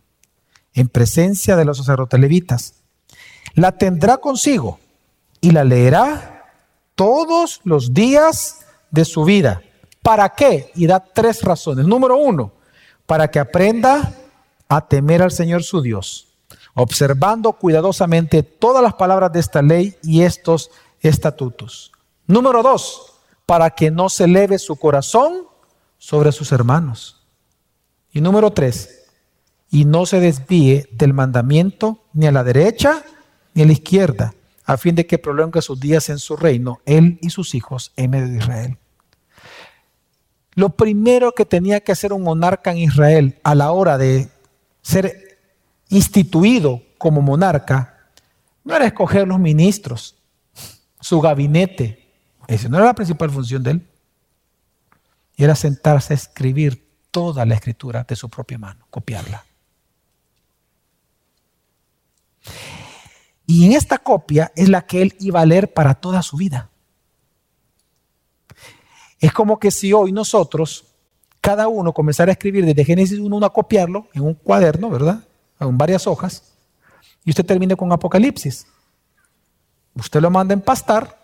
en 0.74 0.88
presencia 0.88 1.56
de 1.56 1.64
los 1.64 1.78
sacerdotes 1.78 2.20
levitas. 2.20 2.74
La 3.54 3.72
tendrá 3.72 4.18
consigo 4.18 4.78
y 5.40 5.50
la 5.52 5.64
leerá 5.64 6.52
todos 6.94 7.60
los 7.64 7.94
días 7.94 8.66
de 8.90 9.04
su 9.04 9.24
vida. 9.24 9.62
¿Para 10.02 10.30
qué? 10.30 10.70
Y 10.74 10.86
da 10.86 11.00
tres 11.00 11.42
razones. 11.42 11.86
Número 11.86 12.16
uno, 12.16 12.52
para 13.06 13.30
que 13.30 13.38
aprenda 13.38 14.14
a 14.68 14.86
temer 14.86 15.22
al 15.22 15.30
Señor 15.30 15.62
su 15.62 15.80
Dios, 15.80 16.27
observando 16.78 17.54
cuidadosamente 17.54 18.44
todas 18.44 18.82
las 18.82 18.94
palabras 18.94 19.32
de 19.32 19.40
esta 19.40 19.62
ley 19.62 19.96
y 20.00 20.22
estos 20.22 20.70
estatutos. 21.00 21.90
Número 22.28 22.62
dos, 22.62 23.14
para 23.46 23.70
que 23.70 23.90
no 23.90 24.08
se 24.08 24.24
eleve 24.24 24.58
su 24.58 24.76
corazón 24.76 25.48
sobre 25.98 26.30
sus 26.30 26.52
hermanos. 26.52 27.26
Y 28.12 28.20
número 28.20 28.52
tres, 28.52 29.06
y 29.70 29.86
no 29.86 30.06
se 30.06 30.20
desvíe 30.20 30.88
del 30.92 31.14
mandamiento 31.14 32.04
ni 32.12 32.26
a 32.26 32.32
la 32.32 32.44
derecha 32.44 33.02
ni 33.54 33.62
a 33.62 33.66
la 33.66 33.72
izquierda, 33.72 34.34
a 34.64 34.76
fin 34.76 34.94
de 34.94 35.04
que 35.06 35.18
prolongue 35.18 35.62
sus 35.62 35.80
días 35.80 36.08
en 36.10 36.20
su 36.20 36.36
reino, 36.36 36.80
él 36.86 37.18
y 37.20 37.30
sus 37.30 37.56
hijos 37.56 37.92
en 37.96 38.10
medio 38.10 38.28
de 38.28 38.38
Israel. 38.38 38.78
Lo 40.54 40.70
primero 40.70 41.32
que 41.32 41.44
tenía 41.44 41.80
que 41.80 41.90
hacer 41.90 42.12
un 42.12 42.22
monarca 42.22 42.70
en 42.70 42.78
Israel 42.78 43.40
a 43.42 43.56
la 43.56 43.72
hora 43.72 43.98
de 43.98 44.28
ser 44.82 45.27
instituido 45.88 46.82
como 46.98 47.22
monarca 47.22 48.10
no 48.64 48.74
era 48.74 48.86
escoger 48.86 49.26
los 49.26 49.38
ministros, 49.38 50.16
su 51.00 51.20
gabinete. 51.20 52.12
Esa 52.46 52.68
no 52.68 52.76
era 52.76 52.86
la 52.86 52.94
principal 52.94 53.30
función 53.30 53.62
de 53.62 53.70
él. 53.70 53.88
Era 55.36 55.54
sentarse 55.54 56.12
a 56.12 56.16
escribir 56.16 56.86
toda 57.10 57.46
la 57.46 57.54
escritura 57.54 58.04
de 58.04 58.16
su 58.16 58.28
propia 58.28 58.58
mano, 58.58 58.86
copiarla. 58.90 59.44
Y 63.46 63.64
en 63.64 63.72
esta 63.72 63.98
copia 63.98 64.52
es 64.54 64.68
la 64.68 64.82
que 64.82 65.00
él 65.00 65.16
iba 65.20 65.40
a 65.40 65.46
leer 65.46 65.72
para 65.72 65.94
toda 65.94 66.22
su 66.22 66.36
vida. 66.36 66.70
Es 69.20 69.32
como 69.32 69.58
que 69.58 69.70
si 69.70 69.92
hoy 69.92 70.12
nosotros, 70.12 70.84
cada 71.40 71.68
uno 71.68 71.94
comenzara 71.94 72.30
a 72.30 72.34
escribir 72.34 72.66
desde 72.66 72.84
Génesis 72.84 73.18
1 73.18 73.46
a 73.46 73.52
copiarlo 73.52 74.08
en 74.12 74.22
un 74.22 74.34
cuaderno, 74.34 74.90
¿verdad? 74.90 75.27
En 75.60 75.76
varias 75.76 76.06
hojas, 76.06 76.42
y 77.24 77.30
usted 77.30 77.44
termine 77.44 77.76
con 77.76 77.92
Apocalipsis. 77.92 78.66
Usted 79.94 80.20
lo 80.20 80.30
manda 80.30 80.52
a 80.52 80.56
empastar 80.56 81.18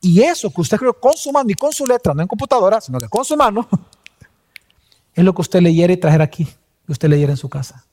y 0.00 0.22
eso 0.22 0.50
que 0.50 0.60
usted 0.60 0.76
escribió 0.76 0.98
con 0.98 1.16
su 1.16 1.30
mano 1.30 1.50
y 1.50 1.54
con 1.54 1.72
su 1.72 1.86
letra, 1.86 2.14
no 2.14 2.22
en 2.22 2.28
computadora, 2.28 2.80
sino 2.80 2.98
que 2.98 3.08
con 3.08 3.24
su 3.24 3.36
mano, 3.36 3.68
es 5.14 5.24
lo 5.24 5.34
que 5.34 5.40
usted 5.40 5.60
leyera 5.60 5.92
y 5.92 5.96
trajera 5.96 6.24
aquí, 6.24 6.44
que 6.44 6.92
usted 6.92 7.08
leyera 7.08 7.32
en 7.32 7.36
su 7.36 7.48
casa. 7.48 7.84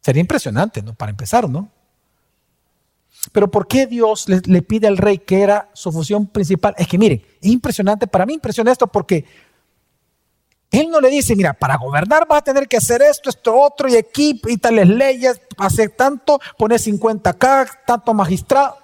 Sería 0.00 0.20
impresionante, 0.20 0.82
¿no? 0.82 0.94
Para 0.94 1.10
empezar, 1.10 1.48
¿no? 1.48 1.70
Pero 3.32 3.50
¿por 3.50 3.66
qué 3.66 3.86
Dios 3.86 4.28
le, 4.28 4.62
pide 4.62 4.86
al 4.86 4.98
rey 4.98 5.18
que 5.18 5.40
era 5.40 5.68
su 5.72 5.90
función 5.90 6.26
principal? 6.26 6.74
Es 6.78 6.86
que 6.86 6.98
miren, 6.98 7.24
es 7.40 7.50
impresionante, 7.50 8.06
para 8.06 8.26
mí 8.26 8.34
impresiona 8.34 8.70
esto 8.70 8.86
porque 8.86 9.24
él 10.70 10.90
no 10.90 11.00
le 11.00 11.08
dice, 11.08 11.36
mira, 11.36 11.52
para 11.52 11.76
gobernar 11.76 12.26
vas 12.26 12.38
a 12.38 12.44
tener 12.44 12.68
que 12.68 12.76
hacer 12.76 13.02
esto, 13.02 13.30
esto, 13.30 13.58
otro, 13.58 13.88
y 13.88 13.96
equipo, 13.96 14.48
y 14.48 14.56
tales 14.56 14.88
leyes, 14.88 15.40
hacer 15.58 15.90
tanto, 15.90 16.40
poner 16.58 16.80
50k, 16.80 17.84
tanto 17.86 18.14
magistrado. 18.14 18.76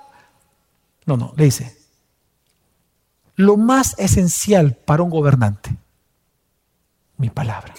No, 1.04 1.16
no, 1.16 1.32
le 1.36 1.44
dice, 1.44 1.76
lo 3.36 3.56
más 3.56 3.94
esencial 3.98 4.74
para 4.74 5.02
un 5.02 5.10
gobernante, 5.10 5.76
mi 7.16 7.30
palabra. 7.30 7.74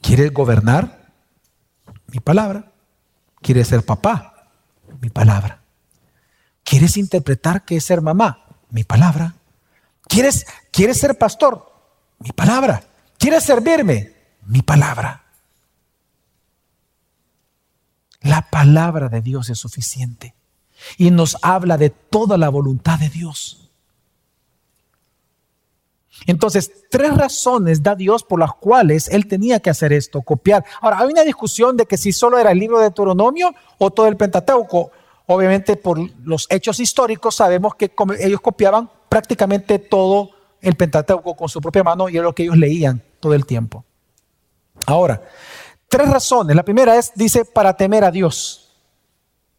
¿Quieres 0.00 0.32
gobernar? 0.32 1.10
Mi 2.08 2.20
palabra. 2.20 2.72
¿Quieres 3.40 3.68
ser 3.68 3.84
papá? 3.84 4.48
Mi 5.00 5.10
palabra. 5.10 5.60
¿Quieres 6.64 6.96
interpretar 6.96 7.64
qué 7.64 7.76
es 7.76 7.84
ser 7.84 8.00
mamá? 8.00 8.46
Mi 8.70 8.84
palabra. 8.84 9.34
¿Quieres, 10.08 10.46
¿Quieres 10.70 10.98
ser 10.98 11.16
pastor? 11.18 11.71
Mi 12.22 12.30
palabra. 12.30 12.82
¿Quieres 13.18 13.44
servirme? 13.44 14.12
Mi 14.46 14.62
palabra. 14.62 15.24
La 18.20 18.42
palabra 18.42 19.08
de 19.08 19.20
Dios 19.20 19.50
es 19.50 19.58
suficiente 19.58 20.34
y 20.96 21.10
nos 21.10 21.36
habla 21.42 21.76
de 21.76 21.90
toda 21.90 22.38
la 22.38 22.48
voluntad 22.48 22.98
de 22.98 23.08
Dios. 23.08 23.70
Entonces, 26.26 26.70
tres 26.88 27.16
razones 27.16 27.82
da 27.82 27.96
Dios 27.96 28.22
por 28.22 28.38
las 28.38 28.54
cuales 28.54 29.08
él 29.08 29.26
tenía 29.26 29.58
que 29.58 29.70
hacer 29.70 29.92
esto, 29.92 30.22
copiar. 30.22 30.64
Ahora, 30.80 30.98
hay 31.00 31.08
una 31.08 31.24
discusión 31.24 31.76
de 31.76 31.86
que 31.86 31.96
si 31.96 32.12
solo 32.12 32.38
era 32.38 32.52
el 32.52 32.58
libro 32.58 32.78
de 32.78 32.84
Deuteronomio 32.84 33.52
o 33.78 33.90
todo 33.90 34.06
el 34.06 34.16
Pentateuco. 34.16 34.92
Obviamente, 35.26 35.76
por 35.76 35.98
los 36.24 36.46
hechos 36.50 36.78
históricos, 36.78 37.36
sabemos 37.36 37.74
que 37.74 37.92
ellos 38.20 38.40
copiaban 38.40 38.88
prácticamente 39.08 39.80
todo 39.80 40.30
el 40.62 40.76
Pentateuco 40.76 41.36
con 41.36 41.48
su 41.48 41.60
propia 41.60 41.82
mano 41.82 42.08
y 42.08 42.16
era 42.16 42.24
lo 42.24 42.34
que 42.34 42.44
ellos 42.44 42.56
leían 42.56 43.02
todo 43.20 43.34
el 43.34 43.44
tiempo. 43.44 43.84
Ahora, 44.86 45.20
tres 45.88 46.08
razones. 46.08 46.56
La 46.56 46.62
primera 46.62 46.96
es, 46.96 47.12
dice, 47.14 47.44
para 47.44 47.76
temer 47.76 48.04
a 48.04 48.10
Dios 48.10 48.72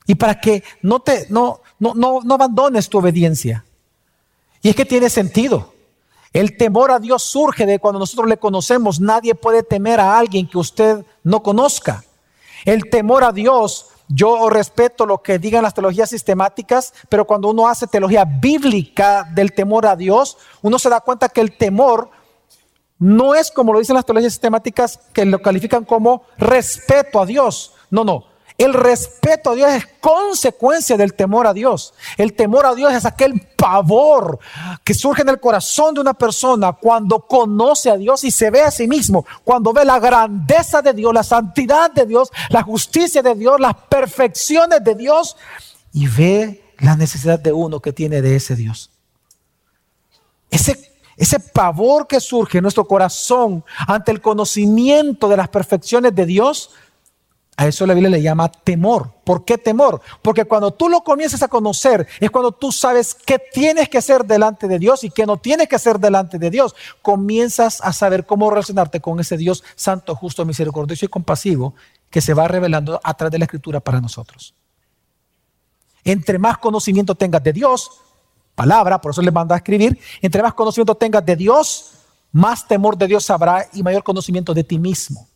y 0.08 0.16
para 0.16 0.40
que 0.40 0.64
no, 0.82 1.02
te, 1.02 1.28
no, 1.30 1.62
no, 1.80 1.94
no, 1.94 2.22
no 2.24 2.34
abandones 2.34 2.90
tu 2.90 2.98
obediencia. 2.98 3.66
Y 4.62 4.70
es 4.70 4.76
que 4.76 4.86
tiene 4.86 5.10
sentido. 5.10 5.74
El 6.32 6.58
temor 6.58 6.92
a 6.92 7.00
Dios 7.00 7.24
surge 7.24 7.66
de 7.66 7.80
cuando 7.80 8.00
nosotros 8.00 8.28
le 8.28 8.38
conocemos. 8.38 9.00
Nadie 9.00 9.36
puede 9.36 9.62
temer 9.62 10.00
a 10.00 10.18
alguien 10.18 10.48
que 10.48 10.58
usted 10.58 11.06
no 11.24 11.44
conozca. 11.44 12.04
El 12.66 12.90
temor 12.90 13.24
a 13.24 13.32
Dios, 13.32 13.88
yo 14.14 14.50
respeto 14.50 15.06
lo 15.06 15.24
que 15.24 15.40
digan 15.40 15.64
las 15.64 15.74
teologías 15.74 16.10
sistemáticas, 16.10 16.94
pero 17.10 17.26
cuando 17.26 17.50
uno 17.50 17.68
hace 17.68 17.88
teología 17.88 18.26
bíblica 18.26 19.28
del 19.34 19.54
temor 19.54 19.88
a 19.88 19.96
Dios, 19.96 20.38
uno 20.62 20.78
se 20.78 20.90
da 20.90 21.02
cuenta 21.02 21.30
que 21.30 21.42
el 21.42 21.58
temor 21.58 22.10
no 23.00 23.34
es 23.34 23.50
como 23.52 23.74
lo 23.74 23.80
dicen 23.80 23.96
las 23.96 24.06
teologías 24.06 24.34
sistemáticas 24.34 25.00
que 25.14 25.26
lo 25.26 25.42
califican 25.42 25.84
como 25.84 26.24
respeto 26.38 27.20
a 27.20 27.26
Dios. 27.26 27.74
No, 27.90 28.04
no. 28.04 28.33
El 28.58 28.74
respeto 28.74 29.52
a 29.52 29.56
Dios 29.56 29.72
es 29.72 29.88
consecuencia 30.00 30.96
del 30.96 31.14
temor 31.14 31.48
a 31.48 31.54
Dios. 31.54 31.94
El 32.18 32.34
temor 32.34 32.66
a 32.66 32.76
Dios 32.76 32.94
es 32.94 33.06
aquel 33.06 33.40
pavor 33.58 34.40
que 34.84 34.94
surge 34.94 35.24
en 35.24 35.30
el 35.30 35.40
corazón 35.40 35.96
de 35.96 36.02
una 36.02 36.14
persona 36.14 36.74
cuando 36.74 37.22
conoce 37.22 37.90
a 37.90 37.98
Dios 37.98 38.24
y 38.24 38.32
se 38.32 38.52
ve 38.52 38.62
a 38.62 38.72
sí 38.72 38.88
mismo, 38.88 39.26
cuando 39.44 39.74
ve 39.74 39.84
la 39.86 40.00
grandeza 40.00 40.82
de 40.82 40.94
Dios, 40.94 41.14
la 41.14 41.24
santidad 41.24 41.92
de 41.92 42.06
Dios, 42.06 42.32
la 42.50 42.62
justicia 42.62 43.24
de 43.24 43.36
Dios, 43.36 43.60
las 43.60 43.76
perfecciones 43.90 44.84
de 44.84 44.96
Dios 44.96 45.36
y 45.92 46.08
ve 46.08 46.74
la 46.80 46.96
necesidad 46.96 47.40
de 47.40 47.54
uno 47.54 47.80
que 47.80 47.94
tiene 47.94 48.22
de 48.22 48.36
ese 48.36 48.56
Dios. 48.56 48.92
Ese 50.52 50.94
ese 51.16 51.40
pavor 51.40 52.08
que 52.08 52.20
surge 52.20 52.58
en 52.58 52.64
nuestro 52.64 52.86
corazón 52.86 53.64
ante 53.88 54.12
el 54.12 54.22
conocimiento 54.22 55.30
de 55.30 55.38
las 55.38 55.48
perfecciones 55.50 56.16
de 56.16 56.26
Dios 56.26 56.72
a 57.56 57.68
eso 57.68 57.86
la 57.86 57.94
Biblia 57.94 58.10
le 58.10 58.22
llama 58.22 58.50
temor. 58.50 59.14
¿Por 59.24 59.46
qué 59.46 59.58
temor? 59.58 60.02
Porque 60.22 60.46
cuando 60.46 60.72
tú 60.72 60.90
lo 60.90 61.02
comienzas 61.02 61.44
a 61.44 61.48
conocer 61.48 62.08
es 62.20 62.32
cuando 62.32 62.52
tú 62.52 62.72
sabes 62.72 63.14
qué 63.14 63.40
tienes 63.54 63.90
que 63.90 64.00
hacer 64.00 64.26
delante 64.26 64.68
de 64.68 64.80
Dios 64.80 65.04
y 65.04 65.12
qué 65.12 65.26
no 65.26 65.38
tienes 65.38 65.68
que 65.68 65.76
hacer 65.76 66.00
delante 66.00 66.40
de 66.40 66.50
Dios. 66.50 66.76
Comienzas 67.02 67.80
a 67.82 67.94
saber 67.94 68.26
cómo 68.26 68.50
relacionarte 68.50 69.02
con 69.02 69.20
ese 69.20 69.38
Dios 69.38 69.64
santo, 69.76 70.16
justo, 70.16 70.46
misericordioso 70.46 71.06
y 71.06 71.10
compasivo 71.10 71.76
que 72.10 72.22
se 72.22 72.34
va 72.34 72.48
revelando 72.48 73.00
a 73.04 73.14
través 73.14 73.32
de 73.32 73.40
la 73.40 73.46
escritura 73.46 73.80
para 73.80 74.02
nosotros. 74.02 74.56
Entre 76.04 76.38
más 76.40 76.58
conocimiento 76.58 77.16
tengas 77.16 77.44
de 77.44 77.54
Dios, 77.54 77.92
palabra, 78.56 79.00
por 79.00 79.12
eso 79.12 79.22
le 79.22 79.32
manda 79.32 79.56
a 79.56 79.60
escribir, 79.60 79.98
entre 80.22 80.42
más 80.42 80.54
conocimiento 80.54 80.96
tengas 80.96 81.26
de 81.26 81.36
Dios, 81.36 81.92
más 82.32 82.68
temor 82.68 82.98
de 82.98 83.08
Dios 83.08 83.30
habrá 83.30 83.68
y 83.74 83.84
mayor 83.84 84.04
conocimiento 84.04 84.54
de 84.54 84.64
ti 84.64 84.80
mismo. 84.80 85.28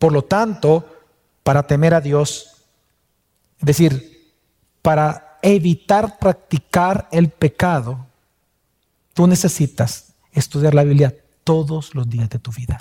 Por 0.00 0.12
lo 0.12 0.24
tanto, 0.24 0.88
para 1.42 1.66
temer 1.66 1.92
a 1.92 2.00
Dios, 2.00 2.64
es 3.58 3.66
decir, 3.66 4.32
para 4.80 5.38
evitar 5.42 6.18
practicar 6.18 7.06
el 7.12 7.28
pecado, 7.28 8.06
tú 9.12 9.26
necesitas 9.26 10.14
estudiar 10.32 10.72
la 10.72 10.84
Biblia 10.84 11.14
todos 11.44 11.94
los 11.94 12.08
días 12.08 12.30
de 12.30 12.38
tu 12.38 12.50
vida. 12.50 12.78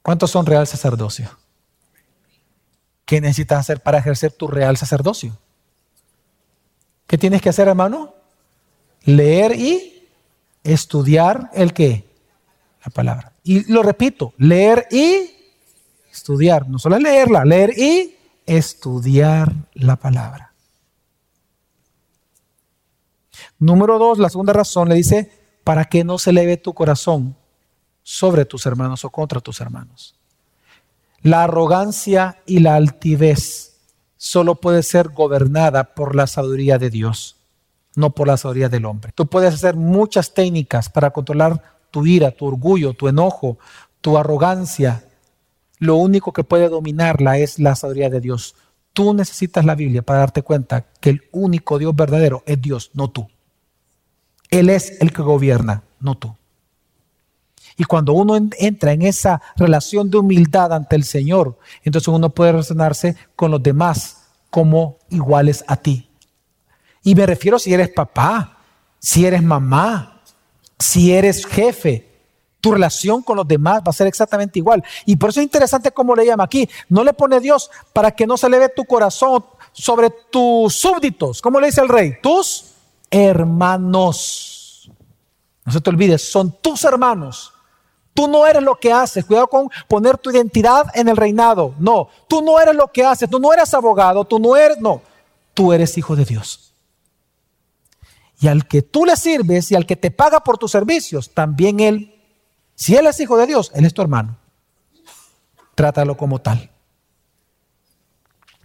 ¿Cuántos 0.00 0.30
son 0.30 0.46
real 0.46 0.66
sacerdocio? 0.66 1.28
¿Qué 3.04 3.20
necesitas 3.20 3.58
hacer 3.58 3.82
para 3.82 3.98
ejercer 3.98 4.32
tu 4.32 4.48
real 4.48 4.78
sacerdocio? 4.78 5.36
¿Qué 7.06 7.18
tienes 7.18 7.42
que 7.42 7.50
hacer, 7.50 7.68
hermano? 7.68 8.14
Leer 9.04 9.60
y 9.60 10.08
estudiar 10.64 11.50
el 11.52 11.74
qué? 11.74 12.08
La 12.82 12.90
palabra. 12.90 13.35
Y 13.46 13.72
lo 13.72 13.84
repito, 13.84 14.34
leer 14.38 14.88
y 14.90 15.30
estudiar. 16.10 16.68
No 16.68 16.80
solo 16.80 16.98
leerla, 16.98 17.44
leer 17.44 17.78
y 17.78 18.16
estudiar 18.44 19.54
la 19.74 19.94
palabra. 19.94 20.52
Número 23.60 24.00
dos, 24.00 24.18
la 24.18 24.30
segunda 24.30 24.52
razón 24.52 24.88
le 24.88 24.96
dice, 24.96 25.30
para 25.62 25.84
que 25.84 26.02
no 26.02 26.18
se 26.18 26.30
eleve 26.30 26.56
tu 26.56 26.74
corazón 26.74 27.36
sobre 28.02 28.46
tus 28.46 28.66
hermanos 28.66 29.04
o 29.04 29.10
contra 29.10 29.40
tus 29.40 29.60
hermanos. 29.60 30.16
La 31.22 31.44
arrogancia 31.44 32.42
y 32.46 32.58
la 32.58 32.74
altivez 32.74 33.76
solo 34.16 34.56
puede 34.56 34.82
ser 34.82 35.10
gobernada 35.10 35.94
por 35.94 36.16
la 36.16 36.26
sabiduría 36.26 36.78
de 36.78 36.90
Dios, 36.90 37.36
no 37.94 38.10
por 38.10 38.26
la 38.26 38.38
sabiduría 38.38 38.68
del 38.68 38.86
hombre. 38.86 39.12
Tú 39.14 39.28
puedes 39.28 39.54
hacer 39.54 39.76
muchas 39.76 40.34
técnicas 40.34 40.88
para 40.88 41.12
controlar 41.12 41.75
tu 41.96 42.04
ira, 42.04 42.30
tu 42.30 42.44
orgullo, 42.44 42.92
tu 42.92 43.08
enojo, 43.08 43.56
tu 44.02 44.18
arrogancia, 44.18 45.02
lo 45.78 45.96
único 45.96 46.30
que 46.30 46.44
puede 46.44 46.68
dominarla 46.68 47.38
es 47.38 47.58
la 47.58 47.74
sabiduría 47.74 48.10
de 48.10 48.20
Dios. 48.20 48.54
Tú 48.92 49.14
necesitas 49.14 49.64
la 49.64 49.74
Biblia 49.74 50.02
para 50.02 50.18
darte 50.18 50.42
cuenta 50.42 50.84
que 51.00 51.08
el 51.08 51.22
único 51.32 51.78
Dios 51.78 51.96
verdadero 51.96 52.42
es 52.44 52.60
Dios, 52.60 52.90
no 52.92 53.08
tú. 53.08 53.28
Él 54.50 54.68
es 54.68 55.00
el 55.00 55.10
que 55.14 55.22
gobierna, 55.22 55.84
no 55.98 56.18
tú. 56.18 56.36
Y 57.78 57.84
cuando 57.84 58.12
uno 58.12 58.36
entra 58.58 58.92
en 58.92 59.00
esa 59.00 59.40
relación 59.56 60.10
de 60.10 60.18
humildad 60.18 60.74
ante 60.74 60.96
el 60.96 61.04
Señor, 61.04 61.58
entonces 61.82 62.08
uno 62.08 62.28
puede 62.28 62.52
relacionarse 62.52 63.16
con 63.36 63.50
los 63.50 63.62
demás 63.62 64.18
como 64.50 64.98
iguales 65.08 65.64
a 65.66 65.76
ti. 65.76 66.10
Y 67.02 67.14
me 67.14 67.24
refiero 67.24 67.58
si 67.58 67.72
eres 67.72 67.88
papá, 67.88 68.58
si 68.98 69.24
eres 69.24 69.42
mamá, 69.42 70.15
si 70.78 71.12
eres 71.12 71.46
jefe, 71.46 72.06
tu 72.60 72.72
relación 72.72 73.22
con 73.22 73.36
los 73.36 73.46
demás 73.46 73.80
va 73.80 73.90
a 73.90 73.92
ser 73.92 74.06
exactamente 74.06 74.58
igual. 74.58 74.82
Y 75.04 75.16
por 75.16 75.30
eso 75.30 75.40
es 75.40 75.44
interesante 75.44 75.92
cómo 75.92 76.16
le 76.16 76.26
llama 76.26 76.44
aquí. 76.44 76.68
No 76.88 77.04
le 77.04 77.12
pone 77.12 77.40
Dios 77.40 77.70
para 77.92 78.10
que 78.10 78.26
no 78.26 78.36
se 78.36 78.48
eleve 78.48 78.68
tu 78.70 78.84
corazón 78.84 79.44
sobre 79.72 80.10
tus 80.10 80.74
súbditos. 80.74 81.40
¿Cómo 81.40 81.60
le 81.60 81.66
dice 81.68 81.80
el 81.80 81.88
rey? 81.88 82.18
Tus 82.20 82.72
hermanos. 83.10 84.90
No 85.64 85.72
se 85.72 85.80
te 85.80 85.90
olvides, 85.90 86.28
son 86.28 86.56
tus 86.60 86.84
hermanos. 86.84 87.52
Tú 88.14 88.26
no 88.28 88.46
eres 88.46 88.62
lo 88.62 88.76
que 88.76 88.92
haces. 88.92 89.24
Cuidado 89.26 89.46
con 89.46 89.68
poner 89.86 90.16
tu 90.16 90.30
identidad 90.30 90.86
en 90.94 91.08
el 91.08 91.16
reinado. 91.16 91.74
No, 91.78 92.08
tú 92.26 92.40
no 92.40 92.58
eres 92.58 92.74
lo 92.74 92.88
que 92.88 93.04
haces. 93.04 93.28
Tú 93.28 93.38
no 93.38 93.52
eres 93.52 93.74
abogado. 93.74 94.24
Tú 94.24 94.38
no 94.38 94.56
eres, 94.56 94.78
no. 94.80 95.02
Tú 95.52 95.72
eres 95.72 95.96
hijo 95.98 96.16
de 96.16 96.24
Dios. 96.24 96.65
Y 98.40 98.48
al 98.48 98.66
que 98.66 98.82
tú 98.82 99.04
le 99.06 99.16
sirves 99.16 99.70
y 99.70 99.74
al 99.74 99.86
que 99.86 99.96
te 99.96 100.10
paga 100.10 100.40
por 100.40 100.58
tus 100.58 100.70
servicios, 100.70 101.32
también 101.32 101.80
él, 101.80 102.14
si 102.74 102.94
él 102.94 103.06
es 103.06 103.18
hijo 103.20 103.36
de 103.36 103.46
Dios, 103.46 103.70
él 103.74 103.84
es 103.84 103.94
tu 103.94 104.02
hermano. 104.02 104.36
Trátalo 105.74 106.16
como 106.16 106.40
tal. 106.40 106.70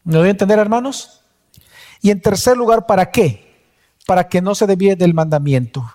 ¿Me 0.04 0.18
voy 0.18 0.28
a 0.28 0.32
entender, 0.32 0.60
hermanos? 0.60 1.22
Y 2.02 2.10
en 2.10 2.22
tercer 2.22 2.58
lugar, 2.58 2.86
¿para 2.86 3.12
qué? 3.12 3.66
Para 4.06 4.28
que 4.28 4.42
no 4.42 4.56
se 4.56 4.68
desvíe 4.68 4.96
del 4.96 5.14
mandamiento. 5.14 5.94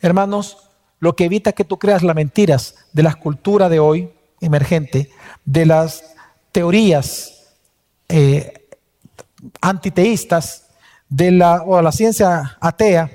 Hermanos, 0.00 0.58
lo 0.98 1.16
que 1.16 1.24
evita 1.24 1.52
que 1.52 1.64
tú 1.64 1.78
creas 1.78 2.02
las 2.02 2.14
mentiras 2.14 2.74
de 2.92 3.02
la 3.02 3.14
cultura 3.14 3.68
de 3.68 3.80
hoy 3.80 4.10
emergente, 4.40 5.10
de 5.44 5.66
las 5.66 6.14
teorías 6.52 7.54
eh, 8.08 8.68
antiteístas, 9.60 10.66
de 11.10 11.32
la, 11.32 11.62
o 11.62 11.82
la 11.82 11.92
ciencia 11.92 12.56
atea, 12.60 13.10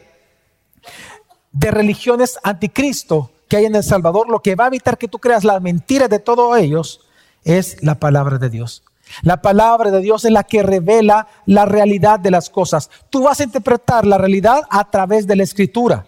de 1.52 1.72
religiones 1.72 2.38
anticristo 2.44 3.32
que 3.48 3.58
hay 3.58 3.66
en 3.66 3.76
El 3.76 3.84
Salvador, 3.84 4.30
lo 4.30 4.42
que 4.42 4.56
va 4.56 4.66
a 4.66 4.68
evitar 4.68 4.98
que 4.98 5.08
tú 5.08 5.20
creas 5.20 5.44
las 5.44 5.62
mentiras 5.62 6.10
de 6.10 6.20
todos 6.20 6.58
ellos 6.58 7.02
es 7.44 7.82
la 7.82 7.96
palabra 7.96 8.38
de 8.38 8.50
Dios. 8.50 8.84
La 9.22 9.42
palabra 9.42 9.92
de 9.92 10.02
Dios 10.02 10.26
es 10.26 10.32
la 10.32 10.44
que 10.44 10.64
revela 10.64 11.28
la 11.46 11.66
realidad 11.66 12.20
de 12.20 12.32
las 12.32 12.50
cosas. 12.50 12.90
Tú 13.10 13.24
vas 13.24 13.40
a 13.40 13.44
interpretar 13.44 14.06
la 14.06 14.18
realidad 14.18 14.62
a 14.70 14.90
través 14.90 15.28
de 15.28 15.36
la 15.36 15.44
escritura. 15.44 16.06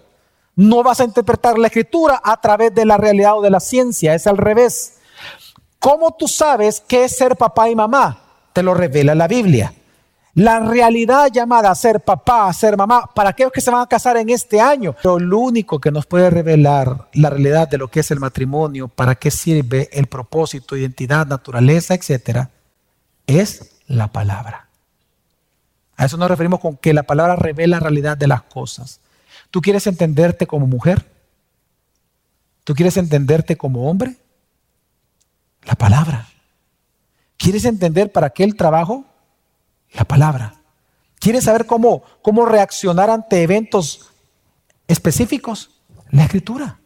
No 0.56 0.82
vas 0.84 1.00
a 1.00 1.04
interpretar 1.04 1.58
la 1.60 1.68
escritura 1.68 2.20
a 2.24 2.42
través 2.42 2.74
de 2.74 2.86
la 2.86 2.98
realidad 2.98 3.38
o 3.38 3.42
de 3.42 3.52
la 3.52 3.60
ciencia, 3.60 4.16
es 4.16 4.26
al 4.26 4.38
revés. 4.38 4.96
¿Cómo 5.80 6.16
tú 6.16 6.28
sabes 6.28 6.82
qué 6.82 7.06
es 7.06 7.16
ser 7.16 7.36
papá 7.36 7.70
y 7.70 7.76
mamá? 7.76 8.20
Te 8.52 8.64
lo 8.64 8.74
revela 8.74 9.14
la 9.14 9.28
Biblia. 9.28 9.72
La 10.38 10.60
realidad 10.60 11.32
llamada 11.34 11.72
a 11.72 11.76
ser 11.76 12.02
papá, 12.02 12.48
a 12.48 12.54
ser 12.54 12.78
mamá, 12.78 13.10
para 13.16 13.32
aquellos 13.32 13.52
que 13.52 13.60
se 13.60 13.72
van 13.72 13.82
a 13.82 13.88
casar 13.88 14.18
en 14.18 14.30
este 14.30 14.62
año. 14.62 14.94
Pero 14.94 15.18
lo 15.18 15.40
único 15.40 15.80
que 15.80 15.90
nos 15.90 16.06
puede 16.06 16.30
revelar 16.30 17.10
la 17.14 17.32
realidad 17.32 17.68
de 17.68 17.80
lo 17.80 17.88
que 17.88 18.02
es 18.02 18.12
el 18.12 18.20
matrimonio, 18.20 18.88
para 18.88 19.16
qué 19.16 19.32
sirve 19.32 19.90
el 19.92 20.06
propósito, 20.06 20.78
identidad, 20.78 21.26
naturaleza, 21.26 21.96
etcétera, 21.96 22.52
es 23.26 23.80
la 23.88 24.12
palabra. 24.12 24.68
A 25.96 26.06
eso 26.06 26.18
nos 26.18 26.30
referimos 26.30 26.60
con 26.60 26.78
que 26.78 26.94
la 26.94 27.02
palabra 27.02 27.36
revela 27.36 27.78
la 27.78 27.80
realidad 27.80 28.16
de 28.16 28.28
las 28.28 28.44
cosas. 28.44 29.00
¿Tú 29.50 29.60
quieres 29.60 29.88
entenderte 29.88 30.46
como 30.46 30.68
mujer? 30.68 31.04
¿Tú 32.64 32.76
quieres 32.76 32.96
entenderte 32.98 33.58
como 33.58 33.90
hombre? 33.90 34.18
La 35.64 35.74
palabra. 35.74 36.28
¿Quieres 37.38 37.66
entender 37.66 38.12
para 38.12 38.30
qué 38.30 38.44
el 38.44 38.56
trabajo? 38.56 39.04
La 39.94 40.06
palabra. 40.06 40.56
¿Quieres 41.20 41.46
saber 41.46 41.66
cómo, 41.66 42.04
cómo 42.22 42.46
reaccionar 42.46 43.10
ante 43.10 43.42
eventos 43.42 44.12
específicos? 44.88 45.82
La 46.10 46.24
escritura. 46.24 46.80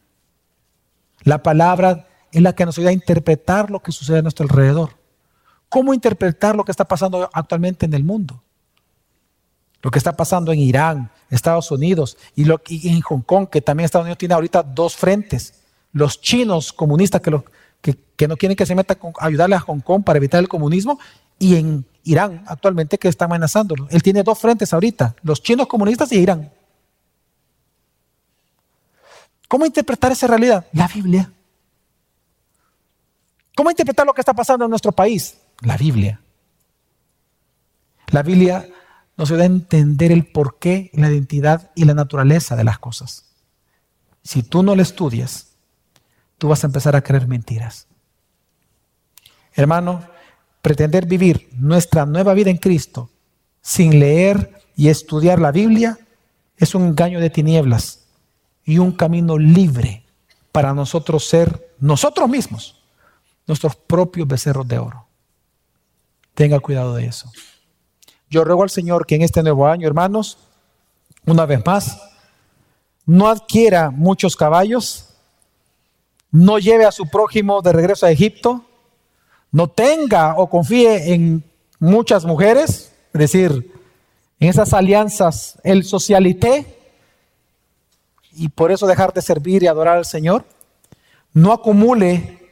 La 1.24 1.43
palabra 1.43 2.08
es 2.32 2.41
la 2.41 2.54
que 2.54 2.66
nos 2.66 2.78
ayuda 2.78 2.91
a 2.91 2.93
interpretar 2.93 3.70
lo 3.70 3.82
que 3.82 3.91
sucede 3.91 4.20
a 4.20 4.22
nuestro 4.22 4.43
alrededor. 4.43 4.97
¿Cómo 5.70 5.93
interpretar 5.93 6.56
lo 6.56 6.64
que 6.64 6.72
está 6.72 6.86
pasando 6.86 7.30
actualmente 7.32 7.86
en 7.86 7.93
el 7.93 8.04
mundo? 8.04 8.41
Lo 9.82 9.91
que 9.91 9.99
está 9.99 10.16
pasando 10.16 10.52
en 10.52 10.60
Irán, 10.60 11.12
Estados 11.30 11.72
Unidos 11.72 12.18
y, 12.36 12.43
en 12.89 13.02
Hong 13.02 13.22
Kong, 13.22 13.47
que 13.49 13.62
también 13.62 13.86
Estados 13.86 14.06
Unidos 14.06 14.18
tiene 14.18 14.34
ahorita 14.34 14.64
dos 14.64 14.95
frentes. 14.95 15.54
Los 15.93 16.22
chinos 16.22 16.72
comunistas 16.74 17.22
que, 17.22 18.28
no 18.28 18.38
quieren 18.38 18.56
que 18.56 18.66
se 18.66 18.76
meta 18.76 18.97
a 19.20 19.26
ayudarle 19.26 19.56
a 19.56 19.60
Hong 19.60 19.80
Kong 19.80 20.04
para 20.04 20.18
evitar 20.18 20.39
el 20.39 20.47
comunismo 20.47 20.99
y 21.39 21.56
en 21.56 21.86
Irán 22.04 22.43
actualmente 22.47 22.97
que 22.97 23.08
está 23.08 23.26
amenazándolo. 23.26 23.88
Él 23.89 24.02
tiene 24.02 24.24
dos 24.24 24.39
frentes 24.39 24.74
ahorita, 24.74 25.16
los 25.24 25.41
chinos 25.41 25.68
comunistas 25.68 26.12
y 26.12 26.18
Irán. 26.18 26.52
¿Cómo 29.47 29.66
interpretar 29.66 30.12
esa 30.12 30.28
realidad? 30.28 30.66
La 30.72 30.88
Biblia. 30.88 31.32
¿Cómo 33.56 33.70
interpretar 33.70 34.06
lo 34.06 34.14
que 34.14 34.22
está 34.22 34.34
pasando 34.34 34.66
en 34.66 34.70
nuestro 34.70 34.91
país? 34.91 35.38
La 35.60 35.78
Biblia. 35.78 36.22
La 38.08 38.24
Biblia 38.24 38.68
nos 39.18 39.30
ayuda 39.30 39.43
a 39.43 39.47
entender 39.47 40.12
el 40.12 40.26
porqué, 40.26 40.89
la 40.93 41.12
identidad 41.12 41.72
y 41.76 41.86
la 41.86 41.93
naturaleza 41.93 42.56
de 42.56 42.64
las 42.64 42.80
cosas. 42.80 43.26
Si 44.24 44.43
tú 44.43 44.64
no 44.64 44.76
la 44.76 44.82
estudias, 44.82 45.52
tú 46.38 46.47
vas 46.47 46.64
a 46.64 46.68
empezar 46.68 46.95
a 46.95 47.02
creer 47.02 47.28
mentiras. 47.28 47.88
Hermano, 49.54 50.02
pretender 50.62 51.05
vivir 51.05 51.49
nuestra 51.53 52.05
nueva 52.05 52.34
vida 52.34 52.49
en 52.49 52.57
Cristo 52.57 53.09
sin 53.62 53.99
leer 53.99 54.62
y 54.76 54.89
estudiar 54.89 55.39
la 55.39 55.51
Biblia 55.51 55.99
es 56.57 56.76
un 56.76 56.84
engaño 56.86 57.20
de 57.20 57.30
tinieblas 57.30 58.05
y 58.64 58.78
un 58.78 58.91
camino 58.91 59.38
libre 59.38 60.05
para 60.51 60.74
nosotros 60.74 61.26
ser 61.26 61.74
nosotros 61.80 62.30
mismos, 62.30 62.82
nuestros 63.47 63.76
propios 63.76 64.28
becerros 64.28 64.68
de 64.68 64.78
oro. 64.78 65.07
Tenga 66.34 66.59
cuidado 66.59 66.95
de 66.95 67.05
eso. 67.05 67.32
Yo 68.30 68.43
ruego 68.43 68.64
al 68.64 68.70
Señor 68.70 69.05
que 69.05 69.16
en 69.16 69.24
este 69.24 69.43
nuevo 69.43 69.68
año, 69.68 69.88
hermanos, 69.88 70.38
una 71.26 71.45
vez 71.45 71.66
más, 71.66 72.01
no 73.05 73.28
adquiera 73.28 73.91
muchos 73.91 74.36
caballos, 74.36 75.09
no 76.32 76.59
lleve 76.59 76.86
a 76.86 76.91
su 76.91 77.09
prójimo 77.09 77.62
de 77.62 77.74
regreso 77.74 78.05
a 78.05 78.12
Egipto, 78.12 78.66
no 79.52 79.68
tenga 79.68 80.36
o 80.38 80.49
confíe 80.49 81.14
en 81.14 81.43
muchas 81.80 82.26
mujeres, 82.26 82.91
es 83.14 83.20
decir, 83.20 83.74
en 84.39 84.49
esas 84.49 84.74
alianzas, 84.74 85.60
el 85.64 85.84
socialité, 85.84 86.78
y 88.34 88.49
por 88.49 88.72
eso 88.72 88.88
dejar 88.88 89.14
de 89.14 89.22
servir 89.22 89.64
y 89.64 89.68
adorar 89.68 89.97
al 89.97 90.06
Señor. 90.06 90.45
No 91.34 91.52
acumule 91.52 92.49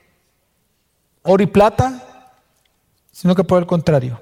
oro 1.23 1.43
y 1.43 1.47
plata, 1.47 2.29
sino 3.11 3.35
que 3.35 3.43
por 3.43 3.59
el 3.59 3.67
contrario, 3.67 4.21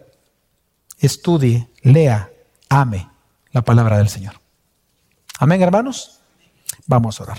estudie, 0.99 1.67
lea, 1.81 2.31
ame 2.69 3.09
la 3.51 3.61
palabra 3.61 3.97
del 3.97 4.09
Señor. 4.09 4.35
Amén, 5.39 5.61
hermanos. 5.61 6.19
Vamos 6.85 7.19
a 7.19 7.23
orar. 7.23 7.35